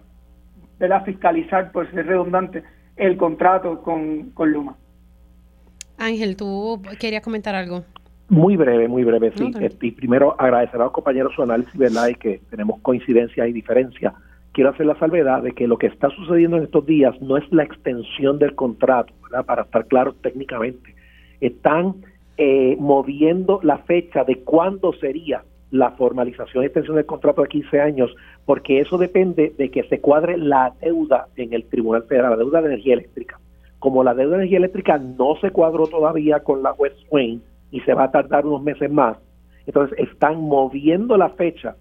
[0.80, 2.64] la fiscalizar, por ser redundante,
[2.96, 4.76] el contrato con, con Luma.
[5.98, 7.84] Ángel, tú querías comentar algo.
[8.30, 9.52] Muy breve, muy breve, sí.
[9.60, 12.10] Este, y primero agradecer a los compañeros su análisis, ¿verdad?
[12.10, 14.14] Y que tenemos coincidencia y diferencia
[14.54, 17.50] quiero hacer la salvedad de que lo que está sucediendo en estos días no es
[17.52, 19.46] la extensión del contrato, ¿verdad?
[19.46, 20.96] para estar claros técnicamente.
[21.40, 21.96] Están
[22.38, 27.80] eh, moviendo la fecha de cuándo sería la formalización y extensión del contrato de 15
[27.80, 28.16] años,
[28.46, 32.62] porque eso depende de que se cuadre la deuda en el Tribunal Federal, la deuda
[32.62, 33.40] de energía eléctrica.
[33.78, 37.42] Como la deuda de energía eléctrica no se cuadró todavía con la West Wayne
[37.72, 39.18] y se va a tardar unos meses más,
[39.66, 41.76] entonces están moviendo la fecha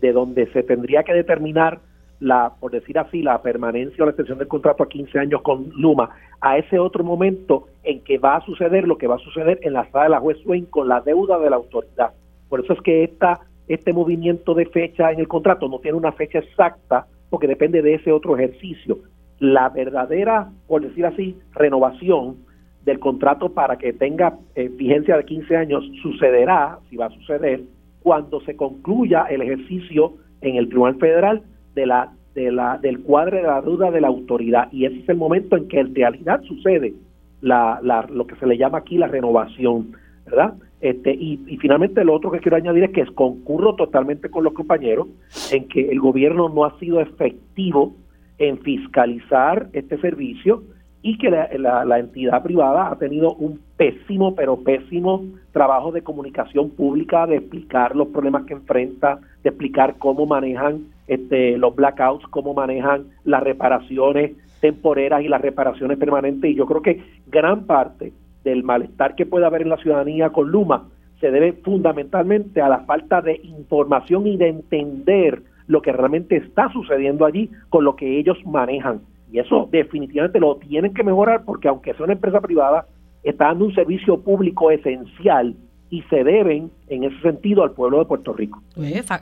[0.00, 1.80] de donde se tendría que determinar
[2.20, 5.70] la, por decir así, la permanencia o la extensión del contrato a 15 años con
[5.76, 6.10] Luma
[6.40, 9.72] a ese otro momento en que va a suceder lo que va a suceder en
[9.74, 12.12] la sala de la juez Swain con la deuda de la autoridad.
[12.48, 16.12] Por eso es que esta, este movimiento de fecha en el contrato no tiene una
[16.12, 18.98] fecha exacta porque depende de ese otro ejercicio.
[19.38, 22.36] La verdadera, por decir así, renovación
[22.84, 27.62] del contrato para que tenga eh, vigencia de 15 años sucederá, si va a suceder,
[28.00, 31.42] cuando se concluya el ejercicio en el Tribunal Federal
[31.74, 35.08] de la de la, del cuadro de la deuda de la autoridad y ese es
[35.08, 36.94] el momento en que en realidad sucede
[37.40, 39.92] la, la, lo que se le llama aquí la renovación,
[40.24, 40.54] ¿verdad?
[40.80, 45.08] Este, y, finalmente lo otro que quiero añadir es que concurro totalmente con los compañeros
[45.50, 47.94] en que el gobierno no ha sido efectivo
[48.38, 50.62] en fiscalizar este servicio
[51.02, 56.70] y que la, la, entidad privada ha tenido un pésimo, pero pésimo trabajo de comunicación
[56.70, 62.52] pública, de explicar los problemas que enfrenta, de explicar cómo manejan este, los blackouts, cómo
[62.54, 66.50] manejan las reparaciones temporeras y las reparaciones permanentes.
[66.50, 68.12] Y yo creo que gran parte
[68.48, 70.88] del malestar que puede haber en la ciudadanía con Luma
[71.20, 76.72] se debe fundamentalmente a la falta de información y de entender lo que realmente está
[76.72, 79.00] sucediendo allí con lo que ellos manejan.
[79.30, 82.86] Y eso definitivamente lo tienen que mejorar porque aunque sea una empresa privada,
[83.22, 85.54] está dando un servicio público esencial
[85.90, 88.62] y se deben en ese sentido al pueblo de Puerto Rico.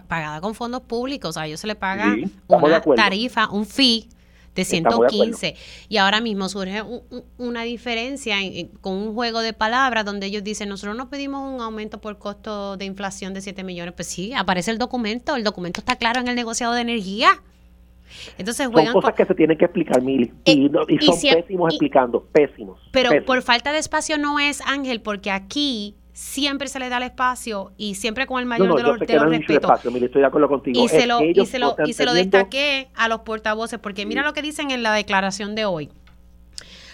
[0.09, 2.15] pagada con fondos públicos, a ellos se le paga
[2.49, 4.09] una tarifa, un fee
[4.57, 5.55] de 115.
[5.89, 6.83] y ahora mismo surge
[7.39, 8.39] una diferencia
[8.81, 12.77] con un juego de palabras donde ellos dicen, nosotros no pedimos un aumento por costo
[12.77, 13.95] de inflación de 7 millones.
[13.95, 17.43] Pues sí, aparece el documento, el documento está claro en el negociado de energía.
[18.39, 20.71] Entonces juegan son cosas que se tienen que explicar, Mili, y, eh,
[21.01, 22.81] son pésimos explicando, pésimos.
[22.93, 27.03] Pero por falta de espacio no es, Ángel, porque aquí siempre se le da el
[27.03, 29.71] espacio y siempre con el mayor de los, respetos.
[30.73, 34.23] Y se lo, y se lo, y se lo destaqué a los portavoces, porque mira
[34.23, 35.91] lo que dicen en la declaración de hoy.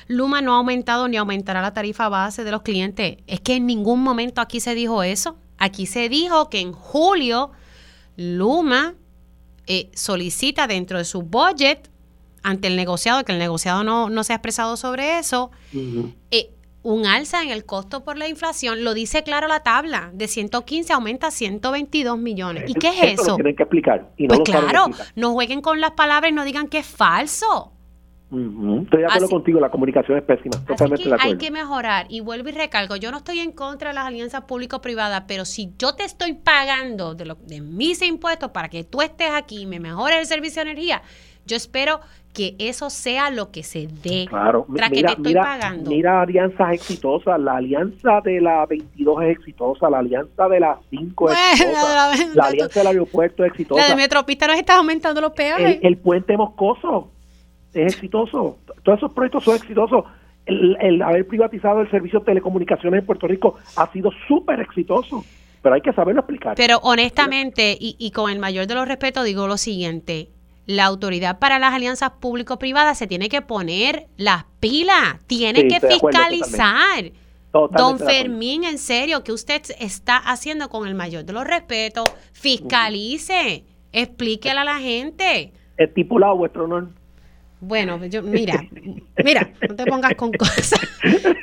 [0.08, 3.18] Luma no ha aumentado ni aumentará la tarifa base de los clientes.
[3.28, 5.36] Es que en ningún momento aquí se dijo eso.
[5.56, 7.52] Aquí se dijo que en julio
[8.16, 8.94] Luma
[9.68, 11.88] eh, solicita dentro de su budget
[12.42, 15.52] ante el negociado, que el negociado no, no se ha expresado sobre eso,
[16.82, 20.92] un alza en el costo por la inflación, lo dice claro la tabla, de 115
[20.92, 22.64] aumenta a 122 millones.
[22.68, 23.36] ¿Y qué es eso?
[23.36, 24.10] tienen que explicar.
[24.28, 27.72] pues claro, no jueguen con las palabras y no digan que es falso.
[28.32, 32.48] Estoy de acuerdo contigo, la comunicación es pésima, totalmente de Hay que mejorar, y vuelvo
[32.48, 36.04] y recalco, yo no estoy en contra de las alianzas público-privadas, pero si yo te
[36.04, 40.18] estoy pagando de, lo, de mis impuestos para que tú estés aquí y me mejore
[40.18, 41.02] el servicio de energía,
[41.44, 42.00] yo espero
[42.32, 44.26] que eso sea lo que se dé.
[44.28, 45.90] Claro, mira, que te estoy pagando.
[45.90, 51.30] Mira alianzas exitosas, la alianza de la 22 es exitosa, la alianza de la 5
[51.30, 53.82] es exitosa, la, alianza del aeropuerto es exitosa.
[53.82, 55.78] La de Metropista nos está aumentando los peajes.
[55.82, 57.10] El, puente Moscoso
[57.74, 60.04] es exitoso, todos esos proyectos son exitosos.
[60.44, 65.22] El, el haber privatizado el servicio de telecomunicaciones en Puerto Rico ha sido súper exitoso
[65.62, 66.56] pero hay que saberlo explicar.
[66.56, 70.28] Pero honestamente, y, y, con el mayor de los respetos, digo lo siguiente,
[70.66, 77.12] la autoridad para las alianzas público-privadas se tiene que poner las pilas, tiene que fiscalizar.
[77.52, 82.10] Don Fermín, en serio, ¿qué usted está haciendo con el mayor de los respetos?
[82.32, 85.52] Fiscalice, explíquele a la gente.
[85.76, 86.88] Estipulado, vuestro honor.
[87.64, 88.60] Bueno, yo, mira,
[89.22, 90.80] mira, no te pongas con cosas.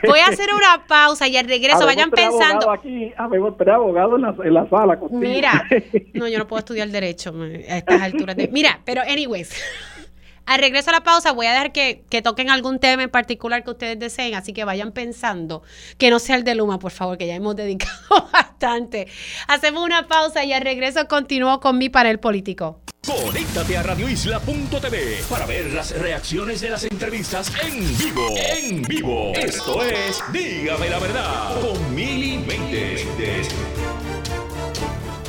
[0.06, 2.70] Voy a hacer una pausa y al regreso vayan pensando.
[2.70, 5.00] Aquí, habemos tres abogados en la, en la sala.
[5.12, 5.66] Mira,
[6.14, 7.34] no, yo no puedo estudiar derecho
[7.70, 8.36] a estas alturas.
[8.36, 9.64] De, mira, pero anyways,
[10.46, 13.64] al regreso a la pausa voy a dejar que, que, toquen algún tema en particular
[13.64, 15.64] que ustedes deseen, así que vayan pensando
[15.98, 17.94] que no sea el de Luma, por favor, que ya hemos dedicado
[18.60, 19.08] bastante.
[19.48, 22.82] Hacemos una pausa y al regreso continúo con mi panel político.
[23.06, 28.28] Conéctate a radioisla.tv para ver las reacciones de las entrevistas en vivo.
[28.36, 29.32] En vivo.
[29.34, 32.44] Esto es Dígame la verdad con Mili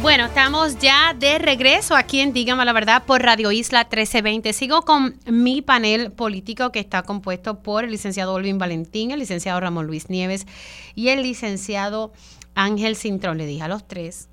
[0.03, 4.53] Bueno, estamos ya de regreso aquí en Dígame la verdad por Radio Isla 1320.
[4.53, 9.61] Sigo con mi panel político que está compuesto por el licenciado Olvin Valentín, el licenciado
[9.61, 10.47] Ramón Luis Nieves
[10.97, 12.13] y el licenciado
[12.61, 13.39] Ángel Cintrón.
[13.39, 14.29] Le dije a los tres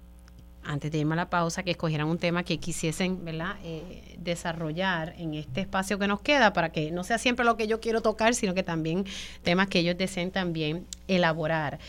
[0.64, 3.56] antes de irme a la pausa, que escogieran un tema que quisiesen ¿verdad?
[3.64, 7.68] Eh, desarrollar en este espacio que nos queda para que no sea siempre lo que
[7.68, 9.06] yo quiero tocar, sino que también
[9.44, 11.80] temas que ellos deseen también elaborar.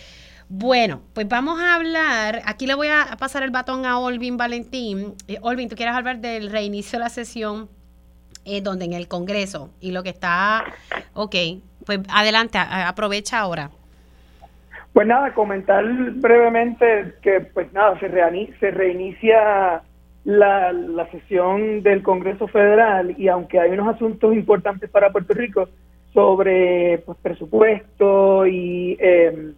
[0.48, 5.14] Bueno, pues vamos a hablar, aquí le voy a pasar el batón a Olvin Valentín.
[5.26, 7.68] Eh, Olvin, ¿tú quieres hablar del reinicio de la sesión
[8.44, 10.64] eh, donde en el Congreso y lo que está,
[11.14, 11.34] ok,
[11.84, 13.72] pues adelante, aprovecha ahora.
[14.98, 15.84] Pues nada, comentar
[16.14, 18.10] brevemente que pues nada, se,
[18.58, 19.80] se reinicia
[20.24, 25.68] la, la, sesión del Congreso Federal y aunque hay unos asuntos importantes para Puerto Rico
[26.12, 29.54] sobre pues, presupuesto y em,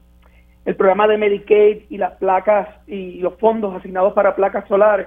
[0.66, 5.06] el programa de Medicaid y las placas y los fondos asignados para placas solares,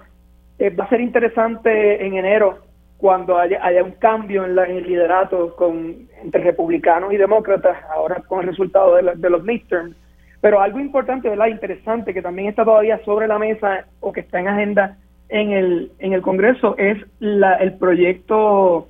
[0.57, 2.57] eh, va a ser interesante en enero
[2.97, 8.23] cuando haya, haya un cambio en, la, el liderato con, entre republicanos y demócratas, ahora
[8.27, 9.95] con el resultado de, de los midterms,
[10.44, 11.48] pero algo importante, ¿verdad?
[11.48, 14.98] Interesante, que también está todavía sobre la mesa o que está en agenda
[15.30, 18.90] en el, en el Congreso es la, el proyecto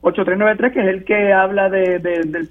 [0.00, 2.48] 8393, que es el que habla de, del,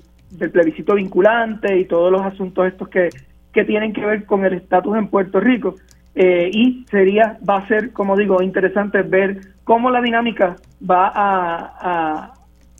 [0.52, 3.10] plebiscito vinculante y todos los asuntos estos que,
[3.52, 5.74] que tienen que ver con el estatus en Puerto Rico.
[6.14, 10.58] Eh, y sería, va a ser, como digo, interesante ver cómo la dinámica
[10.88, 12.34] va a,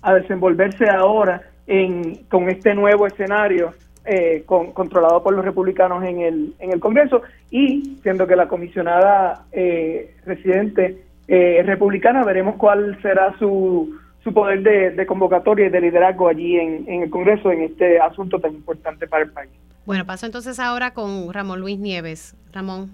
[0.04, 3.74] a, desenvolverse ahora en, con este nuevo escenario
[4.06, 7.22] eh, con, controlado por los republicanos en el, en el Congreso
[7.52, 14.62] y siendo que la comisionada eh, residente eh, republicana, veremos cuál será su, su poder
[14.62, 18.54] de, de convocatoria y de liderazgo allí en, en el Congreso en este asunto tan
[18.54, 19.52] importante para el país.
[19.86, 22.36] Bueno, paso entonces ahora con Ramón Luis Nieves.
[22.54, 22.92] Ramón.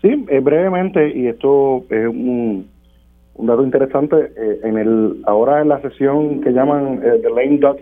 [0.00, 2.68] Sí, eh, brevemente, y esto es un,
[3.34, 7.58] un dato interesante, eh, en el ahora en la sesión que llaman eh, The Lame
[7.58, 7.80] Duck,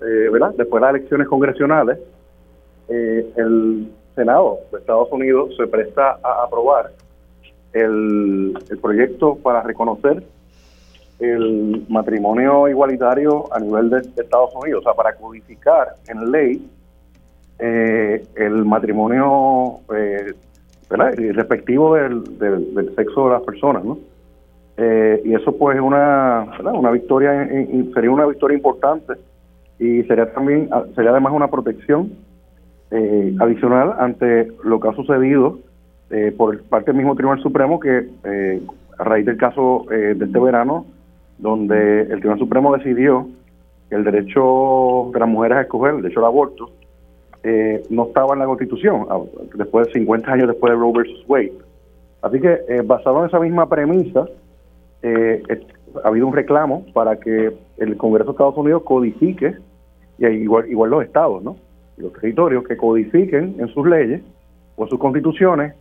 [0.00, 0.54] ¿verdad?
[0.56, 1.98] Después de las elecciones congresionales,
[2.88, 6.90] el Senado de Estados Unidos se presta a aprobar
[7.72, 10.22] el, el proyecto para reconocer
[11.18, 16.70] el matrimonio igualitario a nivel de, Estados Unidos, o sea, para codificar en ley
[17.58, 20.34] eh, el matrimonio eh,
[20.88, 23.98] respectivo del, del, sexo de las personas, ¿no?
[24.78, 27.48] Eh, y eso pues es una, una victoria,
[27.94, 29.14] sería una victoria importante
[29.78, 32.12] y sería también, ah, sería además una protección
[32.90, 35.58] eh, adicional ante lo que ha sucedido
[36.10, 38.08] eh, por parte del mismo Tribunal Supremo que
[38.98, 40.86] a raíz del caso de este verano,
[41.38, 43.28] donde el Tribunal Supremo decidió
[43.88, 46.70] que el derecho de las mujeres a escoger, el derecho al aborto,
[47.48, 49.20] eh, no estaba en la Constitución, ah,
[49.54, 51.52] después de 50 años después de Roe versus Wade.
[52.22, 54.26] Así que, eh, basado en esa misma premisa,
[55.02, 55.42] eh,
[56.02, 59.54] ha habido un reclamo para que el Congreso de Estados Unidos codifique,
[60.18, 61.56] y igual, igual los estados, ¿no?
[61.96, 64.22] los territorios, que codifiquen en sus leyes
[64.76, 65.74] o en sus constituciones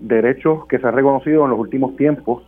[0.00, 2.42] derechos que se han reconocido en los últimos tiempos,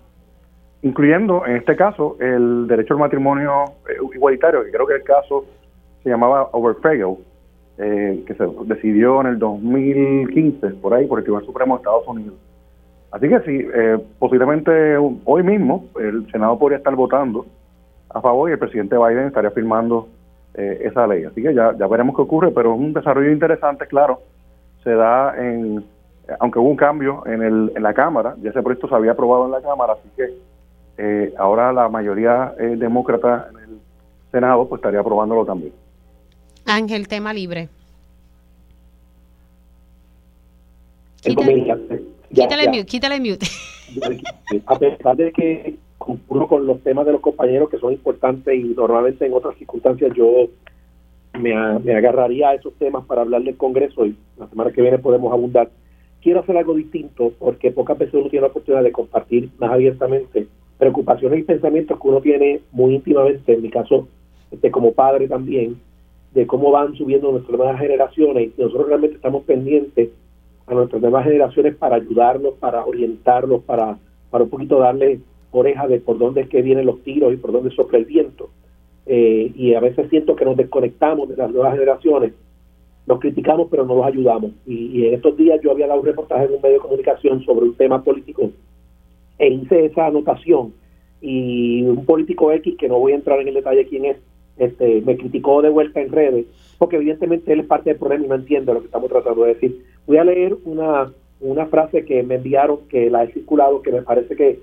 [0.82, 3.64] incluyendo, en este caso, el derecho al matrimonio
[4.12, 5.44] igualitario, que creo que el caso
[6.02, 7.16] se llamaba Overfagel,
[7.78, 12.06] eh, que se decidió en el 2015, por ahí, por el Tribunal Supremo de Estados
[12.06, 12.34] Unidos.
[13.10, 17.46] Así que sí, eh, posiblemente hoy mismo el Senado podría estar votando
[18.10, 20.08] a favor y el presidente Biden estaría firmando
[20.54, 21.24] eh, esa ley.
[21.24, 24.20] Así que ya, ya veremos qué ocurre, pero es un desarrollo interesante, claro.
[24.84, 25.84] Se da en,
[26.38, 29.46] aunque hubo un cambio en, el, en la Cámara, ya ese proyecto se había aprobado
[29.46, 30.50] en la Cámara, así que
[31.38, 33.80] ahora la mayoría demócrata en el
[34.30, 35.72] Senado pues estaría aprobándolo también.
[36.66, 37.68] Ángel, tema libre.
[41.20, 43.46] Quítale, mute, quítale mute.
[44.66, 48.74] A pesar de que concurro con los temas de los compañeros que son importantes y
[48.74, 50.48] normalmente en otras circunstancias yo
[51.38, 55.30] me, agarraría a esos temas para hablar del Congreso y la semana que viene podemos
[55.30, 55.68] abundar.
[56.22, 60.46] Quiero hacer algo distinto porque pocas veces uno tiene la oportunidad de compartir más abiertamente
[60.78, 64.08] preocupaciones y pensamientos que uno tiene muy íntimamente, en mi caso
[64.50, 65.78] este, como padre también,
[66.32, 70.08] de cómo van subiendo nuestras nuevas generaciones y nosotros realmente estamos pendientes
[70.66, 73.98] a nuestras nuevas generaciones para ayudarlos, para orientarlos, para,
[74.30, 75.20] para un poquito darle
[75.52, 78.50] oreja de por dónde es que vienen los tiros y por dónde sopla el viento.
[79.06, 82.32] Eh, y a veces siento que nos desconectamos de las nuevas generaciones,
[83.06, 84.52] los criticamos pero no los ayudamos.
[84.66, 87.66] Y, en estos días yo había dado un reportaje en un medio de comunicación sobre
[87.66, 88.50] un tema político
[89.38, 90.74] e hice esa anotación
[91.20, 94.16] y un político X, que no voy a entrar en el detalle quién es,
[94.58, 96.46] este, me criticó de vuelta en redes,
[96.78, 99.54] porque evidentemente él es parte del problema y no entiende lo que estamos tratando de
[99.54, 99.84] decir.
[100.06, 104.02] Voy a leer una, una frase que me enviaron, que la he circulado, que me
[104.02, 104.60] parece que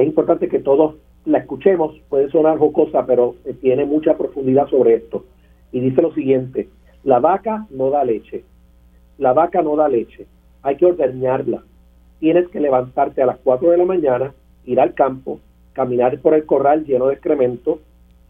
[0.00, 0.96] es importante que todos
[1.26, 2.00] la escuchemos.
[2.08, 5.24] Puede sonar jocosa, pero tiene mucha profundidad sobre esto.
[5.72, 6.68] Y dice lo siguiente,
[7.04, 8.44] la vaca no da leche.
[9.18, 10.26] La vaca no da leche.
[10.62, 11.62] Hay que ordeñarla.
[12.18, 15.40] Tienes que levantarte a las 4 de la mañana, ir al campo,
[15.74, 17.80] caminar por el corral lleno de excremento,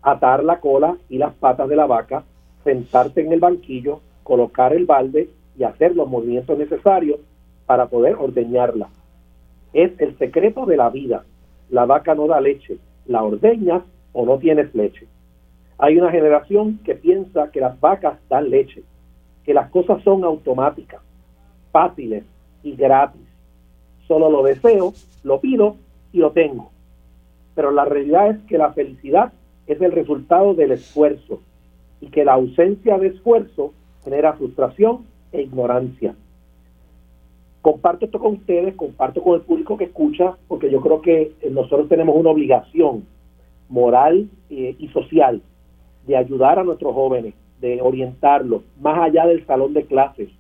[0.03, 2.25] atar la cola y las patas de la vaca,
[2.65, 7.21] sentarte en el banquillo, colocar el balde y hacer los movimientos necesarios
[7.67, 8.89] para poder ordeñarla.
[9.73, 11.25] Es el secreto de la vida.
[11.71, 13.83] La vaca no da leche, la ordeñas
[14.13, 15.07] o no tienes leche.
[15.79, 18.83] Hay una generación que piensa que las vacas dan leche,
[19.45, 21.01] que las cosas son automáticas,
[21.73, 22.25] fáciles
[22.63, 23.23] y gratis.
[24.07, 24.93] Solo lo deseo,
[25.23, 25.77] lo pido
[26.13, 26.71] y lo tengo.
[27.55, 29.33] Pero la realidad es que la felicidad
[29.67, 31.41] es el resultado del esfuerzo
[32.01, 33.73] y que la ausencia de esfuerzo
[34.03, 36.15] genera frustración e ignorancia.
[37.63, 41.89] Comparto esto con ustedes, comparto con el público que escucha, porque yo creo que nosotros
[41.89, 43.05] tenemos una obligación
[43.69, 45.43] moral eh, y social
[46.07, 50.31] de ayudar a nuestros jóvenes, de orientarlos más allá del salón de clases,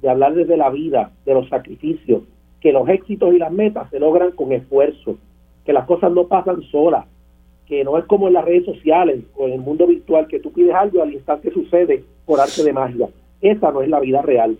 [0.00, 2.22] de hablar desde la vida, de los sacrificios
[2.62, 5.18] que los éxitos y las metas se logran con esfuerzo,
[5.64, 7.06] que las cosas no pasan solas,
[7.66, 10.52] que no es como en las redes sociales o en el mundo virtual que tú
[10.52, 13.08] pides algo y al instante sucede por arte de magia.
[13.40, 14.56] Esa no es la vida real.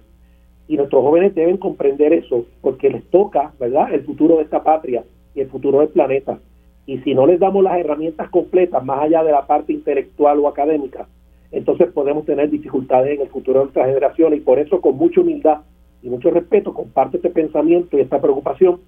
[0.72, 5.04] Y nuestros jóvenes deben comprender eso porque les toca, ¿verdad?, el futuro de esta patria
[5.34, 6.38] y el futuro del planeta.
[6.86, 10.48] Y si no les damos las herramientas completas, más allá de la parte intelectual o
[10.48, 11.06] académica,
[11.50, 14.32] entonces podemos tener dificultades en el futuro de nuestra generación.
[14.32, 15.58] Y por eso, con mucha humildad
[16.02, 18.80] y mucho respeto, comparto este pensamiento y esta preocupación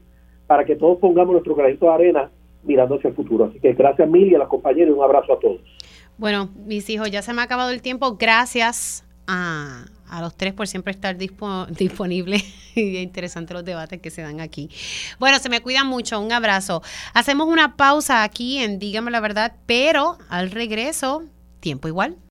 [0.47, 2.31] para que todos pongamos nuestro granito de arena
[2.63, 3.45] mirando hacia el futuro.
[3.45, 5.61] Así que gracias mil y a los compañeros y un abrazo a todos.
[6.17, 8.17] Bueno, mis hijos, ya se me ha acabado el tiempo.
[8.17, 9.85] Gracias a,
[10.15, 12.43] a los tres por siempre estar dispo, disponible
[12.77, 14.71] y interesante los debates que se dan aquí.
[15.19, 16.83] Bueno, se me cuidan mucho, un abrazo.
[17.15, 21.25] Hacemos una pausa aquí en Dígame la verdad, pero al regreso,
[21.59, 22.17] tiempo igual.